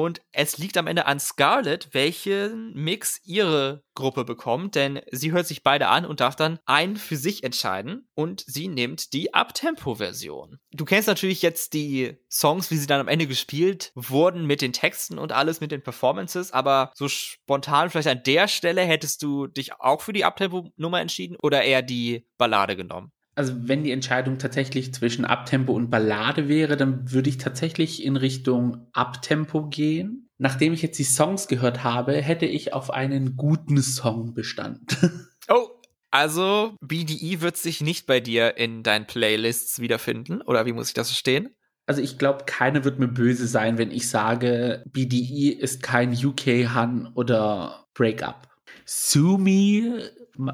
Und 0.00 0.22
es 0.32 0.56
liegt 0.56 0.78
am 0.78 0.86
Ende 0.86 1.04
an 1.04 1.20
Scarlett, 1.20 1.90
welchen 1.92 2.72
Mix 2.72 3.20
ihre 3.22 3.84
Gruppe 3.94 4.24
bekommt, 4.24 4.74
denn 4.74 5.02
sie 5.12 5.30
hört 5.30 5.46
sich 5.46 5.62
beide 5.62 5.88
an 5.88 6.06
und 6.06 6.20
darf 6.20 6.36
dann 6.36 6.58
einen 6.64 6.96
für 6.96 7.18
sich 7.18 7.44
entscheiden 7.44 8.08
und 8.14 8.42
sie 8.46 8.68
nimmt 8.68 9.12
die 9.12 9.34
Uptempo-Version. 9.34 10.58
Du 10.72 10.86
kennst 10.86 11.06
natürlich 11.06 11.42
jetzt 11.42 11.74
die 11.74 12.16
Songs, 12.30 12.70
wie 12.70 12.78
sie 12.78 12.86
dann 12.86 13.00
am 13.00 13.08
Ende 13.08 13.26
gespielt 13.26 13.92
wurden 13.94 14.46
mit 14.46 14.62
den 14.62 14.72
Texten 14.72 15.18
und 15.18 15.32
alles 15.32 15.60
mit 15.60 15.70
den 15.70 15.82
Performances, 15.82 16.50
aber 16.50 16.92
so 16.94 17.06
spontan 17.06 17.90
vielleicht 17.90 18.08
an 18.08 18.22
der 18.24 18.48
Stelle 18.48 18.80
hättest 18.80 19.22
du 19.22 19.48
dich 19.48 19.74
auch 19.80 20.00
für 20.00 20.14
die 20.14 20.24
Uptempo-Nummer 20.24 20.98
entschieden 20.98 21.36
oder 21.42 21.62
eher 21.62 21.82
die 21.82 22.26
Ballade 22.38 22.74
genommen? 22.74 23.12
Also 23.34 23.54
wenn 23.56 23.84
die 23.84 23.92
Entscheidung 23.92 24.38
tatsächlich 24.38 24.92
zwischen 24.92 25.24
Abtempo 25.24 25.72
und 25.72 25.90
Ballade 25.90 26.48
wäre, 26.48 26.76
dann 26.76 27.10
würde 27.12 27.30
ich 27.30 27.38
tatsächlich 27.38 28.04
in 28.04 28.16
Richtung 28.16 28.88
Abtempo 28.92 29.68
gehen. 29.68 30.28
Nachdem 30.38 30.72
ich 30.72 30.82
jetzt 30.82 30.98
die 30.98 31.04
Songs 31.04 31.48
gehört 31.48 31.84
habe, 31.84 32.14
hätte 32.14 32.46
ich 32.46 32.72
auf 32.72 32.90
einen 32.90 33.36
guten 33.36 33.82
Song 33.82 34.34
bestanden. 34.34 34.86
Oh, 35.52 35.68
also 36.12 36.76
BDE 36.80 37.40
wird 37.40 37.56
sich 37.56 37.80
nicht 37.80 38.06
bei 38.06 38.20
dir 38.20 38.56
in 38.56 38.84
deinen 38.84 39.08
Playlists 39.08 39.80
wiederfinden, 39.80 40.42
oder 40.42 40.64
wie 40.64 40.72
muss 40.72 40.88
ich 40.88 40.94
das 40.94 41.08
verstehen? 41.08 41.48
Also 41.86 42.02
ich 42.02 42.18
glaube, 42.18 42.44
keiner 42.46 42.84
wird 42.84 43.00
mir 43.00 43.08
böse 43.08 43.48
sein, 43.48 43.76
wenn 43.76 43.90
ich 43.90 44.08
sage, 44.08 44.84
BDE 44.92 45.48
ist 45.50 45.82
kein 45.82 46.12
UK 46.12 46.72
Han 46.72 47.10
oder 47.14 47.88
Breakup. 47.94 48.48
Sue 48.84 49.38
Me 49.38 50.08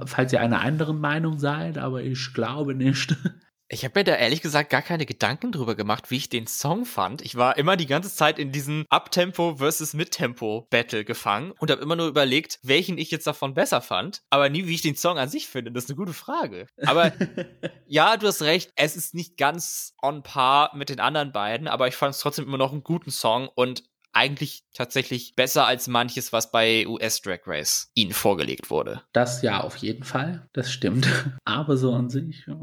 falls 0.06 0.32
ihr 0.32 0.40
einer 0.40 0.60
anderen 0.60 1.00
Meinung 1.00 1.38
seid, 1.38 1.78
aber 1.78 2.02
ich 2.02 2.32
glaube 2.34 2.74
nicht. 2.74 3.16
Ich 3.68 3.84
habe 3.84 3.98
mir 3.98 4.04
da 4.04 4.14
ehrlich 4.14 4.42
gesagt 4.42 4.70
gar 4.70 4.82
keine 4.82 5.06
Gedanken 5.06 5.50
drüber 5.50 5.74
gemacht, 5.74 6.12
wie 6.12 6.18
ich 6.18 6.28
den 6.28 6.46
Song 6.46 6.84
fand. 6.84 7.20
Ich 7.22 7.34
war 7.34 7.58
immer 7.58 7.76
die 7.76 7.86
ganze 7.86 8.14
Zeit 8.14 8.38
in 8.38 8.52
diesem 8.52 8.86
Uptempo 8.90 9.56
versus 9.56 9.92
Midtempo 9.92 10.68
Battle 10.70 11.04
gefangen 11.04 11.52
und 11.58 11.72
habe 11.72 11.82
immer 11.82 11.96
nur 11.96 12.06
überlegt, 12.06 12.60
welchen 12.62 12.96
ich 12.96 13.10
jetzt 13.10 13.26
davon 13.26 13.54
besser 13.54 13.80
fand, 13.80 14.22
aber 14.30 14.50
nie, 14.50 14.68
wie 14.68 14.74
ich 14.74 14.82
den 14.82 14.94
Song 14.94 15.18
an 15.18 15.28
sich 15.28 15.48
finde. 15.48 15.72
Das 15.72 15.84
ist 15.84 15.90
eine 15.90 15.96
gute 15.96 16.12
Frage. 16.12 16.68
Aber 16.84 17.12
ja, 17.86 18.16
du 18.16 18.28
hast 18.28 18.42
recht, 18.42 18.70
es 18.76 18.94
ist 18.94 19.14
nicht 19.14 19.36
ganz 19.36 19.94
on 20.00 20.22
par 20.22 20.70
mit 20.76 20.88
den 20.88 21.00
anderen 21.00 21.32
beiden, 21.32 21.66
aber 21.66 21.88
ich 21.88 21.96
fand 21.96 22.14
es 22.14 22.20
trotzdem 22.20 22.46
immer 22.46 22.58
noch 22.58 22.70
einen 22.70 22.84
guten 22.84 23.10
Song 23.10 23.48
und 23.52 23.82
eigentlich 24.16 24.64
tatsächlich 24.72 25.36
besser 25.36 25.66
als 25.66 25.88
manches, 25.88 26.32
was 26.32 26.50
bei 26.50 26.86
US 26.86 27.20
Drag 27.20 27.40
Race 27.46 27.90
ihnen 27.94 28.12
vorgelegt 28.12 28.70
wurde. 28.70 29.02
Das 29.12 29.42
ja, 29.42 29.60
auf 29.60 29.76
jeden 29.76 30.04
Fall. 30.04 30.48
Das 30.52 30.72
stimmt. 30.72 31.06
Aber 31.44 31.76
so 31.76 31.92
an 31.92 32.08
sich. 32.08 32.46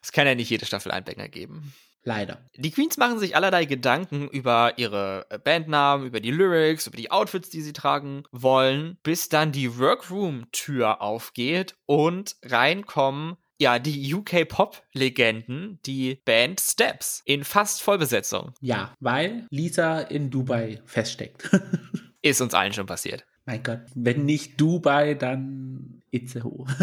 Es 0.00 0.12
kann 0.12 0.28
ja 0.28 0.36
nicht 0.36 0.48
jede 0.48 0.64
Staffel 0.64 0.92
einen 0.92 1.04
Banger 1.04 1.28
geben. 1.28 1.74
Leider. 2.04 2.48
Die 2.56 2.70
Queens 2.70 2.96
machen 2.96 3.18
sich 3.18 3.34
allerlei 3.34 3.64
Gedanken 3.64 4.28
über 4.28 4.74
ihre 4.78 5.26
Bandnamen, 5.44 6.06
über 6.06 6.20
die 6.20 6.30
Lyrics, 6.30 6.86
über 6.86 6.96
die 6.96 7.10
Outfits, 7.10 7.50
die 7.50 7.60
sie 7.60 7.72
tragen 7.72 8.22
wollen, 8.30 8.96
bis 9.02 9.28
dann 9.28 9.52
die 9.52 9.76
Workroom-Tür 9.76 11.02
aufgeht 11.02 11.76
und 11.84 12.36
reinkommen 12.44 13.36
ja, 13.58 13.78
die 13.78 14.14
UK-Pop-Legenden, 14.14 15.80
die 15.84 16.16
Band 16.24 16.60
Steps, 16.60 17.22
in 17.24 17.44
fast 17.44 17.82
Vollbesetzung. 17.82 18.52
Ja, 18.60 18.94
weil 19.00 19.46
Lisa 19.50 20.00
in 20.00 20.30
Dubai 20.30 20.80
feststeckt. 20.86 21.50
Ist 22.22 22.40
uns 22.40 22.54
allen 22.54 22.72
schon 22.72 22.86
passiert. 22.86 23.26
Mein 23.46 23.62
Gott, 23.62 23.80
wenn 23.94 24.24
nicht 24.24 24.60
Dubai, 24.60 25.14
dann 25.14 26.02
Itzehoe. 26.10 26.66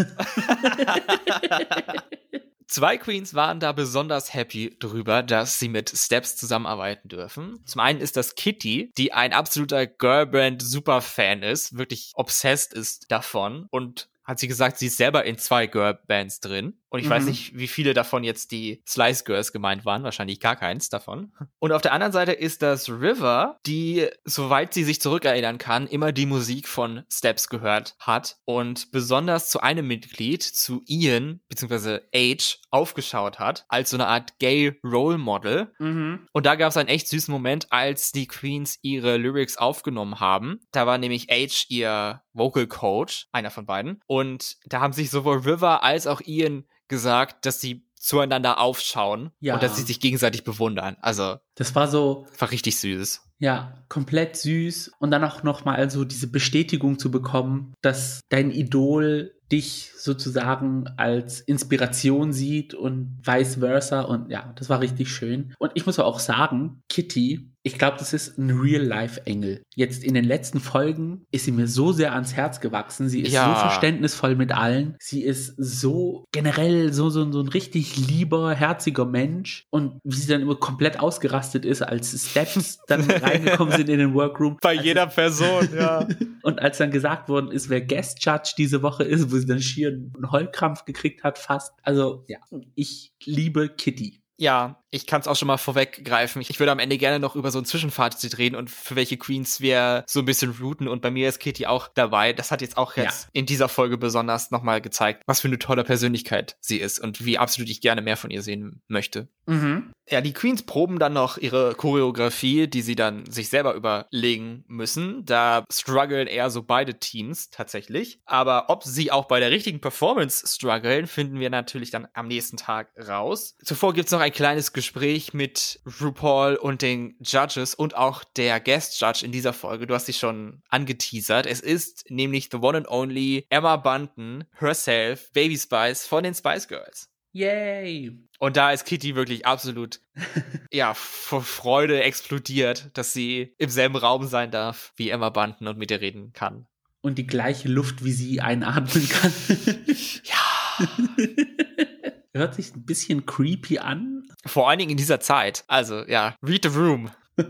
Zwei 2.68 2.98
Queens 2.98 3.34
waren 3.34 3.60
da 3.60 3.70
besonders 3.70 4.34
happy 4.34 4.76
drüber, 4.80 5.22
dass 5.22 5.60
sie 5.60 5.68
mit 5.68 5.88
Steps 5.88 6.36
zusammenarbeiten 6.36 7.08
dürfen. 7.08 7.60
Zum 7.64 7.80
einen 7.80 8.00
ist 8.00 8.16
das 8.16 8.34
Kitty, 8.34 8.92
die 8.98 9.12
ein 9.12 9.32
absoluter 9.32 9.86
Girlband-Superfan 9.86 11.44
ist, 11.44 11.78
wirklich 11.78 12.10
obsessed 12.16 12.72
ist 12.74 13.10
davon 13.12 13.66
und 13.70 14.08
hat 14.26 14.40
sie 14.40 14.48
gesagt, 14.48 14.78
sie 14.78 14.86
ist 14.86 14.96
selber 14.96 15.24
in 15.24 15.38
zwei 15.38 15.66
Girlbands 15.66 16.40
drin. 16.40 16.74
Und 16.88 17.00
ich 17.00 17.06
mhm. 17.06 17.10
weiß 17.10 17.24
nicht, 17.24 17.56
wie 17.56 17.66
viele 17.66 17.94
davon 17.94 18.24
jetzt 18.24 18.52
die 18.52 18.82
Slice 18.86 19.24
Girls 19.24 19.52
gemeint 19.52 19.84
waren. 19.84 20.02
Wahrscheinlich 20.04 20.40
gar 20.40 20.56
keins 20.56 20.88
davon. 20.88 21.32
Und 21.58 21.72
auf 21.72 21.82
der 21.82 21.92
anderen 21.92 22.12
Seite 22.12 22.32
ist 22.32 22.62
das 22.62 22.88
River, 22.88 23.58
die, 23.66 24.06
soweit 24.24 24.72
sie 24.72 24.84
sich 24.84 25.00
zurückerinnern 25.00 25.58
kann, 25.58 25.86
immer 25.86 26.12
die 26.12 26.26
Musik 26.26 26.68
von 26.68 27.04
Steps 27.12 27.48
gehört 27.48 27.96
hat 27.98 28.36
und 28.44 28.92
besonders 28.92 29.48
zu 29.48 29.60
einem 29.60 29.86
Mitglied, 29.86 30.42
zu 30.42 30.82
Ian, 30.86 31.40
beziehungsweise 31.48 32.08
Age, 32.14 32.58
aufgeschaut 32.70 33.38
hat, 33.38 33.64
als 33.68 33.90
so 33.90 33.96
eine 33.96 34.06
Art 34.06 34.38
Gay 34.38 34.78
Role 34.84 35.18
Model. 35.18 35.72
Mhm. 35.78 36.28
Und 36.32 36.46
da 36.46 36.54
gab 36.54 36.70
es 36.70 36.76
einen 36.76 36.88
echt 36.88 37.08
süßen 37.08 37.32
Moment, 37.32 37.72
als 37.72 38.12
die 38.12 38.26
Queens 38.26 38.78
ihre 38.82 39.16
Lyrics 39.16 39.56
aufgenommen 39.56 40.20
haben. 40.20 40.60
Da 40.72 40.86
war 40.86 40.98
nämlich 40.98 41.30
Age 41.30 41.66
ihr 41.68 42.22
Vocal 42.32 42.66
Coach, 42.66 43.28
einer 43.32 43.50
von 43.50 43.66
beiden. 43.66 44.00
Und 44.06 44.56
da 44.66 44.80
haben 44.80 44.92
sich 44.92 45.10
sowohl 45.10 45.38
River 45.38 45.82
als 45.82 46.06
auch 46.06 46.20
Ian 46.20 46.64
gesagt, 46.88 47.46
dass 47.46 47.60
sie 47.60 47.86
zueinander 47.94 48.60
aufschauen 48.60 49.32
ja. 49.40 49.54
und 49.54 49.62
dass 49.62 49.76
sie 49.76 49.82
sich 49.82 50.00
gegenseitig 50.00 50.44
bewundern. 50.44 50.96
Also 51.00 51.36
das 51.56 51.74
war 51.74 51.88
so 51.88 52.26
war 52.38 52.50
richtig 52.50 52.78
süß. 52.78 53.22
Ja, 53.38 53.84
komplett 53.88 54.36
süß 54.36 54.92
und 54.98 55.10
dann 55.10 55.24
auch 55.24 55.42
noch 55.42 55.64
mal 55.64 55.90
so 55.90 56.04
diese 56.04 56.30
Bestätigung 56.30 56.98
zu 56.98 57.10
bekommen, 57.10 57.74
dass 57.82 58.20
dein 58.30 58.50
Idol 58.50 59.34
dich 59.52 59.92
sozusagen 59.96 60.88
als 60.96 61.40
Inspiration 61.40 62.32
sieht 62.32 62.74
und 62.74 63.18
vice 63.22 63.56
versa 63.56 64.02
und 64.02 64.30
ja, 64.30 64.52
das 64.56 64.68
war 64.68 64.80
richtig 64.80 65.10
schön. 65.10 65.54
Und 65.58 65.72
ich 65.74 65.86
muss 65.86 65.98
auch 65.98 66.18
sagen, 66.18 66.82
Kitty 66.88 67.52
ich 67.66 67.78
glaube, 67.78 67.96
das 67.98 68.12
ist 68.12 68.38
ein 68.38 68.60
Real-Life-Engel. 68.60 69.60
Jetzt 69.74 70.04
in 70.04 70.14
den 70.14 70.24
letzten 70.24 70.60
Folgen 70.60 71.26
ist 71.32 71.46
sie 71.46 71.50
mir 71.50 71.66
so 71.66 71.90
sehr 71.90 72.12
ans 72.12 72.34
Herz 72.34 72.60
gewachsen. 72.60 73.08
Sie 73.08 73.22
ist 73.22 73.32
ja. 73.32 73.48
so 73.48 73.60
verständnisvoll 73.60 74.36
mit 74.36 74.52
allen. 74.52 74.94
Sie 75.00 75.24
ist 75.24 75.52
so 75.58 76.26
generell 76.30 76.92
so, 76.92 77.10
so, 77.10 77.28
so 77.32 77.40
ein 77.40 77.48
richtig 77.48 77.96
lieber, 77.96 78.54
herziger 78.54 79.04
Mensch. 79.04 79.64
Und 79.70 79.98
wie 80.04 80.14
sie 80.14 80.28
dann 80.28 80.42
immer 80.42 80.54
komplett 80.54 81.00
ausgerastet 81.00 81.64
ist, 81.64 81.82
als 81.82 82.30
Steps 82.30 82.78
dann 82.86 83.10
reingekommen 83.10 83.76
sind 83.76 83.88
in 83.88 83.98
den 83.98 84.14
Workroom. 84.14 84.58
Bei 84.62 84.74
jeder 84.74 85.08
Person, 85.08 85.68
ja. 85.76 86.06
Und 86.44 86.62
als 86.62 86.78
dann 86.78 86.92
gesagt 86.92 87.28
worden 87.28 87.50
ist, 87.50 87.68
wer 87.68 87.80
Guest 87.80 88.24
Judge 88.24 88.54
diese 88.56 88.82
Woche 88.82 89.02
ist, 89.02 89.32
wo 89.32 89.38
sie 89.38 89.46
dann 89.46 89.60
schier 89.60 89.88
einen 89.88 90.30
Heulkrampf 90.30 90.84
gekriegt 90.84 91.24
hat, 91.24 91.36
fast. 91.36 91.72
Also, 91.82 92.24
ja, 92.28 92.38
ich 92.76 93.12
liebe 93.24 93.68
Kitty. 93.70 94.22
Ja, 94.38 94.82
ich 94.96 95.06
kann 95.06 95.20
es 95.20 95.28
auch 95.28 95.36
schon 95.36 95.46
mal 95.46 95.58
vorweggreifen. 95.58 96.40
Ich 96.40 96.58
würde 96.58 96.72
am 96.72 96.78
Ende 96.78 96.96
gerne 96.98 97.20
noch 97.20 97.36
über 97.36 97.50
so 97.50 97.58
ein 97.58 97.66
Zwischenfazit 97.66 98.38
reden 98.38 98.56
und 98.56 98.70
für 98.70 98.96
welche 98.96 99.18
Queens 99.18 99.60
wir 99.60 100.04
so 100.06 100.20
ein 100.20 100.24
bisschen 100.24 100.56
routen. 100.60 100.88
Und 100.88 101.02
bei 101.02 101.10
mir 101.10 101.28
ist 101.28 101.38
Kitty 101.38 101.66
auch 101.66 101.88
dabei. 101.88 102.32
Das 102.32 102.50
hat 102.50 102.62
jetzt 102.62 102.78
auch 102.78 102.96
jetzt 102.96 103.24
ja. 103.24 103.30
in 103.34 103.46
dieser 103.46 103.68
Folge 103.68 103.98
besonders 103.98 104.50
nochmal 104.50 104.80
gezeigt, 104.80 105.22
was 105.26 105.40
für 105.40 105.48
eine 105.48 105.58
tolle 105.58 105.84
Persönlichkeit 105.84 106.56
sie 106.60 106.78
ist 106.78 106.98
und 106.98 107.24
wie 107.24 107.38
absolut 107.38 107.68
ich 107.68 107.80
gerne 107.80 108.00
mehr 108.00 108.16
von 108.16 108.30
ihr 108.30 108.42
sehen 108.42 108.82
möchte. 108.88 109.28
Mhm. 109.46 109.92
Ja, 110.08 110.20
die 110.20 110.32
Queens 110.32 110.62
proben 110.62 111.00
dann 111.00 111.12
noch 111.12 111.36
ihre 111.36 111.74
Choreografie, 111.74 112.68
die 112.68 112.82
sie 112.82 112.94
dann 112.94 113.26
sich 113.26 113.48
selber 113.48 113.74
überlegen 113.74 114.64
müssen. 114.68 115.24
Da 115.24 115.64
strugglen 115.70 116.28
eher 116.28 116.48
so 116.48 116.62
beide 116.62 116.98
Teams 117.00 117.50
tatsächlich. 117.50 118.20
Aber 118.24 118.70
ob 118.70 118.84
sie 118.84 119.10
auch 119.10 119.24
bei 119.26 119.40
der 119.40 119.50
richtigen 119.50 119.80
Performance 119.80 120.46
strugglen, 120.46 121.08
finden 121.08 121.40
wir 121.40 121.50
natürlich 121.50 121.90
dann 121.90 122.06
am 122.14 122.28
nächsten 122.28 122.56
Tag 122.56 122.90
raus. 122.96 123.56
Zuvor 123.64 123.94
gibt's 123.94 124.12
noch 124.12 124.20
ein 124.20 124.32
kleines 124.32 124.72
Gespräch 124.72 124.85
mit 125.32 125.80
RuPaul 126.00 126.56
und 126.56 126.82
den 126.82 127.16
Judges 127.20 127.74
und 127.74 127.96
auch 127.96 128.24
der 128.24 128.60
Guest 128.60 129.00
Judge 129.00 129.24
in 129.24 129.32
dieser 129.32 129.52
Folge. 129.52 129.86
Du 129.86 129.94
hast 129.94 130.06
sie 130.06 130.12
schon 130.12 130.62
angeteasert. 130.68 131.46
Es 131.46 131.60
ist 131.60 132.04
nämlich 132.10 132.48
the 132.50 132.58
one 132.58 132.78
and 132.78 132.88
only 132.88 133.46
Emma 133.50 133.76
Bunton 133.76 134.44
herself, 134.58 135.32
Baby 135.32 135.58
Spice 135.58 136.06
von 136.06 136.24
den 136.24 136.34
Spice 136.34 136.68
Girls. 136.68 137.10
Yay! 137.32 138.18
Und 138.38 138.56
da 138.56 138.72
ist 138.72 138.86
Kitty 138.86 139.14
wirklich 139.14 139.44
absolut, 139.44 140.00
ja, 140.72 140.94
vor 140.94 141.42
Freude 141.42 142.02
explodiert, 142.02 142.90
dass 142.94 143.12
sie 143.12 143.54
im 143.58 143.68
selben 143.68 143.96
Raum 143.96 144.26
sein 144.26 144.50
darf 144.50 144.94
wie 144.96 145.10
Emma 145.10 145.28
Bunton 145.28 145.68
und 145.68 145.76
mit 145.76 145.90
ihr 145.90 146.00
reden 146.00 146.32
kann. 146.32 146.66
Und 147.02 147.18
die 147.18 147.26
gleiche 147.26 147.68
Luft 147.68 148.04
wie 148.04 148.12
sie 148.12 148.40
einatmen 148.40 149.08
kann. 149.08 149.32
ja. 150.24 150.46
Hört 152.32 152.54
sich 152.54 152.74
ein 152.74 152.84
bisschen 152.84 153.26
creepy 153.26 153.78
an. 153.78 154.25
Vor 154.46 154.68
allen 154.68 154.78
Dingen 154.78 154.92
in 154.92 154.96
dieser 154.96 155.20
Zeit. 155.20 155.64
Also, 155.66 156.04
ja, 156.06 156.34
read 156.42 156.64
the 156.64 156.68
room. 156.68 157.10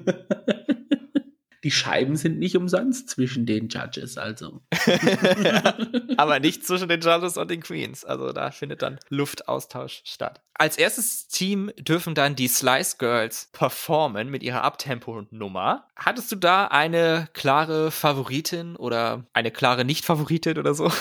Die 1.66 1.72
Scheiben 1.72 2.14
sind 2.14 2.38
nicht 2.38 2.56
umsonst 2.56 3.10
zwischen 3.10 3.44
den 3.44 3.68
Judges, 3.68 4.18
also. 4.18 4.60
Aber 6.16 6.38
nicht 6.38 6.64
zwischen 6.66 6.88
den 6.88 7.00
Judges 7.00 7.36
und 7.36 7.50
den 7.50 7.60
Queens. 7.60 8.04
Also 8.04 8.32
da 8.32 8.52
findet 8.52 8.82
dann 8.82 9.00
Luftaustausch 9.08 10.02
statt. 10.04 10.40
Als 10.54 10.78
erstes 10.78 11.26
Team 11.26 11.72
dürfen 11.76 12.14
dann 12.14 12.36
die 12.36 12.46
Slice 12.46 12.98
Girls 12.98 13.48
performen 13.50 14.30
mit 14.30 14.44
ihrer 14.44 14.62
Abtempo-Nummer. 14.62 15.88
Hattest 15.96 16.30
du 16.30 16.36
da 16.36 16.68
eine 16.68 17.28
klare 17.32 17.90
Favoritin 17.90 18.76
oder 18.76 19.26
eine 19.32 19.50
klare 19.50 19.84
Nicht-Favoritin 19.84 20.58
oder 20.58 20.72
so? 20.72 20.92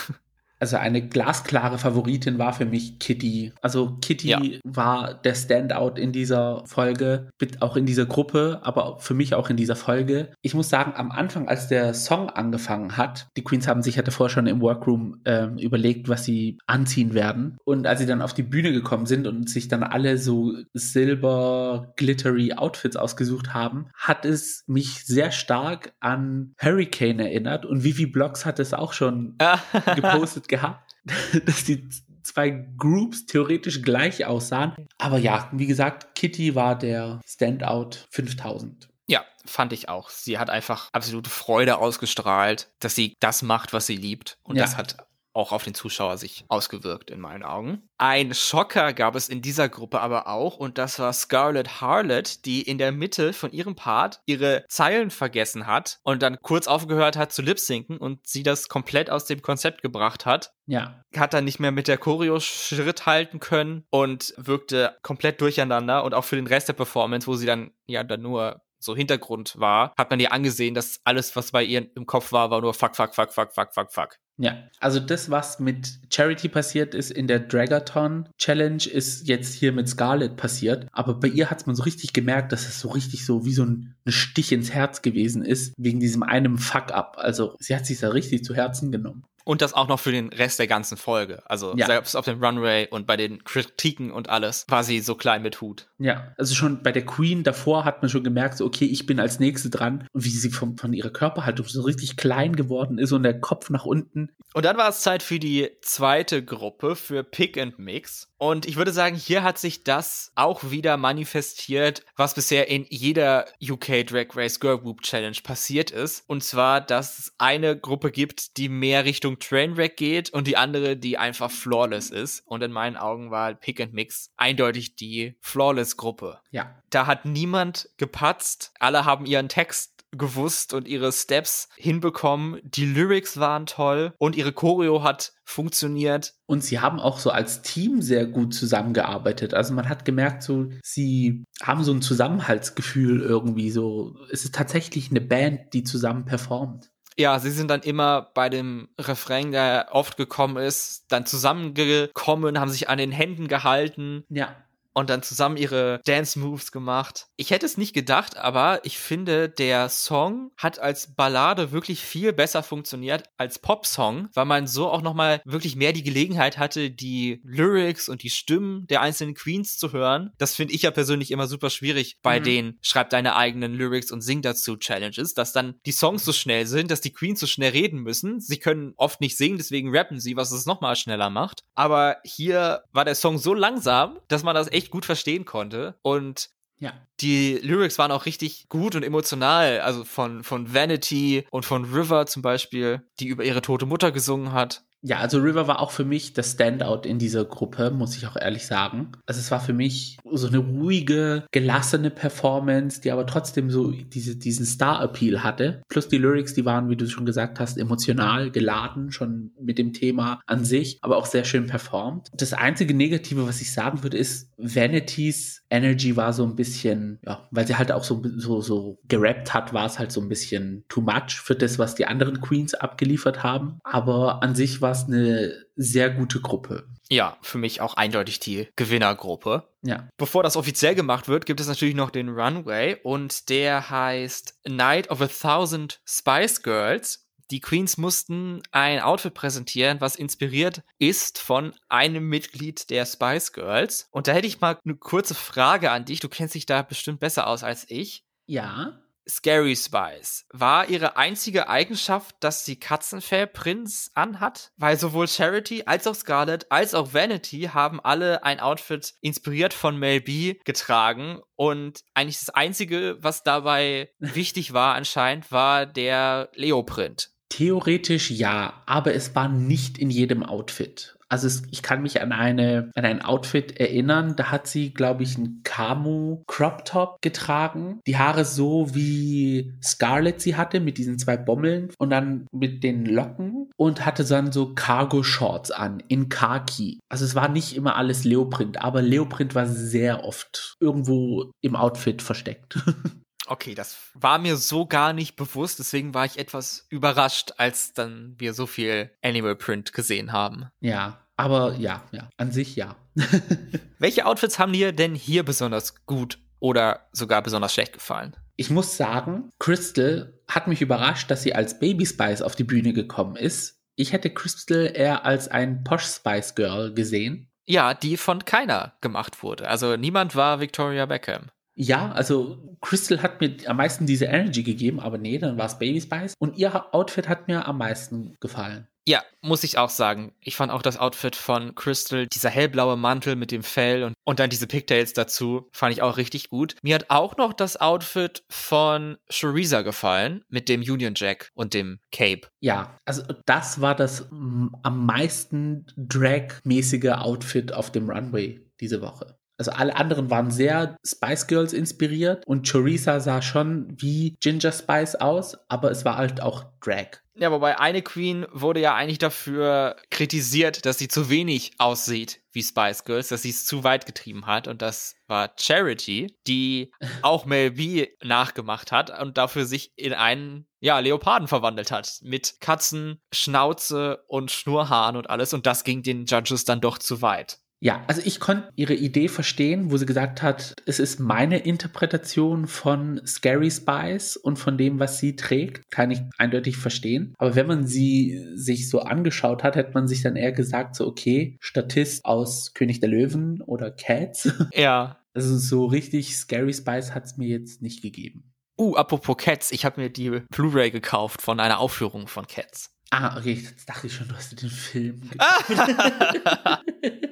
Also 0.65 0.77
eine 0.77 1.07
glasklare 1.07 1.77
Favoritin 1.77 2.39
war 2.39 2.51
für 2.51 2.65
mich 2.65 2.97
Kitty. 2.97 3.53
Also 3.61 3.99
Kitty 4.01 4.29
ja. 4.29 4.41
war 4.63 5.13
der 5.13 5.35
Standout 5.35 6.01
in 6.01 6.11
dieser 6.11 6.63
Folge, 6.65 7.29
auch 7.59 7.77
in 7.77 7.85
dieser 7.85 8.07
Gruppe, 8.07 8.61
aber 8.63 8.97
für 8.97 9.13
mich 9.13 9.35
auch 9.35 9.51
in 9.51 9.57
dieser 9.57 9.75
Folge. 9.75 10.29
Ich 10.41 10.55
muss 10.55 10.69
sagen, 10.69 10.93
am 10.95 11.11
Anfang, 11.11 11.47
als 11.47 11.67
der 11.67 11.93
Song 11.93 12.31
angefangen 12.31 12.97
hat, 12.97 13.27
die 13.37 13.43
Queens 13.43 13.67
haben 13.67 13.83
sich 13.83 13.97
ja 13.97 14.01
davor 14.01 14.31
schon 14.31 14.47
im 14.47 14.59
Workroom 14.59 15.21
äh, 15.25 15.49
überlegt, 15.61 16.09
was 16.09 16.25
sie 16.25 16.57
anziehen 16.65 17.13
werden. 17.13 17.57
Und 17.63 17.85
als 17.85 17.99
sie 17.99 18.07
dann 18.07 18.23
auf 18.23 18.33
die 18.33 18.41
Bühne 18.41 18.71
gekommen 18.71 19.05
sind 19.05 19.27
und 19.27 19.47
sich 19.47 19.67
dann 19.67 19.83
alle 19.83 20.17
so 20.17 20.51
silber, 20.73 21.93
glittery 21.95 22.53
Outfits 22.53 22.95
ausgesucht 22.95 23.53
haben, 23.53 23.85
hat 23.93 24.25
es 24.25 24.63
mich 24.65 25.05
sehr 25.05 25.29
stark 25.29 25.93
an 25.99 26.55
Hurricane 26.57 27.19
erinnert. 27.19 27.67
Und 27.67 27.83
Vivi 27.83 28.07
Blocks 28.07 28.47
hat 28.47 28.59
es 28.59 28.73
auch 28.73 28.93
schon 28.93 29.37
gepostet 29.95 30.47
gehabt, 30.55 30.95
dass 31.45 31.63
die 31.63 31.87
zwei 32.23 32.49
Groups 32.77 33.25
theoretisch 33.25 33.81
gleich 33.81 34.25
aussahen. 34.25 34.73
Aber 34.97 35.17
ja, 35.17 35.49
wie 35.51 35.67
gesagt, 35.67 36.15
Kitty 36.15 36.55
war 36.55 36.77
der 36.77 37.21
Standout 37.25 37.91
5000. 38.09 38.89
Ja, 39.07 39.23
fand 39.45 39.71
ich 39.73 39.87
auch. 39.89 40.09
Sie 40.09 40.39
hat 40.39 40.49
einfach 40.49 40.89
absolute 40.91 41.29
Freude 41.29 41.77
ausgestrahlt, 41.77 42.69
dass 42.79 42.95
sie 42.95 43.15
das 43.19 43.43
macht, 43.43 43.73
was 43.73 43.85
sie 43.85 43.95
liebt. 43.95 44.37
Und 44.43 44.55
ja. 44.55 44.63
das 44.63 44.77
hat 44.77 44.97
auch 45.35 45.51
auf 45.51 45.63
den 45.63 45.73
Zuschauer 45.73 46.17
sich 46.17 46.45
ausgewirkt 46.47 47.11
in 47.11 47.19
meinen 47.19 47.43
Augen. 47.43 47.83
Ein 47.97 48.33
Schocker 48.33 48.93
gab 48.93 49.15
es 49.15 49.29
in 49.29 49.41
dieser 49.41 49.69
Gruppe 49.69 50.01
aber 50.01 50.27
auch 50.27 50.57
und 50.57 50.77
das 50.77 50.99
war 50.99 51.13
Scarlett 51.13 51.81
Harlot, 51.81 52.45
die 52.45 52.61
in 52.61 52.77
der 52.77 52.91
Mitte 52.91 53.33
von 53.33 53.51
ihrem 53.51 53.75
Part 53.75 54.21
ihre 54.25 54.65
Zeilen 54.67 55.11
vergessen 55.11 55.67
hat 55.67 55.99
und 56.03 56.21
dann 56.21 56.37
kurz 56.41 56.67
aufgehört 56.67 57.17
hat 57.17 57.31
zu 57.31 57.41
lipsinken 57.41 57.97
und 57.97 58.25
sie 58.27 58.43
das 58.43 58.67
komplett 58.67 59.09
aus 59.09 59.25
dem 59.25 59.41
Konzept 59.41 59.81
gebracht 59.81 60.25
hat. 60.25 60.53
Ja. 60.67 61.03
Hat 61.15 61.33
dann 61.33 61.45
nicht 61.45 61.59
mehr 61.59 61.71
mit 61.71 61.87
der 61.87 61.97
Choreo 61.97 62.39
Schritt 62.39 63.05
halten 63.05 63.39
können 63.39 63.85
und 63.89 64.33
wirkte 64.37 64.97
komplett 65.03 65.39
durcheinander 65.41 66.03
und 66.03 66.13
auch 66.13 66.25
für 66.25 66.35
den 66.35 66.47
Rest 66.47 66.67
der 66.67 66.73
Performance, 66.73 67.27
wo 67.27 67.35
sie 67.35 67.45
dann 67.45 67.71
ja 67.85 68.03
dann 68.03 68.21
nur 68.21 68.61
so 68.85 68.95
Hintergrund 68.95 69.59
war, 69.59 69.93
hat 69.97 70.09
man 70.09 70.19
ihr 70.19 70.31
angesehen, 70.31 70.75
dass 70.75 70.99
alles, 71.03 71.35
was 71.35 71.51
bei 71.51 71.63
ihr 71.63 71.87
im 71.95 72.05
Kopf 72.05 72.31
war, 72.31 72.51
war 72.51 72.61
nur 72.61 72.73
fuck, 72.73 72.95
fuck, 72.95 73.13
fuck, 73.13 73.33
fuck, 73.33 73.53
fuck, 73.53 73.73
fuck, 73.73 73.91
fuck. 73.91 74.19
Ja, 74.37 74.69
also 74.79 74.99
das, 74.99 75.31
was 75.31 75.59
mit 75.59 75.99
Charity 76.13 76.49
passiert 76.49 76.93
ist 76.93 77.11
in 77.11 77.27
der 77.27 77.39
Dragathon 77.39 78.27
Challenge, 78.37 78.85
ist 78.85 79.27
jetzt 79.27 79.53
hier 79.53 79.71
mit 79.71 79.87
Scarlett 79.87 80.35
passiert. 80.35 80.87
Aber 80.91 81.13
bei 81.13 81.29
ihr 81.29 81.49
hat 81.49 81.65
man 81.67 81.75
so 81.75 81.83
richtig 81.83 82.11
gemerkt, 82.11 82.51
dass 82.51 82.67
es 82.67 82.81
so 82.81 82.89
richtig 82.89 83.25
so 83.25 83.45
wie 83.45 83.53
so 83.53 83.63
ein, 83.63 83.95
ein 84.05 84.11
Stich 84.11 84.51
ins 84.51 84.71
Herz 84.71 85.01
gewesen 85.01 85.43
ist, 85.43 85.73
wegen 85.77 86.01
diesem 86.01 86.23
einem 86.23 86.57
Fuck-up. 86.57 87.15
Also 87.17 87.55
sie 87.59 87.75
hat 87.75 87.85
sich 87.85 87.99
da 87.99 88.09
richtig 88.09 88.43
zu 88.43 88.53
Herzen 88.53 88.91
genommen. 88.91 89.23
Und 89.45 89.61
das 89.61 89.73
auch 89.73 89.87
noch 89.87 89.99
für 89.99 90.11
den 90.11 90.29
Rest 90.29 90.57
der 90.57 90.67
ganzen 90.67 90.97
Folge. 90.97 91.43
Also 91.45 91.75
ja. 91.77 91.85
selbst 91.85 92.15
auf 92.15 92.25
dem 92.25 92.43
Runway 92.43 92.87
und 92.89 93.05
bei 93.05 93.15
den 93.15 93.43
Kritiken 93.43 94.11
und 94.11 94.27
alles 94.27 94.65
war 94.67 94.83
sie 94.83 94.99
so 94.99 95.13
klein 95.13 95.43
mit 95.43 95.61
Hut. 95.61 95.87
Ja, 95.97 96.33
also 96.37 96.53
schon 96.55 96.83
bei 96.83 96.91
der 96.91 97.05
Queen 97.05 97.43
davor 97.43 97.85
hat 97.85 98.01
man 98.01 98.09
schon 98.09 98.23
gemerkt, 98.23 98.57
so, 98.57 98.65
okay, 98.65 98.85
ich 98.85 99.05
bin 99.05 99.19
als 99.19 99.39
Nächste 99.39 99.69
dran. 99.69 100.07
Und 100.11 100.25
wie 100.25 100.29
sie 100.29 100.49
von, 100.49 100.77
von 100.77 100.93
ihrer 100.93 101.09
Körperhaltung 101.09 101.65
so 101.67 101.81
richtig 101.81 102.17
klein 102.17 102.55
geworden 102.55 102.97
ist 102.97 103.11
und 103.11 103.23
der 103.23 103.39
Kopf 103.39 103.69
nach 103.69 103.85
unten. 103.85 104.31
Und 104.53 104.65
dann 104.65 104.77
war 104.77 104.89
es 104.89 105.01
Zeit 105.01 105.23
für 105.23 105.39
die 105.39 105.69
zweite 105.81 106.43
Gruppe, 106.43 106.95
für 106.95 107.23
Pick 107.23 107.57
and 107.57 107.79
Mix. 107.79 108.29
Und 108.37 108.65
ich 108.65 108.75
würde 108.75 108.91
sagen, 108.91 109.15
hier 109.15 109.43
hat 109.43 109.57
sich 109.57 109.83
das 109.83 110.31
auch 110.35 110.69
wieder 110.69 110.97
manifestiert, 110.97 112.05
was 112.17 112.35
bisher 112.35 112.67
in 112.67 112.85
jeder 112.89 113.45
UK 113.61 114.05
Drag 114.05 114.27
Race 114.35 114.59
Girl 114.59 114.77
Group 114.77 115.01
Challenge 115.01 115.37
passiert 115.41 115.91
ist. 115.91 116.23
Und 116.27 116.43
zwar, 116.43 116.81
dass 116.81 117.19
es 117.19 117.33
eine 117.37 117.77
Gruppe 117.77 118.11
gibt, 118.11 118.57
die 118.57 118.67
mehr 118.67 119.05
Richtung 119.05 119.39
Trainwreck 119.39 119.95
geht 119.95 120.31
und 120.31 120.47
die 120.47 120.57
andere, 120.57 120.97
die 120.97 121.17
einfach 121.17 121.49
flawless 121.49 122.09
ist. 122.09 122.43
Und 122.45 122.61
in 122.61 122.71
meinen 122.71 122.97
Augen 122.97 123.31
war 123.31 123.53
Pick 123.53 123.79
and 123.79 123.93
Mix 123.93 124.31
eindeutig 124.35 124.95
die 124.95 125.37
flawless 125.39 125.84
Gruppe. 125.97 126.39
Ja. 126.51 126.81
Da 126.89 127.07
hat 127.07 127.25
niemand 127.25 127.89
gepatzt. 127.97 128.71
Alle 128.79 129.05
haben 129.05 129.25
ihren 129.25 129.49
Text 129.49 129.95
gewusst 130.17 130.73
und 130.73 130.87
ihre 130.87 131.11
Steps 131.11 131.69
hinbekommen. 131.75 132.59
Die 132.63 132.85
Lyrics 132.85 133.39
waren 133.39 133.65
toll 133.65 134.13
und 134.17 134.35
ihre 134.35 134.53
Choreo 134.53 135.03
hat 135.03 135.33
funktioniert. 135.43 136.33
Und 136.45 136.63
sie 136.63 136.79
haben 136.79 136.99
auch 136.99 137.19
so 137.19 137.29
als 137.29 137.61
Team 137.61 138.01
sehr 138.01 138.25
gut 138.25 138.53
zusammengearbeitet. 138.53 139.53
Also 139.53 139.73
man 139.73 139.89
hat 139.89 140.05
gemerkt, 140.05 140.43
so 140.43 140.69
sie 140.83 141.45
haben 141.61 141.83
so 141.83 141.93
ein 141.93 142.01
Zusammenhaltsgefühl 142.01 143.21
irgendwie. 143.21 143.71
So 143.71 144.15
es 144.31 144.43
ist 144.45 144.55
tatsächlich 144.55 145.11
eine 145.11 145.21
Band, 145.21 145.73
die 145.73 145.83
zusammen 145.83 146.25
performt. 146.25 146.89
Ja, 147.17 147.39
sie 147.39 147.51
sind 147.51 147.69
dann 147.69 147.81
immer 147.81 148.29
bei 148.33 148.49
dem 148.49 148.89
Refrain, 148.99 149.53
der 149.53 149.87
oft 149.91 150.17
gekommen 150.17 150.57
ist, 150.57 151.05
dann 151.07 151.25
zusammengekommen, 151.25 152.59
haben 152.59 152.69
sich 152.69 152.89
an 152.89 152.97
den 152.97 153.11
Händen 153.11 153.47
gehalten. 153.47 154.25
Ja 154.29 154.55
und 154.95 155.09
dann 155.09 155.21
zusammen 155.21 155.57
ihre 155.57 155.99
Dance 156.05 156.39
Moves 156.39 156.71
gemacht. 156.71 157.27
Ich 157.35 157.51
hätte 157.51 157.65
es 157.65 157.77
nicht 157.77 157.93
gedacht, 157.93 158.37
aber 158.37 158.79
ich 158.83 158.97
finde, 158.97 159.49
der 159.49 159.89
Song 159.89 160.51
hat 160.57 160.79
als 160.79 161.13
Ballade 161.15 161.71
wirklich 161.71 161.99
viel 161.99 162.33
besser 162.33 162.63
funktioniert 162.63 163.25
als 163.37 163.59
Popsong, 163.59 164.29
weil 164.33 164.45
man 164.45 164.67
so 164.67 164.89
auch 164.89 165.01
nochmal 165.01 165.41
wirklich 165.45 165.75
mehr 165.75 165.93
die 165.93 166.03
Gelegenheit 166.03 166.57
hatte, 166.57 166.89
die 166.89 167.41
Lyrics 167.43 168.09
und 168.09 168.23
die 168.23 168.29
Stimmen 168.29 168.87
der 168.87 169.01
einzelnen 169.01 169.35
Queens 169.35 169.77
zu 169.77 169.91
hören. 169.91 170.31
Das 170.37 170.55
finde 170.55 170.73
ich 170.73 170.83
ja 170.83 170.91
persönlich 170.91 171.31
immer 171.31 171.47
super 171.47 171.69
schwierig 171.69 172.17
bei 172.23 172.39
mhm. 172.39 172.43
den 172.43 172.79
Schreib 172.81 173.09
deine 173.09 173.35
eigenen 173.35 173.73
Lyrics 173.73 174.11
und 174.11 174.21
sing 174.21 174.41
dazu 174.41 174.77
Challenges, 174.77 175.33
dass 175.33 175.51
dann 175.51 175.75
die 175.85 175.91
Songs 175.91 176.23
so 176.23 176.31
schnell 176.31 176.65
sind, 176.65 176.89
dass 176.89 177.01
die 177.01 177.11
Queens 177.11 177.41
so 177.41 177.47
schnell 177.47 177.71
reden 177.71 177.99
müssen. 177.99 178.39
Sie 178.39 178.59
können 178.59 178.93
oft 178.95 179.19
nicht 179.19 179.35
singen, 179.35 179.57
deswegen 179.57 179.95
rappen 179.95 180.21
sie, 180.21 180.37
was 180.37 180.53
es 180.53 180.65
nochmal 180.65 180.95
schneller 180.95 181.29
macht. 181.29 181.63
Aber 181.75 182.17
hier 182.23 182.83
war 182.93 183.03
der 183.03 183.15
Song 183.15 183.37
so 183.37 183.53
langsam, 183.53 184.19
dass 184.29 184.43
man 184.43 184.55
das 184.55 184.71
echt 184.71 184.84
echt 184.85 184.91
gut 184.91 185.05
verstehen 185.05 185.45
konnte. 185.45 185.95
Und 186.01 186.49
ja. 186.77 186.93
Die 187.21 187.53
Lyrics 187.61 187.97
waren 187.97 188.11
auch 188.11 188.25
richtig 188.25 188.67
gut 188.69 188.95
und 188.95 189.03
emotional. 189.03 189.79
Also 189.79 190.03
von, 190.03 190.43
von 190.43 190.73
Vanity 190.73 191.45
und 191.49 191.65
von 191.65 191.85
River 191.85 192.25
zum 192.25 192.41
Beispiel, 192.41 193.01
die 193.19 193.27
über 193.27 193.43
ihre 193.43 193.61
tote 193.61 193.85
Mutter 193.85 194.11
gesungen 194.11 194.51
hat. 194.51 194.84
Ja, 195.07 195.19
also 195.19 195.37
River 195.37 195.67
war 195.67 195.81
auch 195.81 195.91
für 195.91 196.03
mich 196.03 196.33
das 196.33 196.53
Standout 196.53 197.07
in 197.07 197.19
dieser 197.19 197.45
Gruppe, 197.45 197.91
muss 197.91 198.17
ich 198.17 198.25
auch 198.25 198.35
ehrlich 198.35 198.65
sagen. 198.65 199.11
Also 199.27 199.39
es 199.39 199.51
war 199.51 199.59
für 199.59 199.71
mich 199.71 200.17
so 200.31 200.47
eine 200.47 200.57
ruhige, 200.57 201.45
gelassene 201.51 202.09
Performance, 202.09 203.01
die 203.01 203.11
aber 203.11 203.27
trotzdem 203.27 203.69
so 203.69 203.91
diese, 203.91 204.35
diesen 204.35 204.65
Star-Appeal 204.65 205.43
hatte. 205.43 205.83
Plus 205.89 206.07
die 206.07 206.17
Lyrics, 206.17 206.55
die 206.55 206.65
waren, 206.65 206.89
wie 206.89 206.95
du 206.95 207.07
schon 207.07 207.27
gesagt 207.27 207.59
hast, 207.59 207.77
emotional 207.77 208.49
geladen, 208.49 209.11
schon 209.11 209.51
mit 209.61 209.77
dem 209.77 209.93
Thema 209.93 210.41
an 210.47 210.65
sich, 210.65 210.97
aber 211.01 211.17
auch 211.17 211.27
sehr 211.27 211.43
schön 211.43 211.67
performt. 211.67 212.29
Das 212.33 212.53
einzige 212.53 212.95
Negative, 212.95 213.47
was 213.47 213.61
ich 213.61 213.71
sagen 213.71 214.01
würde, 214.01 214.17
ist, 214.17 214.49
Vanities 214.57 215.61
Energy 215.75 216.15
war 216.15 216.33
so 216.33 216.43
ein 216.43 216.55
bisschen, 216.55 217.19
ja, 217.25 217.47
weil 217.51 217.67
sie 217.67 217.77
halt 217.77 217.91
auch 217.91 218.03
so, 218.03 218.21
so, 218.37 218.61
so 218.61 218.99
gerappt 219.07 219.53
hat, 219.53 219.73
war 219.73 219.85
es 219.85 219.99
halt 219.99 220.11
so 220.11 220.21
ein 220.21 220.29
bisschen 220.29 220.85
too 220.87 221.01
much 221.01 221.39
für 221.41 221.55
das, 221.55 221.77
was 221.79 221.95
die 221.95 222.05
anderen 222.05 222.41
Queens 222.41 222.73
abgeliefert 222.73 223.43
haben. 223.43 223.79
Aber 223.83 224.41
an 224.41 224.55
sich 224.55 224.81
war 224.81 224.91
es 224.91 225.05
eine 225.05 225.53
sehr 225.75 226.09
gute 226.09 226.39
Gruppe. 226.39 226.87
Ja, 227.09 227.37
für 227.41 227.57
mich 227.57 227.81
auch 227.81 227.95
eindeutig 227.95 228.39
die 228.39 228.67
Gewinnergruppe. 228.75 229.63
Ja. 229.83 230.09
Bevor 230.17 230.41
das 230.41 230.57
offiziell 230.57 230.95
gemacht 230.95 231.27
wird, 231.27 231.45
gibt 231.45 231.59
es 231.59 231.67
natürlich 231.67 231.95
noch 231.95 232.09
den 232.09 232.29
Runway 232.29 232.97
und 233.03 233.49
der 233.49 233.89
heißt 233.89 234.59
Night 234.67 235.09
of 235.11 235.21
a 235.21 235.27
Thousand 235.27 236.01
Spice 236.05 236.63
Girls. 236.63 237.24
Die 237.51 237.59
Queens 237.59 237.97
mussten 237.97 238.63
ein 238.71 238.99
Outfit 238.99 239.33
präsentieren, 239.33 240.01
was 240.01 240.15
inspiriert 240.15 240.81
ist 240.97 241.37
von 241.37 241.75
einem 241.89 242.27
Mitglied 242.27 242.89
der 242.89 243.05
Spice 243.05 243.53
Girls. 243.53 244.07
Und 244.11 244.27
da 244.27 244.33
hätte 244.33 244.47
ich 244.47 244.61
mal 244.61 244.79
eine 244.83 244.95
kurze 244.95 245.35
Frage 245.35 245.91
an 245.91 246.05
dich. 246.05 246.19
Du 246.19 246.29
kennst 246.29 246.55
dich 246.55 246.65
da 246.65 246.81
bestimmt 246.81 247.19
besser 247.19 247.47
aus 247.47 247.63
als 247.63 247.85
ich. 247.89 248.25
Ja. 248.47 248.99
Scary 249.27 249.75
Spice. 249.75 250.45
War 250.51 250.87
ihre 250.87 251.17
einzige 251.17 251.67
Eigenschaft, 251.67 252.35
dass 252.41 252.63
sie 252.63 252.79
Katzenfellprints 252.79 254.11
anhat? 254.13 254.71
Weil 254.77 254.99
sowohl 254.99 255.27
Charity 255.27 255.83
als 255.85 256.05
auch 256.05 256.15
Scarlett 256.15 256.71
als 256.71 256.93
auch 256.93 257.13
Vanity 257.13 257.71
haben 257.73 257.99
alle 257.99 258.43
ein 258.43 258.59
Outfit 258.59 259.15
inspiriert 259.21 259.73
von 259.73 259.97
Mel 259.97 260.21
B 260.21 260.59
getragen 260.63 261.41
und 261.55 262.01
eigentlich 262.13 262.39
das 262.39 262.49
einzige, 262.49 263.17
was 263.19 263.43
dabei 263.43 264.11
wichtig 264.19 264.73
war 264.73 264.95
anscheinend, 264.95 265.51
war 265.51 265.85
der 265.85 266.49
Leoprint. 266.53 267.34
Theoretisch 267.55 268.31
ja, 268.31 268.83
aber 268.85 269.13
es 269.13 269.33
war 269.33 269.47
nicht 269.47 269.97
in 269.97 270.09
jedem 270.09 270.43
Outfit. 270.43 271.15
Also 271.29 271.47
es, 271.47 271.63
ich 271.71 271.81
kann 271.81 272.01
mich 272.01 272.21
an 272.21 272.33
eine 272.33 272.91
an 272.95 273.05
ein 273.05 273.21
Outfit 273.21 273.79
erinnern, 273.79 274.35
da 274.35 274.51
hat 274.51 274.67
sie, 274.67 274.93
glaube 274.93 275.23
ich, 275.23 275.37
einen 275.37 275.61
Camo 275.63 276.43
Crop 276.47 276.83
Top 276.83 277.21
getragen, 277.21 278.01
die 278.07 278.17
Haare 278.17 278.43
so 278.43 278.93
wie 278.93 279.73
Scarlett 279.81 280.41
sie 280.41 280.57
hatte 280.57 280.81
mit 280.81 280.97
diesen 280.97 281.17
zwei 281.17 281.37
Bommeln 281.37 281.91
und 281.97 282.09
dann 282.09 282.45
mit 282.51 282.83
den 282.83 283.05
Locken 283.05 283.69
und 283.77 284.05
hatte 284.05 284.25
dann 284.25 284.51
so 284.51 284.73
Cargo 284.75 285.23
Shorts 285.23 285.71
an 285.71 286.03
in 286.09 286.27
Khaki. 286.27 286.99
Also 287.07 287.23
es 287.23 287.35
war 287.35 287.47
nicht 287.47 287.77
immer 287.77 287.95
alles 287.95 288.25
Leoprint, 288.25 288.81
aber 288.81 289.01
Leoprint 289.01 289.55
war 289.55 289.65
sehr 289.65 290.25
oft 290.25 290.75
irgendwo 290.81 291.51
im 291.61 291.77
Outfit 291.77 292.21
versteckt. 292.21 292.79
Okay, 293.47 293.75
das 293.75 293.97
war 294.13 294.39
mir 294.39 294.57
so 294.57 294.85
gar 294.85 295.13
nicht 295.13 295.35
bewusst, 295.35 295.79
deswegen 295.79 296.13
war 296.13 296.25
ich 296.25 296.37
etwas 296.37 296.85
überrascht, 296.89 297.53
als 297.57 297.93
dann 297.93 298.35
wir 298.37 298.53
so 298.53 298.65
viel 298.65 299.11
Animal 299.23 299.55
Print 299.55 299.93
gesehen 299.93 300.31
haben. 300.31 300.67
Ja, 300.79 301.25
aber 301.37 301.75
ja, 301.75 302.03
ja, 302.11 302.29
an 302.37 302.51
sich 302.51 302.75
ja. 302.75 302.95
Welche 303.99 304.25
Outfits 304.25 304.59
haben 304.59 304.73
dir 304.73 304.91
denn 304.91 305.15
hier 305.15 305.43
besonders 305.43 306.05
gut 306.05 306.39
oder 306.59 307.07
sogar 307.11 307.41
besonders 307.41 307.73
schlecht 307.73 307.93
gefallen? 307.93 308.35
Ich 308.55 308.69
muss 308.69 308.95
sagen, 308.95 309.49
Crystal 309.59 310.33
hat 310.47 310.67
mich 310.67 310.81
überrascht, 310.81 311.29
dass 311.29 311.43
sie 311.43 311.53
als 311.53 311.79
Baby 311.79 312.05
Spice 312.05 312.41
auf 312.41 312.55
die 312.55 312.63
Bühne 312.63 312.93
gekommen 312.93 313.35
ist. 313.35 313.81
Ich 313.95 314.13
hätte 314.13 314.29
Crystal 314.29 314.91
eher 314.93 315.25
als 315.25 315.47
ein 315.47 315.83
Posh 315.83 316.05
Spice 316.05 316.55
Girl 316.55 316.93
gesehen. 316.93 317.49
Ja, 317.67 317.93
die 317.93 318.15
von 318.15 318.45
keiner 318.45 318.93
gemacht 319.01 319.41
wurde. 319.41 319.67
Also 319.67 319.97
niemand 319.97 320.35
war 320.35 320.59
Victoria 320.59 321.05
Beckham. 321.05 321.49
Ja, 321.75 322.11
also 322.11 322.77
Crystal 322.81 323.21
hat 323.21 323.41
mir 323.41 323.55
am 323.65 323.77
meisten 323.77 324.05
diese 324.05 324.25
Energy 324.25 324.63
gegeben, 324.63 324.99
aber 324.99 325.17
nee, 325.17 325.37
dann 325.37 325.57
war 325.57 325.65
es 325.65 325.77
Baby 325.77 326.01
Spice. 326.01 326.33
Und 326.39 326.57
ihr 326.57 326.93
Outfit 326.93 327.27
hat 327.27 327.47
mir 327.47 327.67
am 327.67 327.77
meisten 327.77 328.35
gefallen. 328.39 328.87
Ja, 329.07 329.21
muss 329.41 329.63
ich 329.63 329.77
auch 329.77 329.91
sagen. 329.91 330.33
Ich 330.39 330.55
fand 330.55 330.71
auch 330.71 330.81
das 330.81 330.97
Outfit 330.97 331.35
von 331.35 331.75
Crystal, 331.75 332.25
dieser 332.25 332.49
hellblaue 332.49 332.97
Mantel 332.97 333.35
mit 333.35 333.51
dem 333.51 333.61
Fell 333.61 334.03
und, 334.03 334.15
und 334.23 334.39
dann 334.39 334.49
diese 334.49 334.65
Pigtails 334.65 335.13
dazu, 335.13 335.69
fand 335.71 335.93
ich 335.93 336.01
auch 336.01 336.17
richtig 336.17 336.49
gut. 336.49 336.75
Mir 336.81 336.95
hat 336.95 337.05
auch 337.09 337.37
noch 337.37 337.53
das 337.53 337.79
Outfit 337.79 338.43
von 338.49 339.17
Shariza 339.29 339.83
gefallen 339.83 340.43
mit 340.49 340.69
dem 340.69 340.81
Union 340.81 341.13
Jack 341.15 341.51
und 341.53 341.75
dem 341.75 341.99
Cape. 342.11 342.47
Ja, 342.61 342.97
also 343.05 343.21
das 343.45 343.79
war 343.79 343.95
das 343.95 344.27
am 344.31 345.05
meisten 345.05 345.85
Drag-mäßige 345.95 347.19
Outfit 347.19 347.73
auf 347.73 347.91
dem 347.91 348.09
Runway 348.09 348.65
diese 348.79 349.01
Woche. 349.01 349.34
Also 349.57 349.71
alle 349.71 349.95
anderen 349.95 350.29
waren 350.29 350.51
sehr 350.51 350.97
Spice 351.05 351.47
Girls 351.47 351.73
inspiriert 351.73 352.45
und 352.45 352.69
Choriza 352.69 353.19
sah 353.19 353.41
schon 353.41 353.87
wie 353.97 354.35
Ginger 354.41 354.71
Spice 354.71 355.15
aus, 355.15 355.57
aber 355.69 355.91
es 355.91 356.05
war 356.05 356.17
halt 356.17 356.41
auch 356.41 356.65
Drag. 356.81 357.19
Ja, 357.37 357.51
wobei 357.51 357.77
eine 357.79 358.01
Queen 358.01 358.45
wurde 358.53 358.79
ja 358.79 358.95
eigentlich 358.95 359.17
dafür 359.17 359.97
kritisiert, 360.09 360.85
dass 360.85 360.97
sie 360.97 361.09
zu 361.09 361.29
wenig 361.29 361.73
aussieht 361.79 362.41
wie 362.53 362.63
Spice 362.63 363.03
Girls, 363.03 363.27
dass 363.27 363.41
sie 363.41 363.49
es 363.49 363.65
zu 363.65 363.83
weit 363.83 364.05
getrieben 364.05 364.45
hat. 364.45 364.69
Und 364.69 364.81
das 364.81 365.17
war 365.27 365.51
Charity, 365.59 366.33
die 366.47 366.93
auch 367.21 367.45
Mel 367.45 367.71
B 367.71 368.07
nachgemacht 368.23 368.93
hat 368.93 369.19
und 369.21 369.37
dafür 369.37 369.65
sich 369.65 369.91
in 369.97 370.13
einen 370.13 370.65
ja, 370.79 370.99
Leoparden 370.99 371.49
verwandelt 371.49 371.91
hat. 371.91 372.19
Mit 372.21 372.61
Katzen, 372.61 373.19
Schnauze 373.33 374.23
und 374.27 374.51
Schnurrhaaren 374.51 375.17
und 375.17 375.29
alles. 375.29 375.53
Und 375.53 375.65
das 375.65 375.83
ging 375.83 376.03
den 376.03 376.25
Judges 376.25 376.63
dann 376.63 376.79
doch 376.79 376.97
zu 376.97 377.21
weit. 377.21 377.59
Ja, 377.85 378.03
also 378.07 378.19
ich 378.25 378.39
konnte 378.39 378.69
ihre 378.75 378.95
Idee 378.95 379.27
verstehen, 379.27 379.91
wo 379.91 379.97
sie 379.97 380.07
gesagt 380.07 380.41
hat, 380.41 380.73
es 380.87 380.97
ist 380.97 381.19
meine 381.19 381.59
Interpretation 381.59 382.65
von 382.65 383.21
Scary 383.27 383.69
Spice 383.69 384.37
und 384.37 384.57
von 384.57 384.75
dem, 384.75 384.97
was 384.97 385.19
sie 385.19 385.35
trägt, 385.35 385.91
kann 385.91 386.09
ich 386.09 386.21
eindeutig 386.39 386.77
verstehen. 386.77 387.35
Aber 387.37 387.53
wenn 387.53 387.67
man 387.67 387.85
sie 387.85 388.43
sich 388.55 388.89
so 388.89 389.01
angeschaut 389.01 389.61
hat, 389.63 389.75
hätte 389.75 389.91
man 389.93 390.07
sich 390.07 390.23
dann 390.23 390.35
eher 390.35 390.51
gesagt, 390.51 390.95
so 390.95 391.05
okay, 391.05 391.57
Statist 391.59 392.25
aus 392.25 392.73
König 392.73 393.01
der 393.01 393.09
Löwen 393.09 393.61
oder 393.61 393.91
Cats. 393.91 394.51
Ja. 394.73 395.19
Also 395.35 395.55
so 395.55 395.85
richtig 395.85 396.35
Scary 396.35 396.73
Spice 396.73 397.13
hat 397.13 397.25
es 397.25 397.37
mir 397.37 397.47
jetzt 397.47 397.83
nicht 397.83 398.01
gegeben. 398.01 398.51
Uh, 398.79 398.95
apropos 398.95 399.37
Cats, 399.37 399.71
ich 399.71 399.85
habe 399.85 400.01
mir 400.01 400.09
die 400.09 400.41
Blu-ray 400.49 400.89
gekauft 400.89 401.43
von 401.43 401.59
einer 401.59 401.79
Aufführung 401.79 402.27
von 402.27 402.47
Cats. 402.47 402.94
Ah, 403.11 403.37
okay, 403.37 403.53
jetzt 403.53 403.87
dachte 403.87 404.07
ich 404.07 404.13
schon, 404.13 404.27
du 404.27 404.35
hast 404.35 404.61
den 404.61 404.69
Film. 404.69 405.29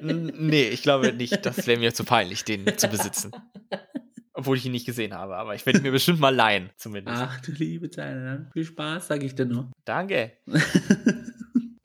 nee, 0.00 0.68
ich 0.68 0.82
glaube 0.82 1.12
nicht. 1.12 1.44
Das 1.44 1.66
wäre 1.66 1.78
mir 1.78 1.92
zu 1.92 2.04
peinlich, 2.04 2.44
den 2.44 2.78
zu 2.78 2.88
besitzen. 2.88 3.32
Obwohl 4.32 4.56
ich 4.56 4.66
ihn 4.66 4.72
nicht 4.72 4.86
gesehen 4.86 5.14
habe, 5.14 5.36
aber 5.36 5.54
ich 5.54 5.64
werde 5.66 5.80
ihn 5.80 5.82
mir 5.82 5.92
bestimmt 5.92 6.20
mal 6.20 6.34
leihen, 6.34 6.70
zumindest. 6.76 7.16
Ach 7.20 7.40
du 7.40 7.52
liebe 7.52 7.90
Zeit, 7.90 8.46
viel 8.52 8.64
Spaß, 8.64 9.08
sage 9.08 9.26
ich 9.26 9.34
dir 9.34 9.46
nur. 9.46 9.70
Danke. 9.84 10.32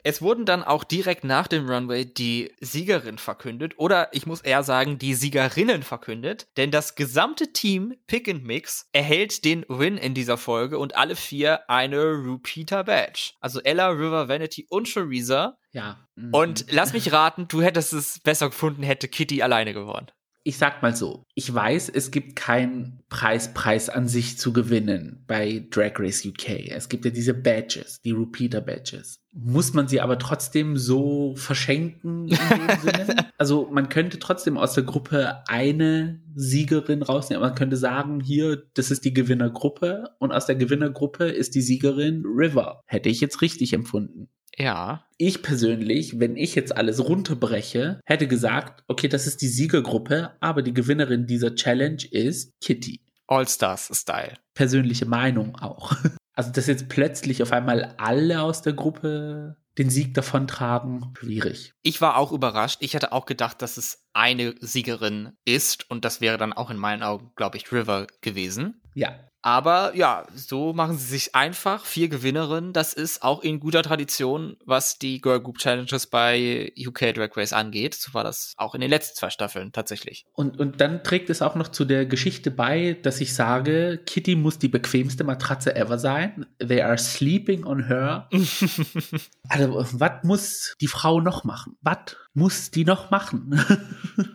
Es 0.02 0.22
wurden 0.22 0.44
dann 0.46 0.62
auch 0.62 0.84
direkt 0.84 1.24
nach 1.24 1.46
dem 1.46 1.68
Runway 1.68 2.04
die 2.04 2.52
Siegerin 2.60 3.18
verkündet 3.18 3.74
oder 3.76 4.08
ich 4.12 4.26
muss 4.26 4.40
eher 4.40 4.62
sagen 4.62 4.98
die 4.98 5.14
Siegerinnen 5.14 5.82
verkündet, 5.82 6.48
denn 6.56 6.70
das 6.70 6.94
gesamte 6.94 7.52
Team 7.52 7.94
Pick 8.06 8.28
and 8.28 8.44
Mix 8.44 8.88
erhält 8.92 9.44
den 9.44 9.64
Win 9.68 9.96
in 9.96 10.14
dieser 10.14 10.38
Folge 10.38 10.78
und 10.78 10.96
alle 10.96 11.16
vier 11.16 11.68
eine 11.68 11.98
Repeater 12.02 12.84
Badge. 12.84 13.32
Also 13.40 13.60
Ella, 13.60 13.88
River, 13.88 14.28
Vanity 14.28 14.66
und 14.70 14.88
Shariza. 14.88 15.58
Ja. 15.72 15.98
Und 16.32 16.66
lass 16.70 16.92
mich 16.92 17.12
raten, 17.12 17.46
du 17.48 17.62
hättest 17.62 17.92
es 17.92 18.20
besser 18.20 18.48
gefunden, 18.48 18.82
hätte 18.82 19.08
Kitty 19.08 19.42
alleine 19.42 19.72
gewonnen 19.72 20.10
ich 20.42 20.56
sag 20.56 20.82
mal 20.82 20.96
so, 20.96 21.24
ich 21.34 21.52
weiß, 21.52 21.90
es 21.90 22.10
gibt 22.10 22.34
keinen 22.34 23.02
Preispreis 23.10 23.90
an 23.90 24.08
sich 24.08 24.38
zu 24.38 24.52
gewinnen 24.52 25.22
bei 25.26 25.66
Drag 25.70 25.92
Race 25.98 26.24
UK. 26.24 26.70
Es 26.70 26.88
gibt 26.88 27.04
ja 27.04 27.10
diese 27.10 27.34
Badges, 27.34 28.00
die 28.02 28.12
Repeater 28.12 28.62
Badges. 28.62 29.20
Muss 29.32 29.74
man 29.74 29.86
sie 29.86 30.00
aber 30.00 30.18
trotzdem 30.18 30.76
so 30.76 31.34
verschenken 31.36 32.28
in 32.28 32.38
dem 32.38 32.80
Sinne? 32.82 33.30
Also 33.36 33.68
man 33.70 33.88
könnte 33.90 34.18
trotzdem 34.18 34.56
aus 34.56 34.72
der 34.72 34.84
Gruppe 34.84 35.46
eine 35.46 36.22
Siegerin 36.34 37.02
rausnehmen. 37.02 37.42
Man 37.42 37.54
könnte 37.54 37.76
sagen, 37.76 38.20
hier, 38.20 38.62
das 38.74 38.90
ist 38.90 39.04
die 39.04 39.14
Gewinnergruppe 39.14 40.10
und 40.18 40.32
aus 40.32 40.46
der 40.46 40.56
Gewinnergruppe 40.56 41.24
ist 41.26 41.54
die 41.54 41.62
Siegerin 41.62 42.24
River. 42.24 42.80
Hätte 42.86 43.08
ich 43.08 43.20
jetzt 43.20 43.42
richtig 43.42 43.72
empfunden. 43.74 44.28
Ja. 44.60 45.06
Ich 45.16 45.42
persönlich, 45.42 46.20
wenn 46.20 46.36
ich 46.36 46.54
jetzt 46.54 46.76
alles 46.76 47.02
runterbreche, 47.02 48.00
hätte 48.04 48.28
gesagt, 48.28 48.84
okay, 48.88 49.08
das 49.08 49.26
ist 49.26 49.40
die 49.40 49.48
Siegergruppe, 49.48 50.36
aber 50.40 50.62
die 50.62 50.74
Gewinnerin 50.74 51.26
dieser 51.26 51.54
Challenge 51.54 52.04
ist 52.10 52.52
Kitty. 52.60 53.00
All-Stars-Style. 53.26 54.34
Persönliche 54.54 55.06
Meinung 55.06 55.56
auch. 55.56 55.92
Also, 56.32 56.52
dass 56.52 56.68
jetzt 56.68 56.88
plötzlich 56.88 57.42
auf 57.42 57.52
einmal 57.52 57.94
alle 57.98 58.40
aus 58.40 58.62
der 58.62 58.72
Gruppe 58.72 59.56
den 59.76 59.90
Sieg 59.90 60.14
davontragen, 60.14 61.12
schwierig. 61.18 61.74
Ich 61.82 62.00
war 62.00 62.16
auch 62.16 62.32
überrascht. 62.32 62.78
Ich 62.80 62.94
hätte 62.94 63.12
auch 63.12 63.26
gedacht, 63.26 63.60
dass 63.60 63.76
es 63.76 64.06
eine 64.14 64.54
Siegerin 64.60 65.32
ist 65.44 65.90
und 65.90 66.04
das 66.04 66.22
wäre 66.22 66.38
dann 66.38 66.54
auch 66.54 66.70
in 66.70 66.78
meinen 66.78 67.02
Augen, 67.02 67.32
glaube 67.36 67.58
ich, 67.58 67.70
River 67.72 68.06
gewesen. 68.22 68.80
Ja. 68.94 69.18
Aber 69.42 69.94
ja, 69.94 70.26
so 70.34 70.72
machen 70.72 70.98
sie 70.98 71.06
sich 71.06 71.34
einfach. 71.34 71.84
Vier 71.84 72.08
Gewinnerinnen, 72.08 72.72
das 72.72 72.92
ist 72.92 73.22
auch 73.22 73.42
in 73.42 73.60
guter 73.60 73.82
Tradition, 73.82 74.56
was 74.64 74.98
die 74.98 75.20
Girl 75.20 75.40
Group 75.40 75.58
Challenges 75.58 76.06
bei 76.06 76.72
UK 76.76 77.14
Drag 77.14 77.36
Race 77.36 77.52
angeht. 77.52 77.94
So 77.94 78.12
war 78.12 78.24
das 78.24 78.54
auch 78.56 78.74
in 78.74 78.80
den 78.80 78.90
letzten 78.90 79.16
zwei 79.16 79.30
Staffeln 79.30 79.72
tatsächlich. 79.72 80.26
Und, 80.34 80.58
und 80.58 80.80
dann 80.80 81.02
trägt 81.02 81.30
es 81.30 81.42
auch 81.42 81.54
noch 81.54 81.68
zu 81.68 81.84
der 81.84 82.06
Geschichte 82.06 82.50
bei, 82.50 82.98
dass 83.02 83.20
ich 83.20 83.34
sage, 83.34 84.00
Kitty 84.04 84.36
muss 84.36 84.58
die 84.58 84.68
bequemste 84.68 85.24
Matratze 85.24 85.74
ever 85.74 85.98
sein. 85.98 86.46
They 86.58 86.82
are 86.82 86.98
sleeping 86.98 87.64
on 87.64 87.86
her. 87.86 88.28
also, 89.48 89.86
was 89.92 90.12
muss 90.22 90.74
die 90.80 90.86
Frau 90.86 91.20
noch 91.20 91.44
machen? 91.44 91.76
Was 91.80 92.16
muss 92.34 92.70
die 92.70 92.84
noch 92.84 93.10
machen? 93.10 93.60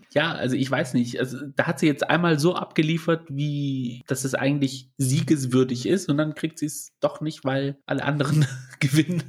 ja, 0.14 0.34
also 0.34 0.56
ich 0.56 0.70
weiß 0.70 0.94
nicht. 0.94 1.20
Also, 1.20 1.38
da 1.56 1.68
hat 1.68 1.80
sie 1.80 1.88
jetzt 1.88 2.10
einmal 2.10 2.40
so 2.40 2.56
abgeliefert, 2.56 3.28
wie 3.30 4.04
dass 4.08 4.26
es 4.26 4.36
eigentlich 4.36 4.90
siegeswürdig 4.98 5.88
ist 5.88 6.10
und 6.10 6.18
dann 6.18 6.36
kriegt 6.36 6.60
sie 6.60 6.66
es 6.66 6.94
doch 7.00 7.22
nicht, 7.22 7.46
weil 7.46 7.78
alle 7.86 8.04
anderen 8.04 8.46
gewinnen. 8.80 9.24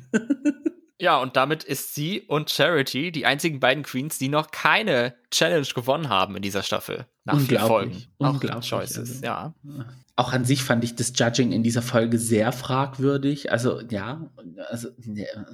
Ja, 0.98 1.18
und 1.20 1.36
damit 1.36 1.62
ist 1.62 1.94
sie 1.94 2.22
und 2.22 2.50
Charity 2.50 3.12
die 3.12 3.26
einzigen 3.26 3.60
beiden 3.60 3.82
Queens, 3.82 4.18
die 4.18 4.28
noch 4.28 4.50
keine 4.50 5.14
Challenge 5.30 5.66
gewonnen 5.74 6.08
haben 6.08 6.36
in 6.36 6.42
dieser 6.42 6.62
Staffel. 6.62 7.06
Nach 7.24 7.38
vier 7.38 7.60
Folgen. 7.60 8.04
Unglaublich. 8.16 8.52
Auch 8.52 8.78
Choices, 8.78 8.98
also, 8.98 9.24
ja. 9.24 9.54
Auch 10.14 10.32
an 10.32 10.46
sich 10.46 10.62
fand 10.62 10.82
ich 10.84 10.94
das 10.94 11.12
Judging 11.14 11.52
in 11.52 11.62
dieser 11.62 11.82
Folge 11.82 12.18
sehr 12.18 12.50
fragwürdig. 12.52 13.52
Also, 13.52 13.80
ja, 13.82 14.30
also, 14.68 14.88
ja. 15.04 15.44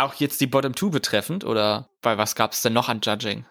Auch 0.00 0.14
jetzt 0.14 0.40
die 0.40 0.46
Bottom 0.46 0.74
Two 0.74 0.90
betreffend, 0.90 1.44
oder 1.44 1.90
bei 2.00 2.16
was 2.16 2.34
gab 2.34 2.52
es 2.52 2.62
denn 2.62 2.72
noch 2.72 2.88
an 2.88 3.00
Judging? 3.02 3.44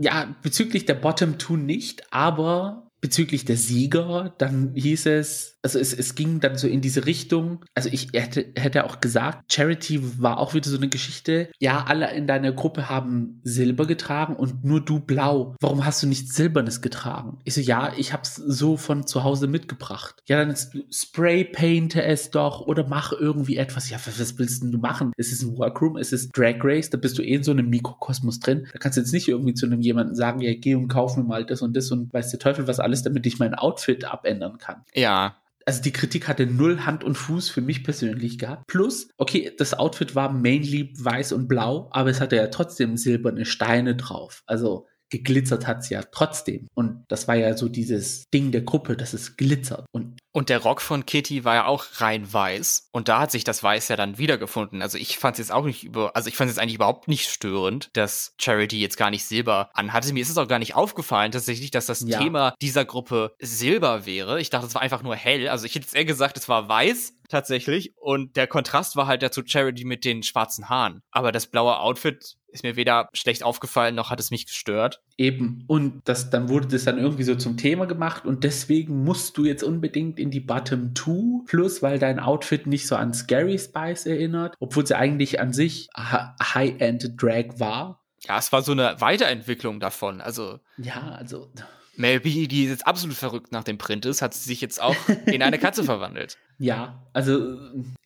Ja, 0.00 0.34
bezüglich 0.42 0.84
der 0.84 0.94
Bottom 0.94 1.38
Two 1.38 1.56
nicht, 1.56 2.12
aber 2.12 2.85
bezüglich 3.06 3.44
der 3.44 3.56
Sieger, 3.56 4.34
dann 4.36 4.72
hieß 4.74 5.06
es, 5.06 5.60
also 5.62 5.78
es, 5.78 5.92
es 5.92 6.16
ging 6.16 6.40
dann 6.40 6.58
so 6.58 6.66
in 6.66 6.80
diese 6.80 7.06
Richtung. 7.06 7.64
Also 7.72 7.88
ich 7.92 8.08
hätte, 8.14 8.46
hätte 8.56 8.84
auch 8.84 9.00
gesagt, 9.00 9.52
Charity 9.52 10.20
war 10.20 10.38
auch 10.38 10.54
wieder 10.54 10.68
so 10.68 10.76
eine 10.76 10.88
Geschichte. 10.88 11.48
Ja, 11.60 11.84
alle 11.84 12.12
in 12.14 12.26
deiner 12.26 12.50
Gruppe 12.50 12.88
haben 12.88 13.40
Silber 13.44 13.86
getragen 13.86 14.34
und 14.34 14.64
nur 14.64 14.84
du 14.84 14.98
blau. 14.98 15.54
Warum 15.60 15.84
hast 15.84 16.02
du 16.02 16.08
nichts 16.08 16.34
Silbernes 16.34 16.82
getragen? 16.82 17.38
Ich 17.44 17.54
so, 17.54 17.60
ja, 17.60 17.92
ich 17.96 18.12
hab's 18.12 18.34
so 18.34 18.76
von 18.76 19.06
zu 19.06 19.22
Hause 19.22 19.46
mitgebracht. 19.46 20.16
Ja, 20.26 20.44
dann 20.44 20.56
spray 20.90 21.44
painte 21.44 22.02
es 22.02 22.32
doch 22.32 22.60
oder 22.60 22.88
mach 22.88 23.12
irgendwie 23.12 23.56
etwas. 23.56 23.88
Ja, 23.88 23.98
was 24.04 24.38
willst 24.38 24.64
du 24.64 24.78
machen? 24.78 25.12
Es 25.16 25.30
ist 25.30 25.42
ein 25.42 25.56
Workroom, 25.56 25.96
es 25.96 26.12
ist 26.12 26.36
Drag 26.36 26.56
Race, 26.62 26.90
da 26.90 26.98
bist 26.98 27.18
du 27.18 27.22
eh 27.22 27.34
in 27.34 27.44
so 27.44 27.52
einem 27.52 27.68
Mikrokosmos 27.70 28.40
drin. 28.40 28.66
Da 28.72 28.80
kannst 28.80 28.96
du 28.96 29.00
jetzt 29.00 29.12
nicht 29.12 29.28
irgendwie 29.28 29.54
zu 29.54 29.66
einem 29.66 29.80
jemanden 29.80 30.16
sagen, 30.16 30.40
ja, 30.40 30.52
geh 30.54 30.74
und 30.74 30.88
kauf 30.88 31.16
mir 31.16 31.22
mal 31.22 31.46
das 31.46 31.62
und 31.62 31.76
das 31.76 31.92
und 31.92 32.12
weiß 32.12 32.30
der 32.30 32.40
Teufel 32.40 32.66
was 32.66 32.80
alles, 32.80 32.95
damit 33.02 33.26
ich 33.26 33.38
mein 33.38 33.54
Outfit 33.54 34.04
abändern 34.04 34.58
kann. 34.58 34.84
Ja, 34.94 35.36
also 35.66 35.82
die 35.82 35.92
Kritik 35.92 36.28
hatte 36.28 36.46
null 36.46 36.86
Hand 36.86 37.02
und 37.02 37.16
Fuß 37.16 37.50
für 37.50 37.60
mich 37.60 37.82
persönlich 37.82 38.38
gehabt. 38.38 38.68
Plus, 38.68 39.08
okay, 39.18 39.52
das 39.58 39.74
Outfit 39.74 40.14
war 40.14 40.32
mainly 40.32 40.94
weiß 40.96 41.32
und 41.32 41.48
blau, 41.48 41.88
aber 41.90 42.08
es 42.08 42.20
hatte 42.20 42.36
ja 42.36 42.46
trotzdem 42.46 42.96
silberne 42.96 43.44
Steine 43.44 43.96
drauf. 43.96 44.44
Also 44.46 44.86
geglitzert 45.10 45.66
hat 45.66 45.78
es 45.78 45.88
ja 45.88 46.02
trotzdem. 46.02 46.68
Und 46.74 47.04
das 47.08 47.28
war 47.28 47.36
ja 47.36 47.56
so 47.56 47.68
dieses 47.68 48.24
Ding 48.32 48.52
der 48.52 48.62
Gruppe, 48.62 48.96
dass 48.96 49.12
es 49.12 49.36
glitzert. 49.36 49.86
Und 49.92 50.18
und 50.36 50.50
der 50.50 50.58
Rock 50.58 50.82
von 50.82 51.06
Kitty 51.06 51.46
war 51.46 51.54
ja 51.54 51.64
auch 51.64 51.86
rein 51.94 52.30
weiß. 52.30 52.90
Und 52.92 53.08
da 53.08 53.20
hat 53.20 53.30
sich 53.30 53.42
das 53.42 53.62
Weiß 53.62 53.88
ja 53.88 53.96
dann 53.96 54.18
wiedergefunden. 54.18 54.82
Also 54.82 54.98
ich 54.98 55.16
fand 55.16 55.36
es 55.36 55.38
jetzt 55.38 55.50
auch 55.50 55.64
nicht 55.64 55.82
über, 55.82 56.14
also 56.14 56.28
ich 56.28 56.36
fand 56.36 56.50
es 56.50 56.56
jetzt 56.56 56.62
eigentlich 56.62 56.74
überhaupt 56.74 57.08
nicht 57.08 57.30
störend, 57.30 57.88
dass 57.94 58.34
Charity 58.38 58.78
jetzt 58.78 58.98
gar 58.98 59.08
nicht 59.08 59.24
Silber 59.24 59.70
anhatte. 59.72 60.12
Mir 60.12 60.20
ist 60.20 60.28
es 60.28 60.36
auch 60.36 60.46
gar 60.46 60.58
nicht 60.58 60.74
aufgefallen, 60.74 61.32
tatsächlich, 61.32 61.70
dass 61.70 61.86
das 61.86 62.04
ja. 62.06 62.18
Thema 62.18 62.54
dieser 62.60 62.84
Gruppe 62.84 63.34
Silber 63.38 64.04
wäre. 64.04 64.38
Ich 64.38 64.50
dachte, 64.50 64.66
es 64.66 64.74
war 64.74 64.82
einfach 64.82 65.02
nur 65.02 65.16
hell. 65.16 65.48
Also 65.48 65.64
ich 65.64 65.74
hätte 65.74 65.86
jetzt 65.86 65.96
eher 65.96 66.04
gesagt, 66.04 66.36
es 66.36 66.50
war 66.50 66.68
weiß 66.68 67.14
tatsächlich. 67.30 67.94
Und 67.96 68.36
der 68.36 68.46
Kontrast 68.46 68.94
war 68.94 69.06
halt 69.06 69.22
dazu 69.22 69.40
Charity 69.42 69.86
mit 69.86 70.04
den 70.04 70.22
schwarzen 70.22 70.68
Haaren. 70.68 71.00
Aber 71.12 71.32
das 71.32 71.46
blaue 71.46 71.78
Outfit 71.78 72.36
ist 72.56 72.62
mir 72.64 72.76
weder 72.76 73.08
schlecht 73.12 73.42
aufgefallen, 73.42 73.94
noch 73.94 74.10
hat 74.10 74.20
es 74.20 74.30
mich 74.30 74.46
gestört. 74.46 75.00
Eben. 75.16 75.64
Und 75.66 76.00
das, 76.04 76.30
dann 76.30 76.48
wurde 76.48 76.68
das 76.68 76.84
dann 76.84 76.98
irgendwie 76.98 77.22
so 77.22 77.34
zum 77.36 77.56
Thema 77.56 77.86
gemacht 77.86 78.24
und 78.24 78.44
deswegen 78.44 79.04
musst 79.04 79.36
du 79.38 79.44
jetzt 79.44 79.62
unbedingt 79.62 80.18
in 80.18 80.30
die 80.30 80.40
Bottom 80.40 80.94
2 80.94 81.44
plus, 81.46 81.82
weil 81.82 81.98
dein 81.98 82.18
Outfit 82.18 82.66
nicht 82.66 82.86
so 82.86 82.96
an 82.96 83.14
Scary 83.14 83.58
Spice 83.58 84.06
erinnert, 84.06 84.54
obwohl 84.58 84.86
sie 84.86 84.96
eigentlich 84.96 85.40
an 85.40 85.52
sich 85.52 85.88
High-End 85.96 87.22
Drag 87.22 87.58
war. 87.58 88.02
Ja, 88.26 88.38
es 88.38 88.52
war 88.52 88.62
so 88.62 88.72
eine 88.72 89.00
Weiterentwicklung 89.00 89.80
davon. 89.80 90.20
Also. 90.20 90.58
Ja, 90.78 91.14
also. 91.18 91.50
Mel 91.96 92.20
B, 92.20 92.46
die 92.46 92.66
jetzt 92.66 92.86
absolut 92.86 93.16
verrückt 93.16 93.52
nach 93.52 93.64
dem 93.64 93.78
Print 93.78 94.06
ist, 94.06 94.22
hat 94.22 94.34
sie 94.34 94.46
sich 94.46 94.60
jetzt 94.60 94.80
auch 94.80 94.96
in 95.26 95.42
eine 95.42 95.58
Katze 95.58 95.84
verwandelt. 95.84 96.36
Ja, 96.58 97.02
also 97.12 97.54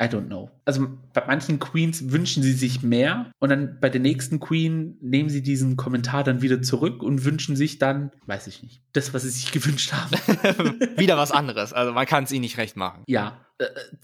I 0.00 0.04
don't 0.04 0.26
know. 0.26 0.50
Also 0.64 0.88
bei 1.12 1.24
manchen 1.26 1.60
Queens 1.60 2.10
wünschen 2.10 2.42
sie 2.42 2.52
sich 2.52 2.82
mehr 2.82 3.30
und 3.38 3.50
dann 3.50 3.78
bei 3.80 3.88
der 3.88 4.00
nächsten 4.00 4.40
Queen 4.40 4.96
nehmen 5.00 5.28
sie 5.28 5.42
diesen 5.42 5.76
Kommentar 5.76 6.24
dann 6.24 6.42
wieder 6.42 6.60
zurück 6.60 7.02
und 7.02 7.24
wünschen 7.24 7.54
sich 7.54 7.78
dann, 7.78 8.10
weiß 8.26 8.48
ich 8.48 8.62
nicht, 8.62 8.82
das, 8.92 9.14
was 9.14 9.22
sie 9.22 9.30
sich 9.30 9.52
gewünscht 9.52 9.92
haben. 9.92 10.10
wieder 10.96 11.16
was 11.16 11.30
anderes. 11.30 11.72
Also 11.72 11.92
man 11.92 12.06
kann 12.06 12.24
es 12.24 12.32
ihnen 12.32 12.42
nicht 12.42 12.58
recht 12.58 12.76
machen. 12.76 13.04
Ja, 13.06 13.46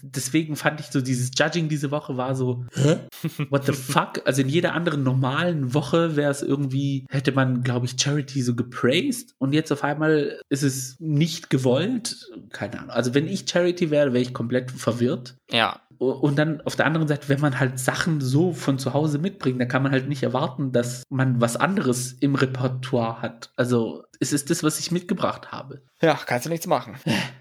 deswegen 0.01 0.55
fand 0.55 0.79
ich 0.79 0.87
so 0.87 1.01
dieses 1.01 1.31
Judging 1.37 1.69
diese 1.69 1.91
Woche 1.91 2.17
war 2.17 2.35
so, 2.35 2.65
hä? 2.73 2.97
What 3.49 3.65
the 3.65 3.73
fuck? 3.73 4.21
Also 4.25 4.41
in 4.41 4.49
jeder 4.49 4.73
anderen 4.73 5.03
normalen 5.03 5.73
Woche 5.73 6.15
wäre 6.15 6.31
es 6.31 6.41
irgendwie, 6.41 7.05
hätte 7.09 7.31
man, 7.31 7.63
glaube 7.63 7.85
ich, 7.85 7.95
Charity 7.99 8.41
so 8.41 8.55
gepraised 8.55 9.35
und 9.37 9.53
jetzt 9.53 9.71
auf 9.71 9.83
einmal 9.83 10.39
ist 10.49 10.63
es 10.63 10.99
nicht 10.99 11.49
gewollt. 11.49 12.29
Keine 12.51 12.79
Ahnung. 12.79 12.89
Also 12.91 13.13
wenn 13.13 13.27
ich 13.27 13.49
Charity 13.49 13.91
wäre, 13.91 14.13
wäre 14.13 14.21
ich 14.21 14.33
komplett 14.33 14.71
verwirrt. 14.71 15.35
Ja. 15.51 15.81
Und 15.99 16.37
dann 16.37 16.61
auf 16.61 16.75
der 16.75 16.85
anderen 16.85 17.07
Seite, 17.07 17.27
wenn 17.27 17.39
man 17.39 17.59
halt 17.59 17.79
Sachen 17.79 18.21
so 18.21 18.53
von 18.53 18.77
zu 18.77 18.93
Hause 18.93 19.17
mitbringt, 19.17 19.59
dann 19.59 19.67
kann 19.67 19.81
man 19.81 19.91
halt 19.91 20.07
nicht 20.07 20.21
erwarten, 20.21 20.71
dass 20.71 21.03
man 21.09 21.41
was 21.41 21.57
anderes 21.57 22.13
im 22.13 22.35
Repertoire 22.35 23.21
hat. 23.21 23.49
Also 23.55 24.03
es 24.19 24.33
ist 24.33 24.49
das, 24.49 24.63
was 24.63 24.79
ich 24.79 24.91
mitgebracht 24.91 25.51
habe. 25.51 25.81
Ja, 26.01 26.13
kannst 26.13 26.45
du 26.45 26.49
nichts 26.49 26.67
machen. 26.67 26.97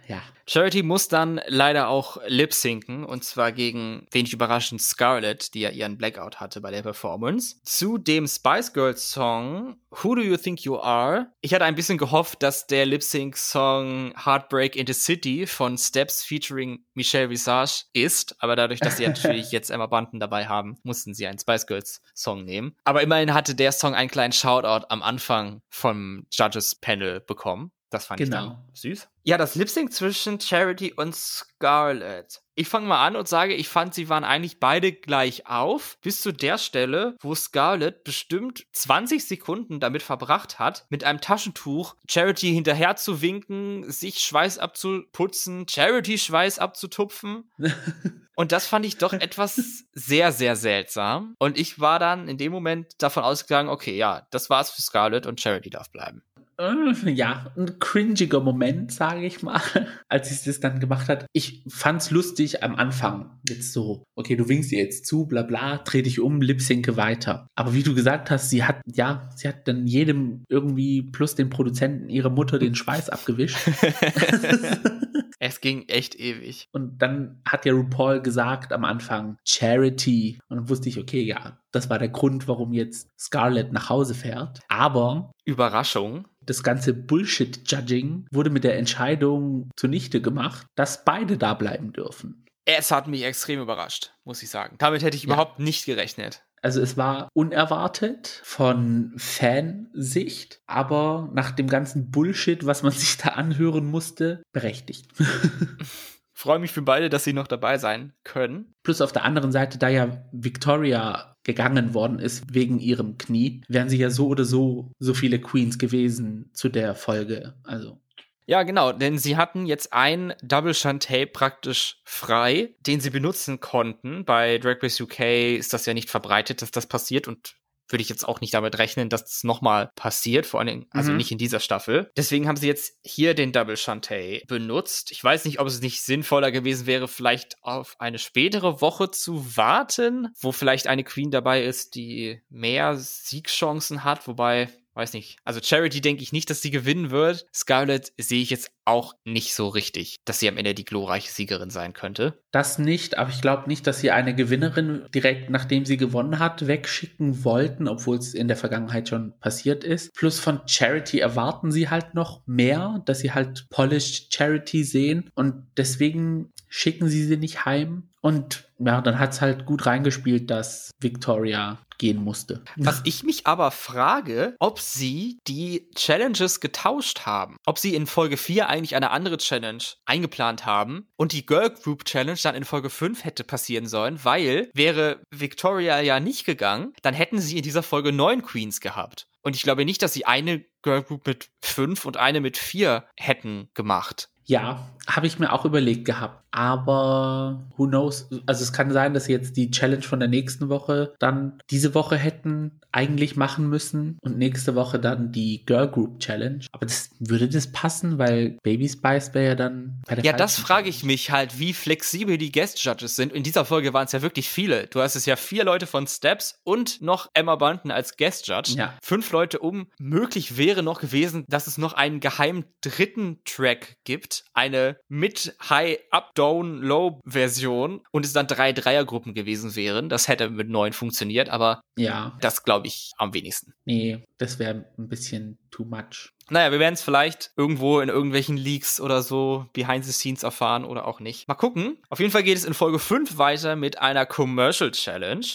Ja. 0.09 0.23
Charity 0.49 0.85
muss 0.85 1.09
dann 1.09 1.41
leider 1.49 1.89
auch 1.89 2.19
lip-sinken 2.29 3.05
und 3.05 3.25
zwar 3.25 3.51
gegen 3.51 4.07
wenig 4.13 4.33
überraschend 4.33 4.81
Scarlett, 4.81 5.55
die 5.55 5.61
ja 5.61 5.71
ihren 5.71 5.99
Blackout 5.99 6.39
hatte 6.39 6.61
bei 6.61 6.71
der 6.71 6.83
Performance. 6.83 7.57
Zu 7.65 7.99
dem 7.99 8.29
Spice 8.29 8.73
Girls 8.73 9.11
Song 9.11 9.77
Who 9.91 10.15
Do 10.15 10.23
You 10.23 10.37
Think 10.37 10.61
You 10.61 10.79
Are? 10.79 11.33
Ich 11.41 11.53
hatte 11.53 11.65
ein 11.65 11.75
bisschen 11.75 11.99
gehofft, 11.99 12.45
dass 12.45 12.69
der 12.69 12.87
Lip-Sync-Song 12.87 14.15
Heartbreak 14.25 14.77
in 14.77 14.87
the 14.87 14.93
City 14.93 15.47
von 15.49 15.77
Steps 15.79 16.23
featuring 16.23 16.85
Michelle 16.95 17.29
Visage 17.29 17.87
ist, 17.93 18.37
aber 18.39 18.55
dadurch, 18.55 18.79
dass 18.79 18.99
sie 18.99 19.07
natürlich 19.07 19.51
jetzt 19.51 19.71
Emma 19.71 19.87
Bunton 19.87 20.21
dabei 20.21 20.47
haben, 20.47 20.77
mussten 20.85 21.13
sie 21.13 21.27
einen 21.27 21.41
Spice 21.41 21.67
Girls 21.67 22.03
Song 22.15 22.45
nehmen. 22.45 22.77
Aber 22.85 23.03
immerhin 23.03 23.35
hatte 23.35 23.57
der 23.57 23.73
Song 23.73 23.95
einen 23.95 24.11
kleinen 24.11 24.33
Shoutout 24.33 24.87
am 24.91 25.03
Anfang 25.03 25.63
vom 25.71 26.27
Judges 26.31 26.66
Panel 26.75 27.21
bekommen. 27.21 27.71
Das 27.91 28.07
fand 28.07 28.19
genau. 28.19 28.37
ich 28.37 28.43
dann 28.49 28.65
süß. 28.75 29.09
Ja, 29.23 29.39
das 29.39 29.55
Lip 29.55 29.69
Sync 29.69 29.93
zwischen 29.93 30.41
Charity 30.41 30.93
und 30.93 31.15
Scarlett. 31.15 32.43
Ich 32.57 32.69
fange 32.69 32.87
mal 32.87 33.07
an 33.07 33.17
und 33.17 33.29
sage, 33.29 33.55
ich 33.55 33.69
fand, 33.69 33.95
sie 33.95 34.09
waren 34.09 34.25
eigentlich 34.25 34.59
beide 34.59 34.93
gleich 34.93 35.47
auf, 35.47 35.99
bis 36.01 36.21
zu 36.21 36.33
der 36.33 36.59
Stelle, 36.59 37.17
wo 37.21 37.35
Scarlett 37.35 38.03
bestimmt 38.03 38.67
20 38.73 39.27
Sekunden 39.27 39.79
damit 39.79 40.03
verbracht 40.03 40.59
hat, 40.59 40.87
mit 40.89 41.05
einem 41.05 41.21
Taschentuch 41.21 41.97
Charity 42.09 42.53
hinterher 42.53 42.97
zu 42.97 43.21
winken, 43.21 43.91
sich 43.91 44.19
Schweiß 44.19 44.59
abzuputzen, 44.59 45.69
Charity 45.69 46.19
Schweiß 46.19 46.59
abzutupfen. 46.59 47.51
Und 48.37 48.53
das 48.53 48.67
fand 48.67 48.85
ich 48.85 48.99
doch 48.99 49.15
etwas 49.15 49.85
sehr, 49.95 50.31
sehr 50.31 50.57
seltsam. 50.57 51.35
Und 51.39 51.59
ich 51.59 51.81
war 51.81 51.99
dann 51.99 52.29
in 52.29 52.37
dem 52.37 52.53
Moment 52.53 52.93
davon 52.99 53.25
ausgegangen, 53.25 53.71
okay, 53.71 53.97
ja, 53.97 54.27
das 54.31 54.51
war's 54.51 54.71
für 54.71 54.83
Scarlett 54.83 55.25
und 55.25 55.41
Charity 55.41 55.71
darf 55.71 55.91
bleiben. 55.91 56.23
Äh, 56.59 57.11
ja, 57.11 57.53
ein 57.57 57.79
cringiger 57.79 58.41
Moment, 58.41 58.91
sage 58.91 59.27
ich 59.27 59.43
mal, 59.43 59.61
als 60.09 60.29
sie 60.31 60.49
das 60.49 60.61
dann 60.61 60.81
gemacht 60.81 61.09
hat. 61.09 61.27
Ich 61.33 61.63
fand's 61.69 62.11
lustig 62.11 62.63
am 62.63 62.77
Anfang. 62.77 63.39
Jetzt 63.49 63.73
so, 63.73 64.05
okay, 64.15 64.37
du 64.37 64.49
winkst 64.49 64.73
ihr 64.73 64.79
jetzt 64.79 65.07
zu, 65.07 65.27
bla 65.27 65.43
bla, 65.43 65.79
dreh 65.79 66.03
dich 66.03 66.21
um, 66.21 66.41
lipsinke 66.41 66.97
weiter. 66.97 67.47
Aber 67.55 67.75
wie 67.75 67.83
du 67.83 67.95
gesagt 67.95 68.31
hast, 68.31 68.51
sie 68.51 68.65
hat, 68.65 68.81
ja, 68.87 69.29
sie 69.37 69.49
hat 69.49 69.69
dann 69.69 69.87
jedem 69.87 70.45
irgendwie 70.49 71.03
plus 71.03 71.35
den 71.35 71.51
Produzenten 71.51 72.09
ihre 72.09 72.31
Mutter 72.31 72.59
den 72.59 72.75
Schweiß 72.75 73.11
abgewischt. 73.11 73.59
es 75.39 75.61
ging 75.61 75.89
echt 75.89 76.15
ewig. 76.15 76.69
Und 76.73 77.03
dann 77.03 77.41
hat 77.47 77.67
ja 77.67 77.73
RuPaul 77.73 78.23
gesagt 78.23 78.73
am 78.73 78.85
Anfang 78.85 79.37
Charity. 79.45 80.39
Und 80.49 80.57
dann 80.57 80.69
wusste 80.69 80.89
ich, 80.89 80.99
okay, 80.99 81.23
ja, 81.23 81.59
das 81.73 81.91
war 81.91 81.99
der 81.99 82.09
Grund, 82.09 82.49
warum 82.49 82.73
jetzt 82.73 83.11
Scarlett 83.19 83.73
nach 83.73 83.91
Hause 83.91 84.15
fährt. 84.15 84.61
Aber 84.69 85.33
Überraschung 85.45 86.27
das 86.47 86.63
ganze 86.63 86.95
Bullshit-Judging 86.95 88.27
wurde 88.31 88.51
mit 88.51 88.65
der 88.65 88.79
Entscheidung 88.79 89.71
zunichte 89.77 90.23
gemacht, 90.23 90.67
dass 90.75 91.05
beide 91.05 91.37
da 91.37 91.55
bleiben 91.55 91.93
dürfen. 91.93 92.45
Es 92.65 92.91
hat 92.91 93.07
mich 93.07 93.25
extrem 93.25 93.61
überrascht, 93.61 94.13
muss 94.25 94.43
ich 94.43 94.51
sagen. 94.51 94.77
Damit 94.79 95.03
hätte 95.03 95.17
ich 95.17 95.25
ja. 95.25 95.29
überhaupt 95.29 95.59
nicht 95.61 95.85
gerechnet. 95.85 96.43
Also 96.63 96.81
es 96.81 96.97
war 96.97 97.29
unerwartet 97.33 98.41
von 98.43 99.13
Fansicht, 99.17 100.61
aber 100.67 101.31
nach 101.33 101.53
dem 101.53 101.69
ganzen 101.69 102.11
Bullshit, 102.11 102.67
was 102.67 102.83
man 102.83 102.93
sich 102.93 103.17
da 103.19 103.31
anhören 103.31 103.87
musste, 103.87 104.43
berechtigt. 104.53 105.07
freue 106.37 106.59
mich 106.59 106.71
für 106.71 106.83
beide, 106.83 107.09
dass 107.09 107.25
sie 107.25 107.33
noch 107.33 107.49
dabei 107.49 107.79
sein 107.79 108.13
können. 108.23 108.75
Plus 108.83 109.01
auf 109.01 109.11
der 109.11 109.25
anderen 109.25 109.53
Seite, 109.53 109.79
da 109.79 109.89
ja 109.89 110.23
Victoria 110.33 111.35
gegangen 111.43 111.95
worden 111.95 112.19
ist 112.19 112.53
wegen 112.53 112.79
ihrem 112.79 113.17
Knie, 113.17 113.63
wären 113.69 113.89
sie 113.89 113.97
ja 113.97 114.11
so 114.11 114.27
oder 114.27 114.45
so 114.45 114.93
so 114.99 115.15
viele 115.15 115.41
Queens 115.41 115.79
gewesen 115.79 116.51
zu 116.53 116.69
der 116.69 116.95
Folge. 116.95 117.55
Also. 117.65 118.01
Ja, 118.45 118.63
genau, 118.63 118.93
denn 118.93 119.19
sie 119.19 119.37
hatten 119.37 119.67
jetzt 119.67 119.93
ein 119.93 120.35
Double 120.43 120.75
Shantae 120.75 121.27
praktisch 121.27 122.01
frei, 122.05 122.75
den 122.81 123.01
sie 123.01 123.11
benutzen 123.11 123.59
konnten. 123.59 124.25
Bei 124.25 124.59
Drag 124.59 124.83
Race 124.83 125.01
UK 125.01 125.57
ist 125.59 125.73
das 125.73 125.87
ja 125.87 125.95
nicht 125.95 126.11
verbreitet, 126.11 126.63
dass 126.63 126.71
das 126.71 126.87
passiert 126.87 127.29
und 127.29 127.57
würde 127.89 128.03
ich 128.03 128.09
jetzt 128.09 128.27
auch 128.27 128.41
nicht 128.41 128.55
damit 128.55 128.79
rechnen, 128.79 129.09
dass 129.09 129.25
das 129.25 129.45
nochmal 129.45 129.91
passiert, 129.97 130.47
vor 130.47 130.61
allen 130.61 130.69
Dingen, 130.69 130.87
also 130.91 131.11
mhm. 131.11 131.19
nicht 131.19 131.33
in 131.33 131.39
dieser 131.39 131.61
Staffel. 131.61 132.11
Deswegen 132.17 132.49
haben 132.49 132.57
sie 132.57 132.67
jetzt 132.67 132.99
hier 133.03 133.35
den 133.35 133.53
Double 133.53 133.77
Shantae 133.77 134.43
benutzt. 134.49 135.11
Ich 135.11 135.23
weiß 135.23 135.45
nicht, 135.45 135.61
ob 135.61 135.67
es 135.67 135.81
nicht 135.81 136.03
sinnvoller 136.03 136.51
gewesen 136.51 136.87
wäre, 136.87 137.09
vielleicht 137.09 137.57
auf 137.63 137.97
eine 137.99 138.19
spätere 138.19 138.81
Woche 138.81 139.11
zu 139.11 139.57
warten, 139.57 140.29
wo 140.39 140.53
vielleicht 140.53 140.87
eine 140.87 141.05
Queen 141.05 141.31
dabei 141.31 141.63
ist, 141.63 141.95
die 141.95 142.41
mehr 142.49 142.97
Siegchancen 142.97 144.05
hat, 144.05 144.27
wobei 144.27 144.69
weiß 144.97 145.13
nicht. 145.13 145.39
Also 145.45 145.61
Charity 145.63 146.01
denke 146.01 146.23
ich 146.23 146.33
nicht, 146.33 146.49
dass 146.49 146.63
sie 146.63 146.71
gewinnen 146.71 147.11
wird. 147.11 147.47
Scarlett 147.55 148.13
sehe 148.19 148.43
ich 148.43 148.51
jetzt 148.51 148.71
auch 148.87 149.15
nicht 149.25 149.55
so 149.55 149.69
richtig, 149.69 150.17
dass 150.25 150.39
sie 150.39 150.49
am 150.49 150.57
Ende 150.57 150.73
die 150.73 150.85
glorreiche 150.85 151.31
Siegerin 151.31 151.71
sein 151.71 151.93
könnte. 151.93 152.41
Das 152.53 152.79
nicht, 152.79 153.19
aber 153.19 153.31
ich 153.31 153.41
glaube 153.41 153.69
nicht, 153.69 153.87
dass 153.87 154.01
sie 154.01 154.11
eine 154.11 154.35
Gewinnerin 154.35 155.07
direkt 155.15 155.51
nachdem 155.51 155.85
sie 155.85 155.97
gewonnen 155.97 156.39
hat, 156.39 156.67
wegschicken 156.67 157.45
wollten, 157.45 157.89
obwohl 157.89 158.17
es 158.17 158.33
in 158.33 158.49
der 158.49 158.57
Vergangenheit 158.57 159.09
schon 159.09 159.39
passiert 159.39 159.85
ist. 159.85 160.15
Plus 160.15 160.39
von 160.39 160.61
Charity 160.67 161.19
erwarten 161.19 161.73
sie 161.73 161.91
halt 161.91 162.15
noch 162.15 162.43
mehr, 162.47 163.03
dass 163.05 163.19
sie 163.19 163.33
halt 163.33 163.67
Polished 163.71 164.35
Charity 164.35 164.85
sehen 164.85 165.31
und 165.35 165.67
deswegen 165.77 166.53
schicken 166.69 167.09
sie 167.09 167.25
sie 167.25 167.37
nicht 167.37 167.65
heim. 167.65 168.09
Und 168.27 168.69
ja, 168.81 169.01
dann 169.03 169.21
hat 169.21 169.35
es 169.35 169.41
halt 169.41 169.67
gut 169.67 169.87
reingespielt, 169.87 170.51
dass 170.51 170.91
Victoria 170.99 171.79
gehen 171.97 172.25
musste. 172.25 172.65
Was 172.75 173.03
ich 173.05 173.23
mich 173.23 173.47
aber 173.47 173.71
frage, 173.71 174.57
ob 174.59 174.81
sie 174.81 175.39
die 175.47 175.89
Challenges 175.95 176.59
getauscht 176.59 177.21
haben. 177.21 177.57
Ob 177.67 177.79
sie 177.79 177.95
in 177.95 178.09
Folge 178.09 178.37
4 178.37 178.69
eigentlich 178.69 178.97
eine 178.97 179.13
andere 179.13 179.39
Challenge 179.39 179.83
eingeplant 180.07 180.67
haben 180.67 181.07
und 181.15 181.35
die 181.35 181.47
Girl 181.47 181.71
Group 181.71 182.05
Challenge 182.05 182.41
dann 182.43 182.57
in 182.57 182.65
Folge 182.65 182.91
5 182.91 183.25
hätte 183.25 183.45
passieren 183.45 183.87
sollen, 183.87 184.19
weil 184.25 184.71
wäre 184.75 185.23
Victoria 185.31 186.01
ja 186.01 186.19
nicht 186.19 186.45
gegangen, 186.45 186.95
dann 187.03 187.15
hätten 187.15 187.39
sie 187.39 187.57
in 187.57 187.63
dieser 187.63 187.85
Folge 187.85 188.11
neun 188.11 188.43
Queens 188.43 188.81
gehabt. 188.81 189.29
Und 189.43 189.55
ich 189.55 189.63
glaube 189.63 189.85
nicht, 189.85 190.03
dass 190.03 190.13
sie 190.13 190.27
eine 190.27 190.65
Girl 190.83 191.05
Group 191.05 191.29
mit 191.29 191.49
fünf 191.63 192.07
und 192.07 192.17
eine 192.17 192.41
mit 192.41 192.59
vier 192.59 193.05
hätten 193.15 193.69
gemacht. 193.75 194.31
Ja, 194.47 194.89
habe 195.09 195.27
ich 195.27 195.41
mir 195.41 195.53
auch 195.53 195.65
überlegt 195.65 196.05
gehabt. 196.05 196.46
Aber 196.57 197.69
who 197.77 197.87
knows? 197.87 198.31
Also 198.47 198.63
es 198.63 198.73
kann 198.73 198.91
sein, 198.91 199.13
dass 199.13 199.27
sie 199.27 199.33
jetzt 199.33 199.59
die 199.59 199.71
Challenge 199.71 200.03
von 200.03 200.21
der 200.21 200.29
nächsten 200.29 200.71
Woche 200.71 201.13
dann 201.19 201.59
diese 201.71 201.95
Woche 201.95 202.17
hätten 202.17 202.81
eigentlich 202.93 203.37
machen 203.37 203.69
müssen 203.69 204.17
und 204.23 204.39
nächste 204.39 204.75
Woche 204.75 204.99
dann 204.99 205.31
die 205.31 205.67
Girl 205.67 205.87
Group 205.87 206.19
Challenge. 206.19 206.65
Aber 206.73 206.87
das 206.87 207.11
würde 207.19 207.47
das 207.47 207.71
passen, 207.71 208.17
weil 208.17 208.57
Baby 208.63 208.89
Spice 208.89 209.35
wäre 209.35 209.49
ja 209.49 209.55
dann 209.55 210.01
bei 210.09 210.15
der 210.15 210.25
Ja, 210.25 210.33
das 210.33 210.59
frage 210.59 210.89
ich 210.89 211.05
mich 211.05 211.31
halt, 211.31 211.59
wie 211.59 211.75
flexibel 211.75 212.39
die 212.39 212.51
Guest 212.51 212.83
Judges 212.83 213.17
sind. 213.17 213.35
In 213.35 213.43
dieser 213.43 213.67
Folge 213.67 213.93
waren 213.93 214.07
es 214.07 214.13
ja 214.13 214.23
wirklich 214.23 214.49
viele. 214.49 214.87
Du 214.87 215.03
hast 215.03 215.15
es 215.15 215.27
ja 215.27 215.37
vier 215.37 215.63
Leute 215.63 215.87
von 215.87 216.07
Steps 216.07 216.59
und 216.65 217.03
noch 217.03 217.29
Emma 217.35 217.57
Bunton 217.57 217.91
als 217.91 218.17
Guest 218.17 218.49
Judge. 218.49 218.73
Ja. 218.79 218.97
Fünf 219.03 219.31
Leute 219.31 219.59
um. 219.59 219.89
Möglich 219.99 220.57
wäre 220.57 220.83
noch 220.83 221.01
gewesen, 221.01 221.45
dass 221.49 221.67
es 221.67 221.77
noch 221.77 221.93
einen 221.93 222.21
geheimen 222.21 222.65
dritten 222.81 223.41
Track 223.45 223.99
gibt. 224.05 224.45
Eine 224.55 224.97
mit 225.09 225.55
High 225.69 225.99
Up 226.11 226.35
Down 226.47 226.81
Low 226.81 227.21
Version 227.25 228.03
und 228.13 228.25
es 228.25 228.33
dann 228.33 228.47
drei 228.47 228.73
Dreiergruppen 228.73 229.35
gewesen 229.35 229.75
wären. 229.75 230.09
Das 230.09 230.29
hätte 230.29 230.49
mit 230.49 230.69
neun 230.69 230.93
funktioniert, 230.93 231.49
aber 231.49 231.81
ja, 231.99 232.37
das 232.41 232.63
glaube 232.63 232.87
ich 232.87 233.11
am 233.19 233.35
wenigsten. 233.35 233.75
Nee, 233.85 234.25
das 234.39 234.61
wäre 234.61 234.87
ein 234.97 235.09
bisschen 235.09 235.59
too 235.73 235.85
much. 235.85 236.31
Naja, 236.49 236.71
wir 236.71 236.79
werden 236.79 236.95
es 236.95 237.03
vielleicht 237.03 237.51
irgendwo 237.57 237.99
in 237.99 238.09
irgendwelchen 238.09 238.57
Leaks 238.57 239.01
oder 239.01 239.23
so 239.23 239.67
behind 239.73 240.05
the 240.05 240.13
scenes 240.13 240.45
erfahren 240.45 240.85
oder 240.85 241.09
auch 241.09 241.19
nicht. 241.19 241.49
Mal 241.49 241.55
gucken. 241.55 241.99
Auf 242.09 242.21
jeden 242.21 242.31
Fall 242.31 242.45
geht 242.45 242.57
es 242.57 242.65
in 242.65 242.75
Folge 242.75 243.01
5 243.01 243.39
weiter 243.39 243.75
mit 243.75 243.99
einer 243.99 244.25
Commercial 244.27 244.93
Challenge. 244.93 245.47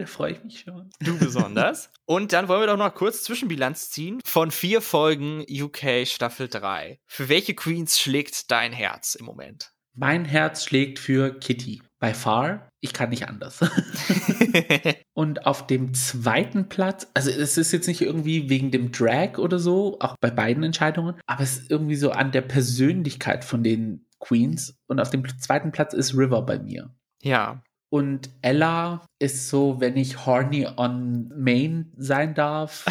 Da 0.00 0.06
freue 0.06 0.32
ich 0.32 0.42
mich 0.42 0.60
schon. 0.60 0.88
Du 1.00 1.18
besonders. 1.18 1.90
Und 2.06 2.32
dann 2.32 2.48
wollen 2.48 2.62
wir 2.62 2.68
doch 2.68 2.78
noch 2.78 2.94
kurz 2.94 3.22
Zwischenbilanz 3.22 3.90
ziehen 3.90 4.18
von 4.24 4.50
vier 4.50 4.80
Folgen 4.80 5.44
UK 5.46 6.06
Staffel 6.06 6.48
3. 6.48 6.98
Für 7.06 7.28
welche 7.28 7.52
Queens 7.52 8.00
schlägt 8.00 8.50
dein 8.50 8.72
Herz 8.72 9.14
im 9.14 9.26
Moment? 9.26 9.74
Mein 9.94 10.24
Herz 10.24 10.64
schlägt 10.64 10.98
für 10.98 11.38
Kitty. 11.38 11.82
By 11.98 12.14
far. 12.14 12.70
Ich 12.80 12.94
kann 12.94 13.10
nicht 13.10 13.28
anders. 13.28 13.60
und 15.12 15.44
auf 15.44 15.66
dem 15.66 15.92
zweiten 15.92 16.70
Platz, 16.70 17.06
also 17.12 17.28
es 17.30 17.58
ist 17.58 17.70
jetzt 17.72 17.86
nicht 17.86 18.00
irgendwie 18.00 18.48
wegen 18.48 18.70
dem 18.70 18.92
Drag 18.92 19.36
oder 19.36 19.58
so, 19.58 19.98
auch 20.00 20.16
bei 20.18 20.30
beiden 20.30 20.62
Entscheidungen, 20.62 21.20
aber 21.26 21.42
es 21.42 21.58
ist 21.58 21.70
irgendwie 21.70 21.96
so 21.96 22.12
an 22.12 22.32
der 22.32 22.40
Persönlichkeit 22.40 23.44
von 23.44 23.62
den 23.62 24.06
Queens. 24.18 24.78
Und 24.86 24.98
auf 24.98 25.10
dem 25.10 25.26
zweiten 25.38 25.72
Platz 25.72 25.92
ist 25.92 26.16
River 26.16 26.40
bei 26.40 26.58
mir. 26.58 26.88
Ja. 27.20 27.62
Und 27.90 28.30
Ella 28.40 29.04
ist 29.18 29.48
so, 29.48 29.80
wenn 29.80 29.96
ich 29.96 30.24
horny 30.24 30.66
on 30.76 31.28
Main 31.36 31.92
sein 31.96 32.34
darf, 32.34 32.84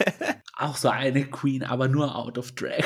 auch 0.56 0.76
so 0.76 0.88
eine 0.88 1.26
Queen, 1.26 1.62
aber 1.62 1.88
nur 1.88 2.16
out 2.16 2.38
of 2.38 2.52
drag. 2.52 2.84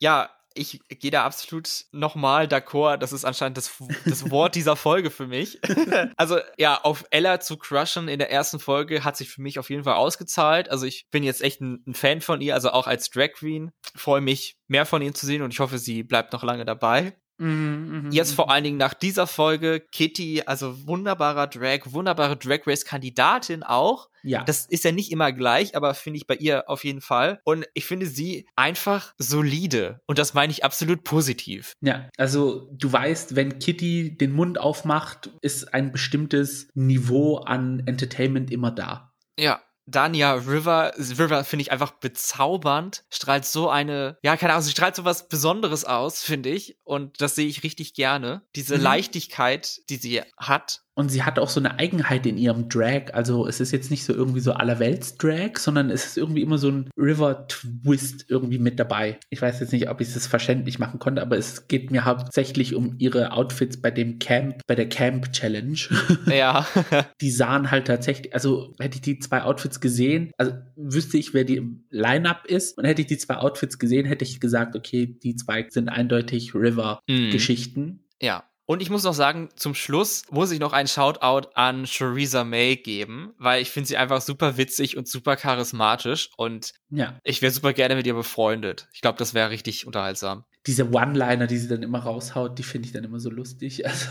ja, 0.00 0.30
ich 0.54 0.80
gehe 0.88 1.10
da 1.10 1.24
absolut 1.24 1.68
nochmal 1.92 2.46
d'accord. 2.46 2.98
Das 2.98 3.12
ist 3.12 3.24
anscheinend 3.24 3.56
das, 3.58 3.82
das 4.04 4.30
Wort 4.30 4.54
dieser 4.54 4.76
Folge 4.76 5.10
für 5.10 5.26
mich. 5.26 5.60
also 6.16 6.38
ja, 6.58 6.80
auf 6.82 7.04
Ella 7.10 7.40
zu 7.40 7.56
crushen 7.56 8.08
in 8.08 8.18
der 8.18 8.30
ersten 8.30 8.58
Folge 8.58 9.04
hat 9.04 9.16
sich 9.16 9.30
für 9.30 9.42
mich 9.42 9.58
auf 9.58 9.70
jeden 9.70 9.84
Fall 9.84 9.94
ausgezahlt. 9.94 10.70
Also 10.70 10.86
ich 10.86 11.06
bin 11.10 11.22
jetzt 11.22 11.42
echt 11.42 11.60
ein, 11.60 11.82
ein 11.86 11.94
Fan 11.94 12.20
von 12.20 12.40
ihr, 12.40 12.54
also 12.54 12.70
auch 12.70 12.86
als 12.86 13.10
Drag 13.10 13.32
Queen. 13.34 13.72
Freue 13.94 14.20
mich, 14.20 14.56
mehr 14.68 14.86
von 14.86 15.02
ihr 15.02 15.14
zu 15.14 15.26
sehen 15.26 15.42
und 15.42 15.52
ich 15.52 15.60
hoffe, 15.60 15.78
sie 15.78 16.02
bleibt 16.02 16.32
noch 16.32 16.42
lange 16.42 16.64
dabei. 16.64 17.14
Mhm, 17.42 18.02
mh, 18.04 18.10
Jetzt 18.12 18.34
vor 18.34 18.50
allen 18.50 18.62
Dingen 18.62 18.76
nach 18.76 18.94
dieser 18.94 19.26
Folge 19.26 19.80
Kitty, 19.80 20.42
also 20.46 20.86
wunderbarer 20.86 21.48
Drag, 21.48 21.80
wunderbare 21.86 22.36
Drag 22.36 22.60
Race 22.66 22.84
Kandidatin 22.84 23.62
auch. 23.62 24.08
Ja. 24.22 24.44
Das 24.44 24.66
ist 24.66 24.84
ja 24.84 24.92
nicht 24.92 25.10
immer 25.10 25.32
gleich, 25.32 25.74
aber 25.74 25.94
finde 25.94 26.18
ich 26.18 26.28
bei 26.28 26.36
ihr 26.36 26.70
auf 26.70 26.84
jeden 26.84 27.00
Fall. 27.00 27.40
Und 27.44 27.66
ich 27.74 27.86
finde 27.86 28.06
sie 28.06 28.46
einfach 28.54 29.14
solide. 29.18 30.00
Und 30.06 30.18
das 30.18 30.34
meine 30.34 30.52
ich 30.52 30.64
absolut 30.64 31.02
positiv. 31.02 31.72
Ja, 31.80 32.08
also 32.16 32.70
du 32.72 32.92
weißt, 32.92 33.34
wenn 33.34 33.58
Kitty 33.58 34.16
den 34.16 34.32
Mund 34.32 34.60
aufmacht, 34.60 35.30
ist 35.40 35.74
ein 35.74 35.90
bestimmtes 35.90 36.68
Niveau 36.74 37.38
an 37.38 37.82
Entertainment 37.86 38.52
immer 38.52 38.70
da. 38.70 39.12
Ja, 39.36 39.60
Dania 39.92 40.34
River, 40.34 40.92
River 40.96 41.44
finde 41.44 41.62
ich 41.62 41.72
einfach 41.72 41.92
bezaubernd, 41.92 43.04
strahlt 43.10 43.44
so 43.44 43.68
eine, 43.68 44.18
ja, 44.22 44.36
keine 44.36 44.52
Ahnung, 44.52 44.64
sie 44.64 44.72
strahlt 44.72 44.96
so 44.96 45.04
was 45.04 45.28
Besonderes 45.28 45.84
aus, 45.84 46.22
finde 46.22 46.48
ich. 46.48 46.76
Und 46.82 47.20
das 47.20 47.34
sehe 47.36 47.46
ich 47.46 47.62
richtig 47.62 47.94
gerne. 47.94 48.42
Diese 48.56 48.76
mhm. 48.76 48.82
Leichtigkeit, 48.82 49.88
die 49.88 49.96
sie 49.96 50.22
hat, 50.36 50.82
und 50.94 51.10
sie 51.10 51.22
hat 51.22 51.38
auch 51.38 51.48
so 51.48 51.60
eine 51.60 51.78
Eigenheit 51.78 52.26
in 52.26 52.36
ihrem 52.36 52.68
Drag. 52.68 53.14
Also 53.14 53.46
es 53.46 53.60
ist 53.60 53.72
jetzt 53.72 53.90
nicht 53.90 54.04
so 54.04 54.12
irgendwie 54.12 54.40
so 54.40 54.52
allerwelts-Drag, 54.52 55.58
sondern 55.58 55.90
es 55.90 56.04
ist 56.04 56.18
irgendwie 56.18 56.42
immer 56.42 56.58
so 56.58 56.68
ein 56.68 56.90
River-Twist 56.96 58.26
irgendwie 58.28 58.58
mit 58.58 58.78
dabei. 58.78 59.18
Ich 59.30 59.40
weiß 59.40 59.60
jetzt 59.60 59.72
nicht, 59.72 59.88
ob 59.88 60.00
ich 60.00 60.14
es 60.14 60.26
verständlich 60.26 60.78
machen 60.78 60.98
konnte, 60.98 61.22
aber 61.22 61.38
es 61.38 61.66
geht 61.68 61.90
mir 61.90 62.04
hauptsächlich 62.04 62.74
um 62.74 62.96
ihre 62.98 63.32
Outfits 63.32 63.80
bei 63.80 63.90
dem 63.90 64.18
Camp, 64.18 64.60
bei 64.66 64.74
der 64.74 64.88
Camp 64.88 65.32
Challenge. 65.32 65.78
Ja. 66.32 66.66
die 67.20 67.30
sahen 67.30 67.70
halt 67.70 67.86
tatsächlich, 67.86 68.34
also 68.34 68.74
hätte 68.78 68.96
ich 68.96 69.02
die 69.02 69.18
zwei 69.18 69.42
Outfits 69.42 69.80
gesehen, 69.80 70.30
also 70.38 70.52
wüsste 70.76 71.18
ich, 71.18 71.34
wer 71.34 71.44
die 71.44 71.56
im 71.56 71.84
Line-Up 71.90 72.46
ist 72.46 72.78
und 72.78 72.84
hätte 72.84 73.02
ich 73.02 73.08
die 73.08 73.18
zwei 73.18 73.36
Outfits 73.36 73.78
gesehen, 73.78 74.06
hätte 74.06 74.24
ich 74.24 74.40
gesagt, 74.40 74.76
okay, 74.76 75.06
die 75.06 75.36
zwei 75.36 75.66
sind 75.68 75.88
eindeutig 75.88 76.54
River-Geschichten. 76.54 77.80
Mhm. 77.80 78.00
Ja. 78.20 78.44
Und 78.72 78.80
ich 78.80 78.88
muss 78.88 79.04
noch 79.04 79.12
sagen, 79.12 79.50
zum 79.54 79.74
Schluss 79.74 80.22
muss 80.30 80.50
ich 80.50 80.58
noch 80.58 80.72
einen 80.72 80.88
Shoutout 80.88 81.50
an 81.52 81.84
Theresa 81.84 82.42
May 82.42 82.76
geben, 82.76 83.34
weil 83.36 83.60
ich 83.60 83.70
finde 83.70 83.86
sie 83.86 83.98
einfach 83.98 84.22
super 84.22 84.56
witzig 84.56 84.96
und 84.96 85.06
super 85.06 85.36
charismatisch 85.36 86.30
und 86.38 86.72
ja. 86.88 87.20
ich 87.22 87.42
wäre 87.42 87.52
super 87.52 87.74
gerne 87.74 87.96
mit 87.96 88.06
ihr 88.06 88.14
befreundet. 88.14 88.88
Ich 88.94 89.02
glaube, 89.02 89.18
das 89.18 89.34
wäre 89.34 89.50
richtig 89.50 89.86
unterhaltsam. 89.86 90.46
Diese 90.66 90.90
One-Liner, 90.90 91.46
die 91.48 91.58
sie 91.58 91.68
dann 91.68 91.82
immer 91.82 91.98
raushaut, 91.98 92.58
die 92.58 92.62
finde 92.62 92.86
ich 92.86 92.94
dann 92.94 93.04
immer 93.04 93.20
so 93.20 93.28
lustig. 93.28 93.84
Also. 93.92 94.06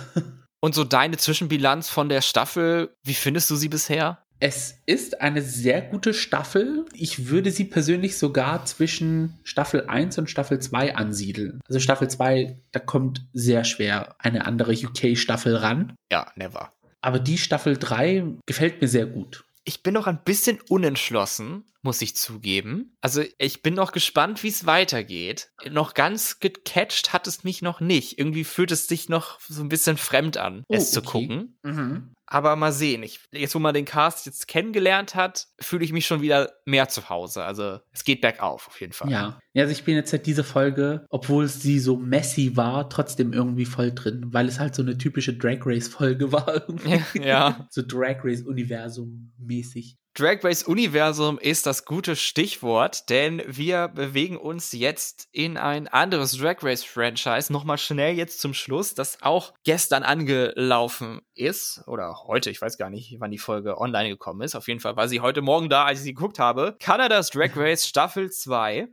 Und 0.60 0.76
so 0.76 0.84
deine 0.84 1.18
Zwischenbilanz 1.18 1.90
von 1.90 2.08
der 2.08 2.22
Staffel, 2.22 2.96
wie 3.02 3.16
findest 3.16 3.50
du 3.50 3.56
sie 3.56 3.68
bisher? 3.68 4.24
Es 4.44 4.80
ist 4.88 5.22
eine 5.22 5.44
sehr 5.44 5.84
gute 5.84 6.16
Staffel. 6.16 6.86
Ich 6.94 7.28
würde 7.28 7.52
sie 7.52 7.66
persönlich 7.66 8.18
sogar 8.18 8.66
zwischen 8.66 9.40
Staffel 9.44 9.86
1 9.86 10.18
und 10.18 10.32
Staffel 10.32 10.60
2 10.60 10.96
ansiedeln. 10.96 11.62
Also 11.68 11.80
Staffel 11.80 12.10
2, 12.10 12.58
da 12.72 12.80
kommt 12.80 13.24
sehr 13.34 13.64
schwer 13.66 14.16
eine 14.18 14.48
andere 14.48 14.74
UK-Staffel 14.74 15.58
ran. 15.58 15.94
Ja, 16.12 16.32
never. 16.36 16.74
Aber 17.02 17.20
die 17.20 17.38
Staffel 17.38 17.78
3 17.78 18.38
gefällt 18.48 18.82
mir 18.82 18.88
sehr 18.88 19.06
gut. 19.06 19.46
Ich 19.64 19.84
bin 19.84 19.94
noch 19.94 20.08
ein 20.08 20.24
bisschen 20.24 20.60
unentschlossen, 20.70 21.66
muss 21.84 22.02
ich 22.02 22.16
zugeben. 22.16 22.96
Also 23.00 23.24
ich 23.38 23.62
bin 23.62 23.76
noch 23.76 23.92
gespannt, 23.92 24.42
wie 24.42 24.48
es 24.48 24.66
weitergeht. 24.66 25.52
Noch 25.70 25.94
ganz 25.94 26.40
gecatcht 26.40 27.14
hat 27.14 27.28
es 27.28 27.44
mich 27.44 27.62
noch 27.62 27.80
nicht. 27.80 28.18
Irgendwie 28.18 28.44
fühlt 28.44 28.72
es 28.72 28.88
sich 28.88 29.08
noch 29.08 29.40
so 29.42 29.62
ein 29.62 29.70
bisschen 29.70 29.98
fremd 29.98 30.38
an, 30.38 30.64
oh, 30.68 30.74
es 30.74 30.86
okay. 30.86 30.94
zu 30.94 31.02
gucken. 31.04 31.60
Mhm. 31.62 32.14
Aber 32.34 32.56
mal 32.56 32.72
sehen. 32.72 33.04
Ich, 33.04 33.20
jetzt, 33.34 33.56
wo 33.56 33.60
man 33.60 33.74
den 33.74 33.84
Cast 33.84 34.26
jetzt 34.26 34.48
kennengelernt 34.48 35.16
hat, 35.16 35.50
fühle 35.60 35.84
ich 35.84 35.92
mich 35.92 36.08
schon 36.08 36.22
wieder 36.22 36.50
mehr 36.64 36.88
zu 36.88 37.10
Hause. 37.10 37.44
Also 37.44 37.80
es 37.92 38.06
geht 38.06 38.22
bergauf 38.22 38.70
auf 38.70 38.80
jeden 38.80 38.94
Fall. 38.94 39.12
Ja. 39.12 39.40
ja, 39.52 39.64
also 39.64 39.74
ich 39.74 39.84
bin 39.84 39.96
jetzt 39.96 40.12
seit 40.12 40.26
dieser 40.26 40.46
Folge, 40.46 41.06
obwohl 41.10 41.50
sie 41.50 41.78
so 41.80 41.98
messy 41.98 42.56
war, 42.56 42.90
trotzdem 42.90 43.34
irgendwie 43.34 43.66
voll 43.66 43.92
drin, 43.92 44.28
weil 44.28 44.48
es 44.48 44.62
halt 44.62 44.76
so 44.76 44.82
eine 44.82 44.98
typische 44.98 45.34
Drag 45.34 45.58
Race 45.66 45.90
Folge 45.90 46.32
war. 46.32 46.64
Ja. 46.86 47.22
ja. 47.22 47.68
so 47.70 47.82
Drag 47.86 48.24
Race 48.24 48.44
Universum 48.44 49.34
mäßig. 49.38 49.98
Drag 50.14 50.44
Race 50.44 50.64
Universum 50.64 51.40
ist 51.40 51.66
das 51.66 51.86
gute 51.86 52.18
Stichwort, 52.18 53.10
denn 53.10 53.42
wir 53.48 53.88
bewegen 53.88 54.36
uns 54.36 54.74
jetzt 54.74 55.30
in 55.32 55.56
ein 55.56 55.88
anderes 55.88 56.34
Drag 56.34 56.58
Race 56.64 56.84
Franchise. 56.84 57.52
Nochmal 57.52 57.78
schnell 57.78 58.16
jetzt 58.16 58.42
zum 58.42 58.54
Schluss, 58.54 58.94
das 58.94 59.22
auch 59.22 59.54
gestern 59.64 60.04
angelaufen 60.04 61.22
ist 61.34 61.82
oder 61.88 62.26
heute, 62.28 62.50
ich 62.50 62.62
weiß 62.62 62.78
gar 62.78 62.90
nicht, 62.90 63.16
wann 63.20 63.32
die 63.32 63.38
Folge 63.38 63.80
online 63.80 64.10
gekommen 64.10 64.42
ist. 64.42 64.54
Auf 64.54 64.68
jeden 64.68 64.82
Fall 64.82 64.98
war 64.98 65.08
sie 65.08 65.22
heute 65.22 65.42
Morgen 65.42 65.70
da, 65.70 65.86
als 65.86 66.00
ich 66.00 66.04
sie 66.04 66.14
geguckt 66.14 66.40
habe. 66.40 66.76
Kanadas 66.82 67.30
Drag 67.30 67.56
Race 67.56 67.88
Staffel 67.88 68.30
2. 68.30 68.90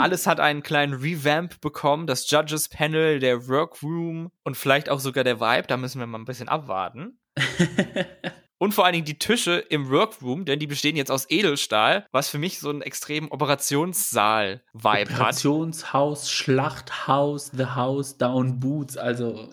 Alles 0.00 0.26
hat 0.26 0.40
einen 0.40 0.64
kleinen 0.64 0.94
Revamp 0.94 1.60
bekommen. 1.60 2.08
Das 2.08 2.28
Judges 2.28 2.68
Panel, 2.68 3.20
der 3.20 3.46
Workroom 3.46 4.32
und 4.42 4.56
vielleicht 4.56 4.88
auch 4.88 4.98
sogar 4.98 5.22
der 5.22 5.38
Vibe. 5.38 5.68
Da 5.68 5.76
müssen 5.76 6.00
wir 6.00 6.08
mal 6.08 6.18
ein 6.18 6.24
bisschen 6.24 6.48
abwarten. 6.48 7.20
Und 8.62 8.74
vor 8.74 8.84
allen 8.84 8.92
Dingen 8.92 9.06
die 9.06 9.18
Tische 9.18 9.64
im 9.70 9.88
Workroom, 9.88 10.44
denn 10.44 10.58
die 10.58 10.66
bestehen 10.66 10.94
jetzt 10.94 11.10
aus 11.10 11.24
Edelstahl, 11.30 12.06
was 12.12 12.28
für 12.28 12.36
mich 12.36 12.58
so 12.58 12.68
einen 12.68 12.82
extremen 12.82 13.28
Operationssaal-Vibe 13.28 14.84
hat. 14.84 15.10
Operationshaus, 15.12 16.30
Schlachthaus, 16.30 17.50
The 17.56 17.64
House, 17.64 18.18
Down 18.18 18.60
Boots, 18.60 18.98
also 18.98 19.48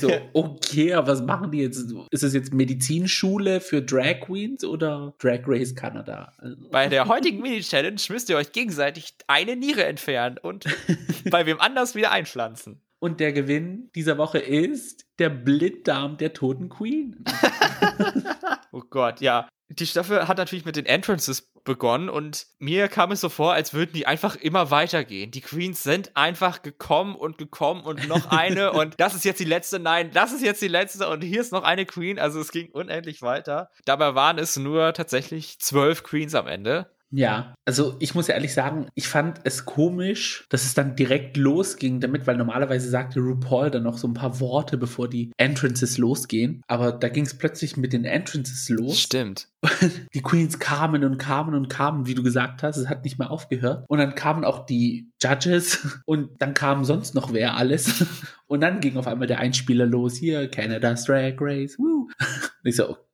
so, 0.00 0.08
okay, 0.34 0.94
aber 0.94 1.08
was 1.08 1.22
machen 1.22 1.50
die 1.50 1.58
jetzt? 1.58 1.92
Ist 2.12 2.22
es 2.22 2.32
jetzt 2.32 2.54
Medizinschule 2.54 3.60
für 3.60 3.82
Drag 3.82 4.20
Queens 4.20 4.64
oder 4.64 5.14
Drag 5.18 5.40
Race 5.48 5.74
Canada? 5.74 6.32
Also. 6.38 6.56
Bei 6.70 6.86
der 6.86 7.08
heutigen 7.08 7.40
Mini-Challenge 7.40 8.00
müsst 8.08 8.30
ihr 8.30 8.36
euch 8.36 8.52
gegenseitig 8.52 9.14
eine 9.26 9.56
Niere 9.56 9.84
entfernen 9.84 10.38
und 10.38 10.64
bei 11.30 11.44
wem 11.44 11.60
anders 11.60 11.96
wieder 11.96 12.12
einpflanzen. 12.12 12.80
Und 13.00 13.20
der 13.20 13.32
Gewinn 13.32 13.90
dieser 13.94 14.18
Woche 14.18 14.38
ist 14.38 15.06
der 15.18 15.30
Blinddarm 15.30 16.16
der 16.16 16.32
toten 16.32 16.68
Queen. 16.68 17.24
oh 18.72 18.82
Gott, 18.90 19.20
ja. 19.20 19.48
Die 19.70 19.86
Staffel 19.86 20.26
hat 20.26 20.38
natürlich 20.38 20.64
mit 20.64 20.76
den 20.76 20.86
Entrances 20.86 21.52
begonnen 21.62 22.08
und 22.08 22.46
mir 22.58 22.88
kam 22.88 23.12
es 23.12 23.20
so 23.20 23.28
vor, 23.28 23.52
als 23.52 23.74
würden 23.74 23.92
die 23.92 24.06
einfach 24.06 24.34
immer 24.34 24.70
weitergehen. 24.70 25.30
Die 25.30 25.42
Queens 25.42 25.82
sind 25.82 26.16
einfach 26.16 26.62
gekommen 26.62 27.14
und 27.14 27.36
gekommen 27.36 27.82
und 27.82 28.08
noch 28.08 28.30
eine 28.30 28.72
und 28.72 28.94
das 28.98 29.14
ist 29.14 29.26
jetzt 29.26 29.38
die 29.38 29.44
letzte, 29.44 29.78
nein, 29.78 30.10
das 30.12 30.32
ist 30.32 30.42
jetzt 30.42 30.62
die 30.62 30.68
letzte 30.68 31.06
und 31.08 31.22
hier 31.22 31.42
ist 31.42 31.52
noch 31.52 31.64
eine 31.64 31.84
Queen. 31.84 32.18
Also 32.18 32.40
es 32.40 32.50
ging 32.50 32.70
unendlich 32.70 33.20
weiter. 33.20 33.70
Dabei 33.84 34.14
waren 34.14 34.38
es 34.38 34.56
nur 34.56 34.94
tatsächlich 34.94 35.58
zwölf 35.60 36.02
Queens 36.02 36.34
am 36.34 36.48
Ende. 36.48 36.90
Ja, 37.10 37.54
also 37.64 37.96
ich 38.00 38.14
muss 38.14 38.28
ehrlich 38.28 38.52
sagen, 38.52 38.86
ich 38.94 39.08
fand 39.08 39.40
es 39.44 39.64
komisch, 39.64 40.44
dass 40.50 40.64
es 40.64 40.74
dann 40.74 40.94
direkt 40.94 41.36
losging 41.36 42.00
damit, 42.00 42.26
weil 42.26 42.36
normalerweise 42.36 42.90
sagte 42.90 43.20
RuPaul 43.20 43.70
dann 43.70 43.84
noch 43.84 43.96
so 43.96 44.08
ein 44.08 44.14
paar 44.14 44.40
Worte, 44.40 44.76
bevor 44.76 45.08
die 45.08 45.32
Entrances 45.38 45.96
losgehen. 45.96 46.62
Aber 46.66 46.92
da 46.92 47.08
ging 47.08 47.24
es 47.24 47.36
plötzlich 47.36 47.76
mit 47.76 47.92
den 47.92 48.04
Entrances 48.04 48.68
los. 48.68 49.00
Stimmt. 49.00 49.48
Die 50.14 50.22
Queens 50.22 50.60
kamen 50.60 51.02
und 51.02 51.18
kamen 51.18 51.54
und 51.54 51.68
kamen, 51.68 52.06
wie 52.06 52.14
du 52.14 52.22
gesagt 52.22 52.62
hast, 52.62 52.76
es 52.76 52.88
hat 52.88 53.02
nicht 53.02 53.18
mehr 53.18 53.30
aufgehört. 53.30 53.84
Und 53.88 53.98
dann 53.98 54.14
kamen 54.14 54.44
auch 54.44 54.66
die 54.66 55.10
Judges 55.20 56.00
und 56.06 56.30
dann 56.40 56.54
kam 56.54 56.84
sonst 56.84 57.14
noch 57.14 57.32
wer 57.32 57.56
alles. 57.56 58.04
Und 58.50 58.62
dann 58.62 58.80
ging 58.80 58.96
auf 58.96 59.06
einmal 59.06 59.26
der 59.26 59.40
Einspieler 59.40 59.84
los, 59.84 60.16
hier, 60.16 60.48
Canada's 60.48 61.04
Drag 61.04 61.34
Race, 61.38 61.78
woo. 61.78 62.08
Und 62.08 62.64
ich 62.64 62.76
so, 62.76 62.88
okay, 62.88 63.07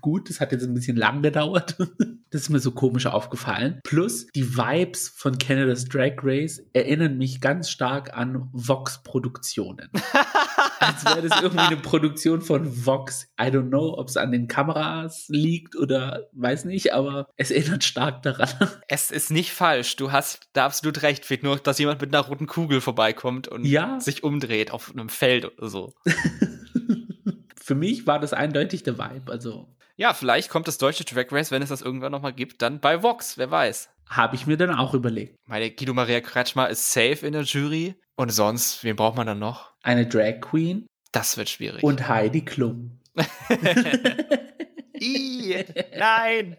gut, 0.00 0.28
das 0.28 0.40
hat 0.40 0.52
jetzt 0.52 0.64
ein 0.64 0.74
bisschen 0.74 0.96
lang 0.96 1.22
gedauert. 1.22 1.76
Das 2.32 2.42
ist 2.42 2.50
mir 2.50 2.60
so 2.60 2.70
komisch 2.70 3.06
aufgefallen. 3.06 3.80
Plus 3.82 4.28
die 4.28 4.56
Vibes 4.56 5.08
von 5.08 5.36
Canada's 5.38 5.84
Drag 5.86 6.12
Race 6.22 6.62
erinnern 6.72 7.18
mich 7.18 7.40
ganz 7.40 7.68
stark 7.70 8.16
an 8.16 8.48
Vox-Produktionen. 8.52 9.90
Als 10.78 11.04
wäre 11.04 11.26
das 11.26 11.42
irgendwie 11.42 11.64
eine 11.64 11.76
Produktion 11.76 12.40
von 12.40 12.86
Vox. 12.86 13.26
I 13.40 13.46
don't 13.46 13.70
know, 13.70 13.98
ob 13.98 14.08
es 14.08 14.16
an 14.16 14.30
den 14.30 14.46
Kameras 14.46 15.24
liegt 15.26 15.74
oder 15.74 16.28
weiß 16.32 16.66
nicht, 16.66 16.94
aber 16.94 17.26
es 17.36 17.50
erinnert 17.50 17.82
stark 17.82 18.22
daran. 18.22 18.48
Es 18.86 19.10
ist 19.10 19.32
nicht 19.32 19.52
falsch. 19.52 19.96
Du 19.96 20.12
hast 20.12 20.48
da 20.52 20.66
absolut 20.66 21.02
recht. 21.02 21.24
Fehlt 21.24 21.42
nur, 21.42 21.56
dass 21.56 21.78
jemand 21.78 22.00
mit 22.00 22.14
einer 22.14 22.24
roten 22.24 22.46
Kugel 22.46 22.80
vorbeikommt 22.80 23.48
und 23.48 23.64
ja? 23.64 23.98
sich 23.98 24.22
umdreht 24.22 24.70
auf 24.70 24.90
einem 24.92 25.08
Feld 25.08 25.44
oder 25.44 25.68
so. 25.68 25.94
Für 27.70 27.76
mich 27.76 28.04
war 28.04 28.18
das 28.18 28.32
eindeutig 28.32 28.82
der 28.82 28.98
Vibe. 28.98 29.30
Also 29.30 29.68
ja, 29.94 30.12
vielleicht 30.12 30.50
kommt 30.50 30.66
das 30.66 30.76
deutsche 30.76 31.04
Drag 31.04 31.26
Race, 31.30 31.52
wenn 31.52 31.62
es 31.62 31.68
das 31.68 31.82
irgendwann 31.82 32.10
nochmal 32.10 32.32
gibt, 32.32 32.62
dann 32.62 32.80
bei 32.80 33.04
Vox, 33.04 33.38
wer 33.38 33.48
weiß. 33.48 33.90
Habe 34.08 34.34
ich 34.34 34.48
mir 34.48 34.56
dann 34.56 34.74
auch 34.74 34.92
überlegt. 34.92 35.36
Meine 35.46 35.70
Guido 35.70 35.94
Maria 35.94 36.20
Kretschmer 36.20 36.68
ist 36.68 36.92
safe 36.92 37.24
in 37.24 37.32
der 37.32 37.42
Jury. 37.42 37.94
Und 38.16 38.30
sonst, 38.30 38.82
wen 38.82 38.96
braucht 38.96 39.16
man 39.16 39.28
dann 39.28 39.38
noch? 39.38 39.70
Eine 39.84 40.08
Drag 40.08 40.40
Queen. 40.40 40.88
Das 41.12 41.36
wird 41.36 41.48
schwierig. 41.48 41.84
Und 41.84 42.08
Heidi 42.08 42.44
Klum. 42.44 42.98
I, 45.00 45.64
nein! 45.96 46.56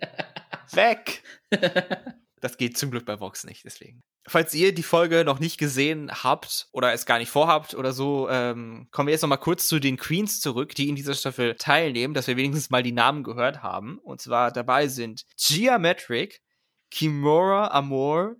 Weg! 0.71 1.23
Das 2.41 2.57
geht 2.57 2.77
zum 2.77 2.91
Glück 2.91 3.05
bei 3.05 3.19
Vox 3.19 3.43
nicht, 3.43 3.63
deswegen. 3.63 4.01
Falls 4.27 4.53
ihr 4.53 4.73
die 4.73 4.83
Folge 4.83 5.23
noch 5.23 5.39
nicht 5.39 5.57
gesehen 5.57 6.11
habt 6.11 6.67
oder 6.71 6.91
es 6.91 7.05
gar 7.05 7.19
nicht 7.19 7.29
vorhabt 7.29 7.75
oder 7.75 7.93
so, 7.93 8.27
ähm, 8.29 8.87
kommen 8.91 9.07
wir 9.07 9.13
jetzt 9.13 9.21
noch 9.21 9.29
mal 9.29 9.37
kurz 9.37 9.67
zu 9.67 9.79
den 9.79 9.97
Queens 9.97 10.41
zurück, 10.41 10.75
die 10.75 10.89
in 10.89 10.95
dieser 10.95 11.13
Staffel 11.13 11.55
teilnehmen, 11.55 12.13
dass 12.13 12.27
wir 12.27 12.37
wenigstens 12.37 12.71
mal 12.71 12.83
die 12.83 12.91
Namen 12.91 13.23
gehört 13.23 13.63
haben. 13.63 13.99
Und 13.99 14.21
zwar 14.21 14.51
dabei 14.51 14.87
sind 14.87 15.23
Geometric, 15.37 16.41
Kimura 16.89 17.67
Amor, 17.67 18.35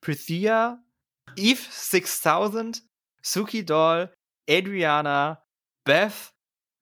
Prithia, 0.00 0.78
Eve 1.36 1.60
6000, 1.70 2.82
Suki 3.22 3.64
Doll, 3.64 4.12
Adriana, 4.48 5.42
Beth, 5.84 6.32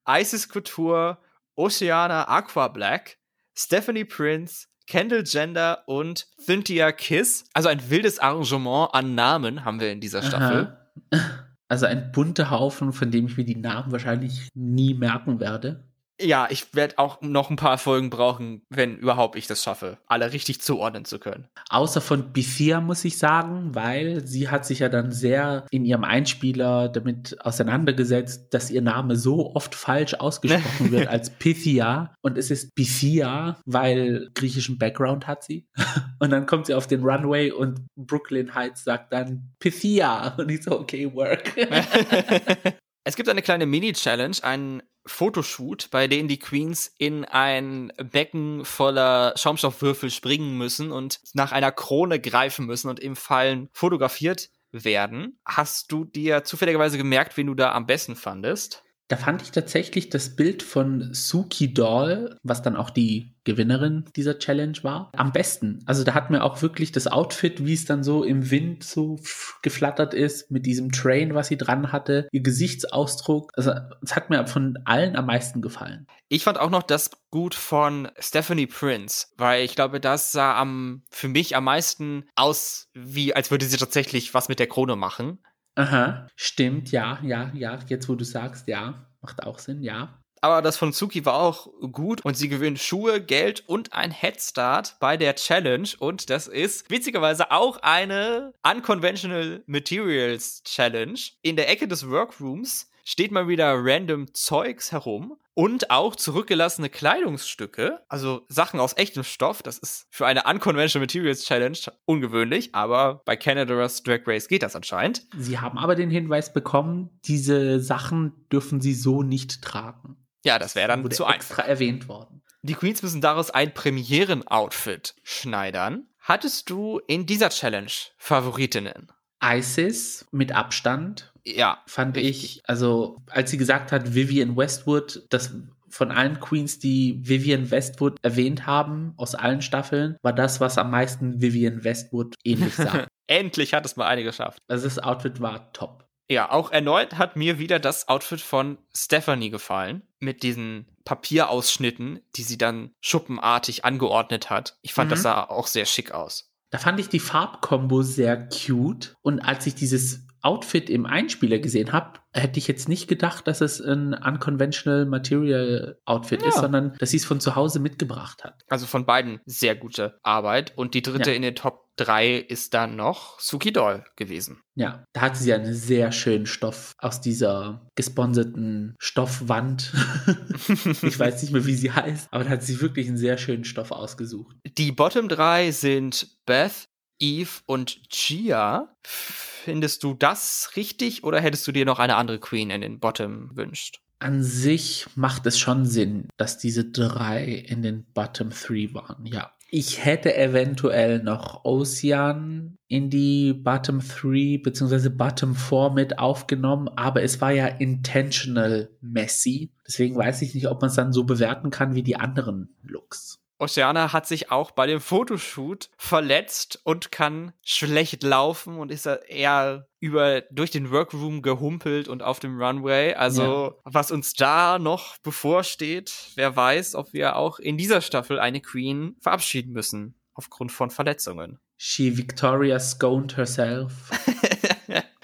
Isis 0.06 0.48
Couture, 0.48 1.18
Oceana 1.56 2.28
Aqua 2.28 2.68
Black, 2.68 3.18
Stephanie 3.54 4.04
Prince, 4.04 4.66
Kendall 4.86 5.24
Gender 5.24 5.82
und 5.86 6.26
Cynthia 6.38 6.92
Kiss. 6.92 7.44
Also 7.52 7.68
ein 7.68 7.90
wildes 7.90 8.18
Arrangement 8.18 8.94
an 8.94 9.14
Namen 9.14 9.64
haben 9.64 9.80
wir 9.80 9.90
in 9.90 10.00
dieser 10.00 10.22
Staffel. 10.22 10.76
Aha. 11.12 11.20
Also 11.68 11.86
ein 11.86 12.12
bunter 12.12 12.50
Haufen, 12.50 12.92
von 12.92 13.10
dem 13.10 13.26
ich 13.26 13.36
mir 13.36 13.44
die 13.44 13.56
Namen 13.56 13.90
wahrscheinlich 13.90 14.48
nie 14.54 14.94
merken 14.94 15.40
werde. 15.40 15.84
Ja, 16.20 16.48
ich 16.50 16.74
werde 16.74 16.98
auch 16.98 17.20
noch 17.20 17.50
ein 17.50 17.56
paar 17.56 17.76
Folgen 17.76 18.08
brauchen, 18.08 18.62
wenn 18.70 18.96
überhaupt 18.96 19.36
ich 19.36 19.46
das 19.46 19.62
schaffe, 19.62 19.98
alle 20.06 20.32
richtig 20.32 20.62
zuordnen 20.62 21.04
zu 21.04 21.18
können. 21.18 21.48
Außer 21.68 22.00
von 22.00 22.32
Bithia 22.32 22.80
muss 22.80 23.04
ich 23.04 23.18
sagen, 23.18 23.74
weil 23.74 24.26
sie 24.26 24.48
hat 24.48 24.64
sich 24.64 24.78
ja 24.78 24.88
dann 24.88 25.12
sehr 25.12 25.66
in 25.70 25.84
ihrem 25.84 26.04
Einspieler 26.04 26.88
damit 26.88 27.36
auseinandergesetzt, 27.44 28.54
dass 28.54 28.70
ihr 28.70 28.80
Name 28.80 29.16
so 29.16 29.54
oft 29.54 29.74
falsch 29.74 30.14
ausgesprochen 30.14 30.90
wird 30.90 31.08
als 31.08 31.30
Pythia 31.30 32.14
und 32.22 32.38
es 32.38 32.50
ist 32.50 32.74
Bithia, 32.74 33.60
weil 33.66 34.30
griechischen 34.34 34.78
Background 34.78 35.26
hat 35.26 35.44
sie. 35.44 35.66
Und 36.18 36.30
dann 36.30 36.46
kommt 36.46 36.66
sie 36.66 36.74
auf 36.74 36.86
den 36.86 37.02
Runway 37.02 37.50
und 37.50 37.86
Brooklyn 37.94 38.54
Heights 38.54 38.84
sagt 38.84 39.12
dann 39.12 39.52
Pythia 39.58 40.34
und 40.38 40.50
ich 40.50 40.62
so 40.62 40.80
okay, 40.80 41.12
work. 41.12 41.52
Es 43.06 43.14
gibt 43.14 43.28
eine 43.28 43.40
kleine 43.40 43.66
Mini-Challenge, 43.66 44.36
einen 44.42 44.82
Fotoshoot, 45.06 45.88
bei 45.90 46.08
dem 46.08 46.28
die 46.28 46.38
Queens 46.38 46.92
in 46.98 47.24
ein 47.24 47.92
Becken 47.96 48.64
voller 48.64 49.34
Schaumstoffwürfel 49.36 50.10
springen 50.10 50.58
müssen 50.58 50.92
und 50.92 51.20
nach 51.32 51.52
einer 51.52 51.72
Krone 51.72 52.20
greifen 52.20 52.66
müssen 52.66 52.88
und 52.88 53.00
im 53.00 53.16
Fallen 53.16 53.68
fotografiert 53.72 54.50
werden. 54.72 55.38
Hast 55.44 55.92
du 55.92 56.04
dir 56.04 56.44
zufälligerweise 56.44 56.98
gemerkt, 56.98 57.36
wen 57.36 57.46
du 57.46 57.54
da 57.54 57.72
am 57.72 57.86
besten 57.86 58.16
fandest? 58.16 58.82
Da 59.08 59.16
fand 59.16 59.42
ich 59.42 59.52
tatsächlich 59.52 60.10
das 60.10 60.34
Bild 60.34 60.62
von 60.62 61.10
Suki 61.12 61.72
Doll, 61.72 62.36
was 62.42 62.62
dann 62.62 62.76
auch 62.76 62.90
die 62.90 63.36
Gewinnerin 63.44 64.04
dieser 64.16 64.40
Challenge 64.40 64.76
war, 64.82 65.12
am 65.14 65.32
besten. 65.32 65.78
Also 65.86 66.02
da 66.02 66.14
hat 66.14 66.30
mir 66.30 66.42
auch 66.42 66.60
wirklich 66.62 66.90
das 66.90 67.06
Outfit, 67.06 67.64
wie 67.64 67.74
es 67.74 67.84
dann 67.84 68.02
so 68.02 68.24
im 68.24 68.50
Wind 68.50 68.82
so 68.82 69.20
geflattert 69.62 70.14
ist, 70.14 70.50
mit 70.50 70.66
diesem 70.66 70.90
Train, 70.90 71.34
was 71.34 71.46
sie 71.46 71.56
dran 71.56 71.92
hatte, 71.92 72.28
ihr 72.32 72.40
Gesichtsausdruck. 72.40 73.52
Also 73.54 73.72
es 74.02 74.16
hat 74.16 74.30
mir 74.30 74.44
von 74.48 74.78
allen 74.84 75.14
am 75.14 75.26
meisten 75.26 75.62
gefallen. 75.62 76.08
Ich 76.28 76.42
fand 76.42 76.58
auch 76.58 76.70
noch 76.70 76.82
das 76.82 77.10
gut 77.30 77.54
von 77.54 78.08
Stephanie 78.18 78.66
Prince, 78.66 79.28
weil 79.36 79.64
ich 79.64 79.76
glaube, 79.76 80.00
das 80.00 80.32
sah 80.32 80.58
am, 80.58 81.04
für 81.10 81.28
mich 81.28 81.54
am 81.54 81.64
meisten 81.64 82.24
aus, 82.34 82.88
wie 82.94 83.32
als 83.32 83.52
würde 83.52 83.66
sie 83.66 83.76
tatsächlich 83.76 84.34
was 84.34 84.48
mit 84.48 84.58
der 84.58 84.66
Krone 84.66 84.96
machen. 84.96 85.38
Aha, 85.76 86.26
stimmt, 86.36 86.90
ja, 86.90 87.18
ja, 87.22 87.52
ja. 87.54 87.78
Jetzt, 87.86 88.08
wo 88.08 88.14
du 88.14 88.24
sagst, 88.24 88.66
ja, 88.66 89.06
macht 89.20 89.42
auch 89.44 89.58
Sinn, 89.58 89.82
ja. 89.82 90.18
Aber 90.40 90.62
das 90.62 90.76
von 90.76 90.92
Suki 90.92 91.24
war 91.24 91.34
auch 91.34 91.68
gut 91.92 92.24
und 92.24 92.36
sie 92.36 92.48
gewinnt 92.48 92.78
Schuhe, 92.78 93.20
Geld 93.20 93.64
und 93.66 93.92
ein 93.92 94.10
Headstart 94.10 94.96
bei 95.00 95.16
der 95.16 95.34
Challenge. 95.34 95.88
Und 95.98 96.30
das 96.30 96.46
ist 96.46 96.90
witzigerweise 96.90 97.50
auch 97.50 97.78
eine 97.82 98.52
Unconventional 98.62 99.62
Materials 99.66 100.62
Challenge. 100.64 101.18
In 101.42 101.56
der 101.56 101.68
Ecke 101.68 101.88
des 101.88 102.08
Workrooms 102.08 102.90
steht 103.06 103.30
mal 103.30 103.46
wieder 103.46 103.72
random 103.76 104.34
Zeugs 104.34 104.90
herum 104.90 105.38
und 105.54 105.90
auch 105.90 106.16
zurückgelassene 106.16 106.90
Kleidungsstücke, 106.90 108.00
also 108.08 108.44
Sachen 108.48 108.80
aus 108.80 108.96
echtem 108.96 109.22
Stoff. 109.22 109.62
Das 109.62 109.78
ist 109.78 110.06
für 110.10 110.26
eine 110.26 110.42
Unconventional 110.42 111.04
Materials 111.06 111.44
Challenge 111.44 111.78
ungewöhnlich, 112.04 112.74
aber 112.74 113.22
bei 113.24 113.36
Canada's 113.36 114.02
Drag 114.02 114.26
Race 114.26 114.48
geht 114.48 114.64
das 114.64 114.74
anscheinend. 114.76 115.22
Sie 115.38 115.58
haben 115.58 115.78
aber 115.78 115.94
den 115.94 116.10
Hinweis 116.10 116.52
bekommen, 116.52 117.18
diese 117.24 117.80
Sachen 117.80 118.46
dürfen 118.52 118.80
sie 118.80 118.92
so 118.92 119.22
nicht 119.22 119.62
tragen. 119.62 120.16
Ja, 120.44 120.58
das 120.58 120.74
wäre 120.74 120.88
dann 120.88 121.04
Wurde 121.04 121.14
zu 121.14 121.24
extra 121.24 121.62
einfach. 121.62 121.68
erwähnt 121.68 122.08
worden. 122.08 122.42
Die 122.62 122.74
Queens 122.74 123.02
müssen 123.02 123.20
daraus 123.20 123.50
ein 123.50 123.72
Premieren-Outfit 123.72 125.14
schneidern. 125.22 126.08
Hattest 126.18 126.68
du 126.70 127.00
in 127.06 127.24
dieser 127.24 127.50
Challenge 127.50 127.92
Favoritinnen? 128.18 129.12
Isis 129.42 130.26
mit 130.30 130.52
Abstand. 130.52 131.32
Ja. 131.44 131.82
Fand 131.86 132.16
richtig. 132.16 132.56
ich, 132.56 132.62
also 132.66 133.22
als 133.30 133.50
sie 133.50 133.58
gesagt 133.58 133.92
hat, 133.92 134.14
Vivian 134.14 134.56
Westwood, 134.56 135.26
das 135.30 135.54
von 135.88 136.10
allen 136.10 136.40
Queens, 136.40 136.78
die 136.78 137.20
Vivian 137.22 137.70
Westwood 137.70 138.16
erwähnt 138.22 138.66
haben, 138.66 139.14
aus 139.16 139.34
allen 139.34 139.62
Staffeln, 139.62 140.16
war 140.22 140.32
das, 140.32 140.60
was 140.60 140.78
am 140.78 140.90
meisten 140.90 141.40
Vivian 141.40 141.84
Westwood 141.84 142.34
ähnlich 142.44 142.74
sah. 142.74 143.06
Endlich 143.26 143.74
hat 143.74 143.86
es 143.86 143.96
mal 143.96 144.06
eine 144.06 144.22
geschafft. 144.22 144.58
Also 144.68 144.84
das 144.84 144.98
Outfit 144.98 145.40
war 145.40 145.72
top. 145.72 146.06
Ja, 146.28 146.50
auch 146.50 146.72
erneut 146.72 147.18
hat 147.18 147.36
mir 147.36 147.58
wieder 147.58 147.78
das 147.78 148.08
Outfit 148.08 148.40
von 148.40 148.78
Stephanie 148.94 149.50
gefallen. 149.50 150.02
Mit 150.18 150.42
diesen 150.42 150.86
Papierausschnitten, 151.04 152.20
die 152.34 152.42
sie 152.42 152.58
dann 152.58 152.90
schuppenartig 153.00 153.84
angeordnet 153.84 154.50
hat. 154.50 154.76
Ich 154.82 154.92
fand, 154.92 155.08
mhm. 155.08 155.10
das 155.10 155.22
sah 155.22 155.44
auch 155.44 155.68
sehr 155.68 155.86
schick 155.86 156.10
aus. 156.10 156.52
Da 156.70 156.78
fand 156.78 157.00
ich 157.00 157.08
die 157.08 157.20
Farbkombo 157.20 158.02
sehr 158.02 158.48
cute. 158.48 159.14
Und 159.22 159.40
als 159.40 159.66
ich 159.66 159.74
dieses 159.74 160.26
Outfit 160.42 160.90
im 160.90 161.06
Einspieler 161.06 161.58
gesehen 161.58 161.92
habe, 161.92 162.20
hätte 162.32 162.58
ich 162.58 162.68
jetzt 162.68 162.88
nicht 162.88 163.08
gedacht, 163.08 163.48
dass 163.48 163.60
es 163.60 163.80
ein 163.80 164.14
unconventional 164.14 165.06
Material 165.06 165.98
Outfit 166.04 166.42
ja. 166.42 166.48
ist, 166.48 166.58
sondern 166.58 166.94
dass 166.98 167.10
sie 167.10 167.16
es 167.16 167.24
von 167.24 167.40
zu 167.40 167.56
Hause 167.56 167.80
mitgebracht 167.80 168.44
hat. 168.44 168.62
Also 168.68 168.86
von 168.86 169.06
beiden 169.06 169.40
sehr 169.44 169.74
gute 169.74 170.18
Arbeit. 170.22 170.72
Und 170.76 170.94
die 170.94 171.02
dritte 171.02 171.30
ja. 171.30 171.36
in 171.36 171.42
den 171.42 171.56
Top 171.56 171.85
3 171.96 172.36
ist 172.36 172.74
dann 172.74 172.96
noch 172.96 173.40
Suki 173.40 173.72
Doll 173.72 174.04
gewesen. 174.16 174.60
Ja, 174.74 175.04
da 175.12 175.22
hatte 175.22 175.38
sie 175.38 175.52
einen 175.52 175.74
sehr 175.74 176.12
schönen 176.12 176.46
Stoff 176.46 176.92
aus 176.98 177.20
dieser 177.20 177.86
gesponserten 177.94 178.94
Stoffwand. 178.98 179.92
ich 181.02 181.18
weiß 181.18 181.42
nicht 181.42 181.52
mehr, 181.52 181.66
wie 181.66 181.74
sie 181.74 181.92
heißt, 181.92 182.28
aber 182.30 182.44
da 182.44 182.50
hat 182.50 182.62
sie 182.62 182.80
wirklich 182.80 183.08
einen 183.08 183.16
sehr 183.16 183.38
schönen 183.38 183.64
Stoff 183.64 183.90
ausgesucht. 183.90 184.56
Die 184.78 184.92
Bottom 184.92 185.28
3 185.28 185.70
sind 185.70 186.28
Beth, 186.46 186.88
Eve 187.18 187.60
und 187.66 188.00
Gia. 188.10 188.94
Findest 189.04 190.02
du 190.02 190.14
das 190.14 190.72
richtig 190.76 191.24
oder 191.24 191.40
hättest 191.40 191.66
du 191.66 191.72
dir 191.72 191.84
noch 191.84 191.98
eine 191.98 192.16
andere 192.16 192.38
Queen 192.38 192.70
in 192.70 192.82
den 192.82 193.00
Bottom 193.00 193.56
wünscht? 193.56 194.00
An 194.18 194.42
sich 194.42 195.06
macht 195.14 195.44
es 195.46 195.58
schon 195.58 195.84
Sinn, 195.84 196.28
dass 196.38 196.56
diese 196.56 196.90
drei 196.90 197.44
in 197.44 197.82
den 197.82 198.04
Bottom 198.14 198.50
3 198.50 198.94
waren, 198.94 199.26
ja. 199.26 199.52
Ich 199.78 200.06
hätte 200.06 200.34
eventuell 200.34 201.22
noch 201.22 201.66
Ocean 201.66 202.78
in 202.88 203.10
die 203.10 203.52
Bottom 203.52 203.98
3 204.00 204.62
bzw. 204.62 205.10
Bottom 205.10 205.54
4 205.54 205.90
mit 205.90 206.18
aufgenommen, 206.18 206.88
aber 206.96 207.22
es 207.22 207.42
war 207.42 207.50
ja 207.50 207.66
intentional 207.66 208.88
messy. 209.02 209.74
Deswegen 209.86 210.16
weiß 210.16 210.40
ich 210.40 210.54
nicht, 210.54 210.68
ob 210.68 210.80
man 210.80 210.88
es 210.88 210.96
dann 210.96 211.12
so 211.12 211.24
bewerten 211.24 211.68
kann 211.68 211.94
wie 211.94 212.02
die 212.02 212.16
anderen 212.16 212.74
Looks. 212.84 213.42
Oceana 213.58 214.12
hat 214.12 214.26
sich 214.26 214.50
auch 214.50 214.70
bei 214.70 214.86
dem 214.86 215.00
Fotoshoot 215.00 215.90
verletzt 215.96 216.80
und 216.84 217.10
kann 217.10 217.52
schlecht 217.62 218.22
laufen 218.22 218.78
und 218.78 218.90
ist 218.90 219.06
eher 219.06 219.88
über 219.98 220.42
durch 220.50 220.70
den 220.70 220.90
Workroom 220.90 221.42
gehumpelt 221.42 222.08
und 222.08 222.22
auf 222.22 222.38
dem 222.38 222.60
Runway. 222.60 223.14
Also 223.14 223.42
ja. 223.42 223.74
was 223.84 224.10
uns 224.10 224.34
da 224.34 224.78
noch 224.78 225.18
bevorsteht, 225.18 226.12
wer 226.34 226.54
weiß, 226.54 226.94
ob 226.94 227.12
wir 227.12 227.36
auch 227.36 227.58
in 227.58 227.78
dieser 227.78 228.00
Staffel 228.00 228.38
eine 228.38 228.60
Queen 228.60 229.16
verabschieden 229.20 229.72
müssen 229.72 230.14
aufgrund 230.34 230.72
von 230.72 230.90
Verletzungen. 230.90 231.58
She 231.78 232.16
Victoria 232.16 232.78
sconed 232.78 233.36
herself. 233.36 234.10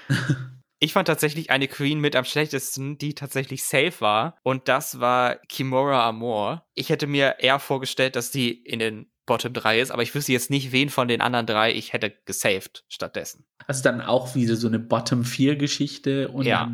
Ich 0.82 0.94
fand 0.94 1.06
tatsächlich 1.06 1.50
eine 1.50 1.68
Queen 1.68 2.00
mit 2.00 2.16
am 2.16 2.24
schlechtesten, 2.24 2.98
die 2.98 3.14
tatsächlich 3.14 3.62
safe 3.62 4.00
war. 4.00 4.36
Und 4.42 4.66
das 4.66 4.98
war 4.98 5.36
Kimura 5.48 6.08
Amor. 6.08 6.66
Ich 6.74 6.88
hätte 6.88 7.06
mir 7.06 7.36
eher 7.38 7.60
vorgestellt, 7.60 8.16
dass 8.16 8.32
die 8.32 8.50
in 8.50 8.80
den 8.80 9.06
Bottom 9.24 9.52
3 9.52 9.78
ist, 9.80 9.92
aber 9.92 10.02
ich 10.02 10.12
wüsste 10.12 10.32
jetzt 10.32 10.50
nicht, 10.50 10.72
wen 10.72 10.90
von 10.90 11.06
den 11.06 11.20
anderen 11.20 11.46
drei 11.46 11.72
ich 11.72 11.92
hätte 11.92 12.12
gesaved 12.24 12.84
stattdessen. 12.88 13.46
Also 13.68 13.84
dann 13.84 14.00
auch 14.00 14.34
wieder 14.34 14.56
so 14.56 14.66
eine 14.66 14.80
Bottom 14.80 15.24
4 15.24 15.54
Geschichte 15.54 16.28
und 16.30 16.46
ja. 16.46 16.68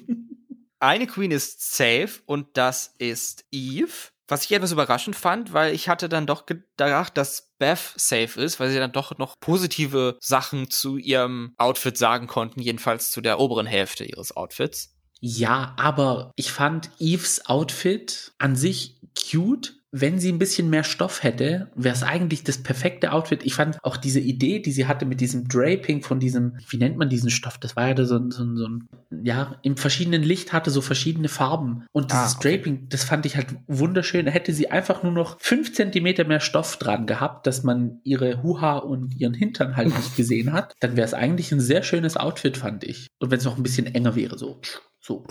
eine 0.80 1.06
Queen 1.06 1.30
ist 1.30 1.76
safe 1.76 2.22
und 2.24 2.46
das 2.54 2.94
ist 2.96 3.44
Eve. 3.50 4.08
Was 4.28 4.44
ich 4.44 4.52
etwas 4.52 4.72
überraschend 4.72 5.16
fand, 5.16 5.54
weil 5.54 5.74
ich 5.74 5.88
hatte 5.88 6.10
dann 6.10 6.26
doch 6.26 6.44
gedacht, 6.44 7.16
dass 7.16 7.54
Beth 7.58 7.94
safe 7.96 8.40
ist, 8.40 8.60
weil 8.60 8.70
sie 8.70 8.78
dann 8.78 8.92
doch 8.92 9.16
noch 9.16 9.40
positive 9.40 10.18
Sachen 10.20 10.70
zu 10.70 10.98
ihrem 10.98 11.54
Outfit 11.56 11.96
sagen 11.96 12.26
konnten, 12.26 12.60
jedenfalls 12.60 13.10
zu 13.10 13.22
der 13.22 13.40
oberen 13.40 13.66
Hälfte 13.66 14.04
ihres 14.04 14.36
Outfits. 14.36 14.94
Ja, 15.20 15.74
aber 15.78 16.30
ich 16.36 16.52
fand 16.52 16.90
Eves 16.98 17.46
Outfit 17.46 18.32
an 18.38 18.54
sich 18.54 19.00
cute, 19.18 19.74
wenn 19.90 20.18
sie 20.18 20.30
ein 20.30 20.38
bisschen 20.38 20.68
mehr 20.68 20.84
Stoff 20.84 21.22
hätte, 21.22 21.70
wäre 21.74 21.94
es 21.94 22.02
eigentlich 22.02 22.44
das 22.44 22.58
perfekte 22.58 23.12
Outfit. 23.12 23.44
Ich 23.44 23.54
fand 23.54 23.82
auch 23.82 23.96
diese 23.96 24.20
Idee, 24.20 24.60
die 24.60 24.72
sie 24.72 24.86
hatte 24.86 25.06
mit 25.06 25.20
diesem 25.20 25.48
Draping 25.48 26.02
von 26.02 26.20
diesem, 26.20 26.58
wie 26.68 26.76
nennt 26.76 26.98
man 26.98 27.08
diesen 27.08 27.30
Stoff? 27.30 27.56
Das 27.58 27.74
war 27.74 27.88
ja 27.88 28.04
so, 28.04 28.30
so, 28.30 28.56
so 28.56 28.68
ein, 28.68 28.88
ja, 29.22 29.56
im 29.62 29.76
verschiedenen 29.76 30.22
Licht 30.22 30.52
hatte 30.52 30.70
so 30.70 30.82
verschiedene 30.82 31.28
Farben. 31.28 31.86
Und 31.92 32.12
dieses 32.12 32.34
ah, 32.34 32.38
okay. 32.38 32.56
Draping, 32.56 32.88
das 32.90 33.04
fand 33.04 33.24
ich 33.24 33.36
halt 33.36 33.48
wunderschön. 33.66 34.26
Hätte 34.26 34.52
sie 34.52 34.70
einfach 34.70 35.02
nur 35.02 35.12
noch 35.12 35.40
fünf 35.40 35.72
Zentimeter 35.72 36.24
mehr 36.24 36.40
Stoff 36.40 36.76
dran 36.76 37.06
gehabt, 37.06 37.46
dass 37.46 37.62
man 37.62 38.00
ihre 38.04 38.42
Huha 38.42 38.76
und 38.76 39.18
ihren 39.18 39.34
Hintern 39.34 39.76
halt 39.76 39.96
nicht 39.96 40.16
gesehen 40.16 40.52
hat, 40.52 40.74
dann 40.80 40.96
wäre 40.96 41.06
es 41.06 41.14
eigentlich 41.14 41.50
ein 41.50 41.60
sehr 41.60 41.82
schönes 41.82 42.16
Outfit, 42.16 42.58
fand 42.58 42.84
ich. 42.84 43.08
Und 43.20 43.30
wenn 43.30 43.38
es 43.38 43.44
noch 43.44 43.56
ein 43.56 43.62
bisschen 43.62 43.86
enger 43.86 44.14
wäre, 44.16 44.36
so, 44.36 44.60
so. 45.00 45.26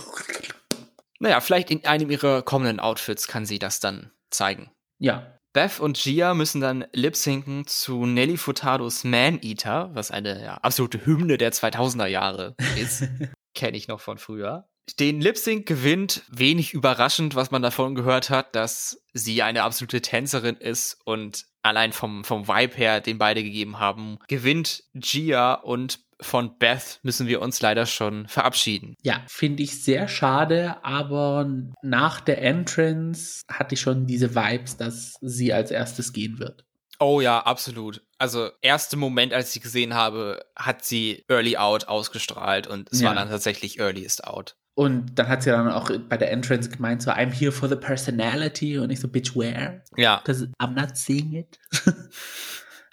Naja, 1.20 1.41
vielleicht 1.41 1.70
in 1.70 1.86
einem 1.86 2.10
ihrer 2.10 2.41
kommenden 2.41 2.80
Outfits 2.80 3.28
kann 3.28 3.45
sie 3.45 3.60
das 3.60 3.80
dann 3.80 4.12
zeigen. 4.30 4.71
Ja. 4.99 5.34
Beth 5.53 5.80
und 5.80 5.97
Gia 5.97 6.34
müssen 6.34 6.61
dann 6.61 6.86
lip-sinken 6.93 7.65
zu 7.65 8.05
Nelly 8.05 8.38
Furtados 8.38 9.03
Man 9.03 9.41
Eater, 9.41 9.89
was 9.93 10.11
eine 10.11 10.43
ja, 10.43 10.55
absolute 10.55 11.05
Hymne 11.05 11.38
der 11.38 11.51
2000er 11.51 12.05
Jahre 12.05 12.55
ist. 12.78 13.07
Kenne 13.55 13.78
ich 13.78 13.88
noch 13.88 13.99
von 13.99 14.17
früher. 14.17 14.67
Den 14.99 15.19
Lip-Sync 15.19 15.65
gewinnt, 15.65 16.23
wenig 16.30 16.73
überraschend, 16.73 17.36
was 17.36 17.51
man 17.51 17.61
davon 17.61 17.93
gehört 17.95 18.30
hat, 18.30 18.55
dass 18.55 19.03
sie 19.13 19.41
eine 19.41 19.63
absolute 19.63 20.01
Tänzerin 20.01 20.55
ist 20.55 20.97
und 21.03 21.45
allein 21.61 21.91
vom, 21.91 22.23
vom 22.23 22.47
Vibe 22.47 22.78
her, 22.78 23.01
den 23.01 23.17
beide 23.17 23.43
gegeben 23.43 23.80
haben, 23.80 24.17
gewinnt 24.28 24.84
Gia 24.93 25.53
und 25.55 26.07
von 26.22 26.57
Beth 26.57 26.99
müssen 27.03 27.28
wir 27.28 27.41
uns 27.41 27.61
leider 27.61 27.86
schon 27.86 28.28
verabschieden. 28.28 28.95
Ja, 29.03 29.22
finde 29.28 29.63
ich 29.63 29.84
sehr 29.84 30.07
schade, 30.07 30.78
aber 30.84 31.49
nach 31.82 32.22
der 32.22 32.41
Entrance 32.41 33.43
hatte 33.49 33.76
ich 33.76 33.82
schon 33.82 34.07
diese 34.07 34.36
Vibes, 34.36 34.78
dass 34.78 35.15
sie 35.22 35.53
als 35.53 35.72
erstes 35.72 36.13
gehen 36.13 36.39
wird. 36.39 36.65
Oh 36.99 37.22
ja, 37.22 37.39
absolut. 37.39 38.01
Also, 38.18 38.49
erste 38.61 38.97
Moment, 38.97 39.32
als 39.32 39.55
ich 39.55 39.61
gesehen 39.61 39.93
habe, 39.93 40.43
hat 40.55 40.84
sie 40.84 41.24
Early 41.28 41.57
Out 41.57 41.88
ausgestrahlt 41.88 42.65
und 42.65 42.89
es 42.91 43.01
ja. 43.01 43.09
war 43.09 43.15
dann 43.15 43.30
tatsächlich 43.30 43.80
Earliest 43.80 44.24
Out. 44.24 44.55
Und 44.74 45.18
dann 45.18 45.28
hat 45.28 45.43
sie 45.43 45.49
dann 45.51 45.72
auch 45.72 45.91
bei 46.07 46.18
der 46.18 46.32
Entrance 46.32 46.70
gemeint, 46.70 47.01
so, 47.01 47.11
I'm 47.11 47.32
here 47.32 47.51
for 47.51 47.70
the 47.70 47.76
personality 47.76 48.78
und 48.78 48.89
ich 48.89 48.99
so, 48.99 49.07
bitch, 49.07 49.36
where? 49.36 49.84
Ja. 49.95 50.18
Because 50.18 50.49
I'm 50.59 50.74
not 50.74 50.97
seeing 50.97 51.34
it. 51.34 51.59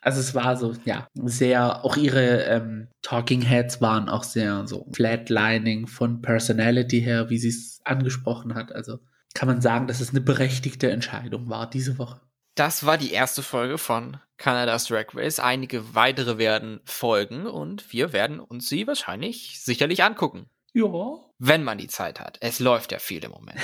Also 0.05 0.21
es 0.21 0.35
war 0.35 0.59
so, 0.59 0.75
ja, 0.85 1.09
sehr, 1.15 1.83
auch 1.83 1.97
ihre 1.97 2.43
ähm, 2.43 2.89
Talking 3.01 3.41
Heads 3.41 3.81
waren 3.81 4.11
auch 4.11 4.23
sehr 4.23 4.67
so 4.67 4.87
flatlining 4.93 5.87
von 5.87 6.21
Personality 6.21 7.01
her, 7.01 7.31
wie 7.31 7.39
sie 7.39 7.49
es 7.49 7.81
angesprochen 7.85 8.55
hat. 8.55 8.71
Also 8.71 8.99
kann 9.33 9.49
man 9.49 9.63
sagen, 9.63 9.87
dass 9.87 10.01
es 10.01 10.11
eine 10.11 10.21
berechtigte 10.21 10.91
Entscheidung 10.91 11.49
war 11.49 11.71
diese 11.71 11.97
Woche. 11.97 12.21
Das 12.55 12.85
war 12.85 12.99
die 12.99 13.13
erste 13.13 13.43
Folge 13.43 13.79
von 13.79 14.19
Canada's 14.37 14.85
Drag 14.89 15.07
Race. 15.15 15.41
Einige 15.41 15.95
weitere 15.95 16.37
werden 16.37 16.81
folgen 16.85 17.47
und 17.47 17.91
wir 17.91 18.13
werden 18.13 18.41
uns 18.41 18.69
sie 18.69 18.87
wahrscheinlich 18.87 19.59
sicherlich 19.63 20.05
angucken. 20.05 20.51
Ja. 20.75 20.91
Wenn 21.39 21.65
man 21.65 21.79
die 21.79 21.89
Zeit 21.89 22.21
hat. 22.21 22.37
Es 22.43 22.61
läuft 22.61 22.93
ja 22.93 22.99
viel 22.99 23.25
im 23.25 23.31
Moment. 23.31 23.59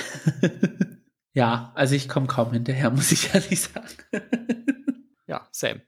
ja, 1.34 1.70
also 1.74 1.94
ich 1.94 2.08
komme 2.08 2.28
kaum 2.28 2.50
hinterher, 2.52 2.90
muss 2.90 3.12
ich 3.12 3.34
ehrlich 3.34 3.60
sagen. 3.60 3.94
ja, 5.26 5.46
same. 5.52 5.82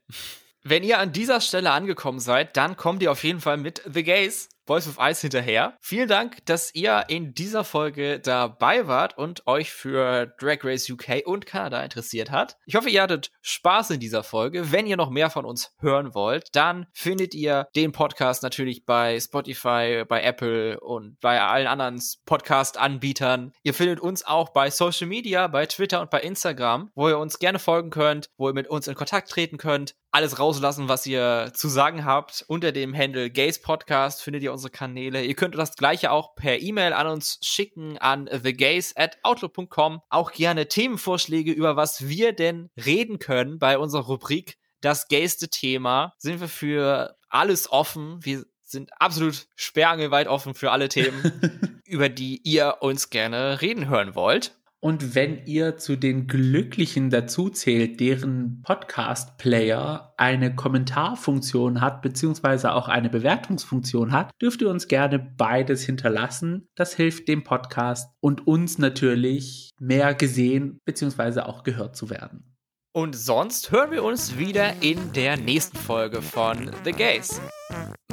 Wenn 0.65 0.83
ihr 0.83 0.99
an 0.99 1.11
dieser 1.11 1.41
Stelle 1.41 1.71
angekommen 1.71 2.19
seid, 2.19 2.55
dann 2.55 2.77
kommt 2.77 3.03
ihr 3.03 3.11
auf 3.11 3.23
jeden 3.23 3.41
Fall 3.41 3.57
mit 3.57 3.81
The 3.85 4.03
Gays 4.03 4.49
Voice 4.65 4.87
of 4.87 4.97
Ice 4.99 5.21
hinterher. 5.21 5.77
Vielen 5.81 6.07
Dank, 6.07 6.45
dass 6.45 6.73
ihr 6.73 7.03
in 7.09 7.33
dieser 7.33 7.65
Folge 7.65 8.19
dabei 8.19 8.87
wart 8.87 9.17
und 9.17 9.45
euch 9.45 9.71
für 9.73 10.27
Drag 10.39 10.59
Race 10.63 10.89
UK 10.89 11.23
und 11.25 11.45
Kanada 11.45 11.83
interessiert 11.83 12.31
hat. 12.31 12.57
Ich 12.65 12.75
hoffe, 12.75 12.89
ihr 12.89 13.01
hattet 13.01 13.31
Spaß 13.41 13.91
in 13.91 13.99
dieser 13.99 14.23
Folge. 14.23 14.71
Wenn 14.71 14.87
ihr 14.87 14.95
noch 14.95 15.09
mehr 15.09 15.29
von 15.29 15.43
uns 15.43 15.73
hören 15.79 16.13
wollt, 16.13 16.55
dann 16.55 16.87
findet 16.93 17.35
ihr 17.35 17.67
den 17.75 17.91
Podcast 17.91 18.41
natürlich 18.41 18.85
bei 18.85 19.19
Spotify, 19.19 20.05
bei 20.07 20.23
Apple 20.23 20.79
und 20.79 21.19
bei 21.19 21.41
allen 21.41 21.67
anderen 21.67 22.01
Podcast-Anbietern. 22.25 23.51
Ihr 23.63 23.73
findet 23.73 23.99
uns 23.99 24.25
auch 24.25 24.49
bei 24.49 24.69
Social 24.69 25.07
Media, 25.07 25.47
bei 25.47 25.65
Twitter 25.65 25.99
und 25.99 26.09
bei 26.09 26.21
Instagram, 26.21 26.89
wo 26.95 27.09
ihr 27.09 27.17
uns 27.17 27.39
gerne 27.39 27.59
folgen 27.59 27.89
könnt, 27.89 28.29
wo 28.37 28.47
ihr 28.47 28.53
mit 28.53 28.69
uns 28.69 28.87
in 28.87 28.95
Kontakt 28.95 29.29
treten 29.29 29.57
könnt. 29.57 29.95
Alles 30.15 30.37
rauslassen, 30.37 30.89
was 30.89 31.07
ihr 31.07 31.49
zu 31.55 31.67
sagen 31.67 32.05
habt. 32.05 32.45
Unter 32.47 32.71
dem 32.71 32.95
Handle 32.95 33.31
Gays 33.31 33.59
Podcast 33.59 34.21
findet 34.21 34.43
ihr 34.43 34.51
unsere 34.51 34.69
Kanäle. 34.69 35.25
Ihr 35.25 35.33
könnt 35.33 35.55
das 35.55 35.75
gleiche 35.75 36.11
auch 36.11 36.35
per 36.35 36.61
E-Mail 36.61 36.93
an 36.93 37.07
uns 37.07 37.39
schicken 37.41 37.97
an 37.97 38.27
thegays 38.27 38.95
at 38.95 39.17
outlook.com. 39.23 40.01
Auch 40.11 40.31
gerne 40.31 40.67
Themenvorschläge, 40.67 41.51
über 41.51 41.77
was 41.77 42.07
wir 42.07 42.31
denn 42.31 42.69
reden 42.77 43.17
können 43.17 43.57
bei 43.57 43.79
unserer 43.79 44.03
Rubrik 44.03 44.59
Das 44.81 45.07
gayste 45.07 45.49
Thema. 45.49 46.13
Sind 46.19 46.41
wir 46.41 46.47
für 46.47 47.17
alles 47.29 47.71
offen. 47.71 48.23
Wir 48.23 48.43
sind 48.61 48.91
absolut 49.01 49.47
sperrangelweit 49.55 50.27
offen 50.27 50.53
für 50.53 50.69
alle 50.69 50.89
Themen, 50.89 51.81
über 51.85 52.09
die 52.09 52.39
ihr 52.43 52.77
uns 52.81 53.09
gerne 53.09 53.61
reden 53.61 53.89
hören 53.89 54.13
wollt. 54.13 54.53
Und 54.83 55.15
wenn 55.15 55.45
ihr 55.45 55.77
zu 55.77 55.95
den 55.95 56.27
Glücklichen 56.27 57.09
dazu 57.09 57.49
zählt, 57.49 58.01
deren 58.01 58.61
Podcast-Player 58.63 60.13
eine 60.17 60.55
Kommentarfunktion 60.55 61.79
hat, 61.79 62.01
beziehungsweise 62.01 62.73
auch 62.73 62.89
eine 62.89 63.09
Bewertungsfunktion 63.09 64.11
hat, 64.11 64.31
dürft 64.41 64.61
ihr 64.61 64.69
uns 64.69 64.89
gerne 64.89 65.19
beides 65.19 65.85
hinterlassen. 65.85 66.67
Das 66.75 66.93
hilft 66.95 67.29
dem 67.29 67.45
Podcast 67.45 68.13
und 68.19 68.45
uns 68.45 68.77
natürlich 68.77 69.71
mehr 69.79 70.13
gesehen, 70.15 70.81
beziehungsweise 70.83 71.45
auch 71.47 71.63
gehört 71.63 71.95
zu 71.95 72.09
werden. 72.09 72.52
Und 72.95 73.15
sonst 73.15 73.71
hören 73.71 73.89
wir 73.89 74.03
uns 74.03 74.37
wieder 74.37 74.83
in 74.83 75.13
der 75.13 75.35
nächsten 75.35 75.75
Folge 75.75 76.21
von 76.21 76.69
The 76.83 76.91
Gays. 76.91 77.41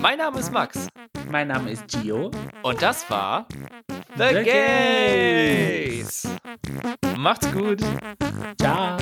Mein 0.01 0.16
Name 0.16 0.39
ist 0.39 0.51
Max. 0.51 0.89
Mein 1.31 1.48
Name 1.48 1.73
ist 1.73 1.86
Gio. 1.89 2.31
Und 2.62 2.81
das 2.81 3.09
war 3.11 3.47
The, 4.16 4.28
The 4.28 4.43
Gays. 4.43 6.23
Gays. 6.23 6.28
Macht's 7.19 7.52
gut. 7.52 7.82
Ciao. 8.59 8.97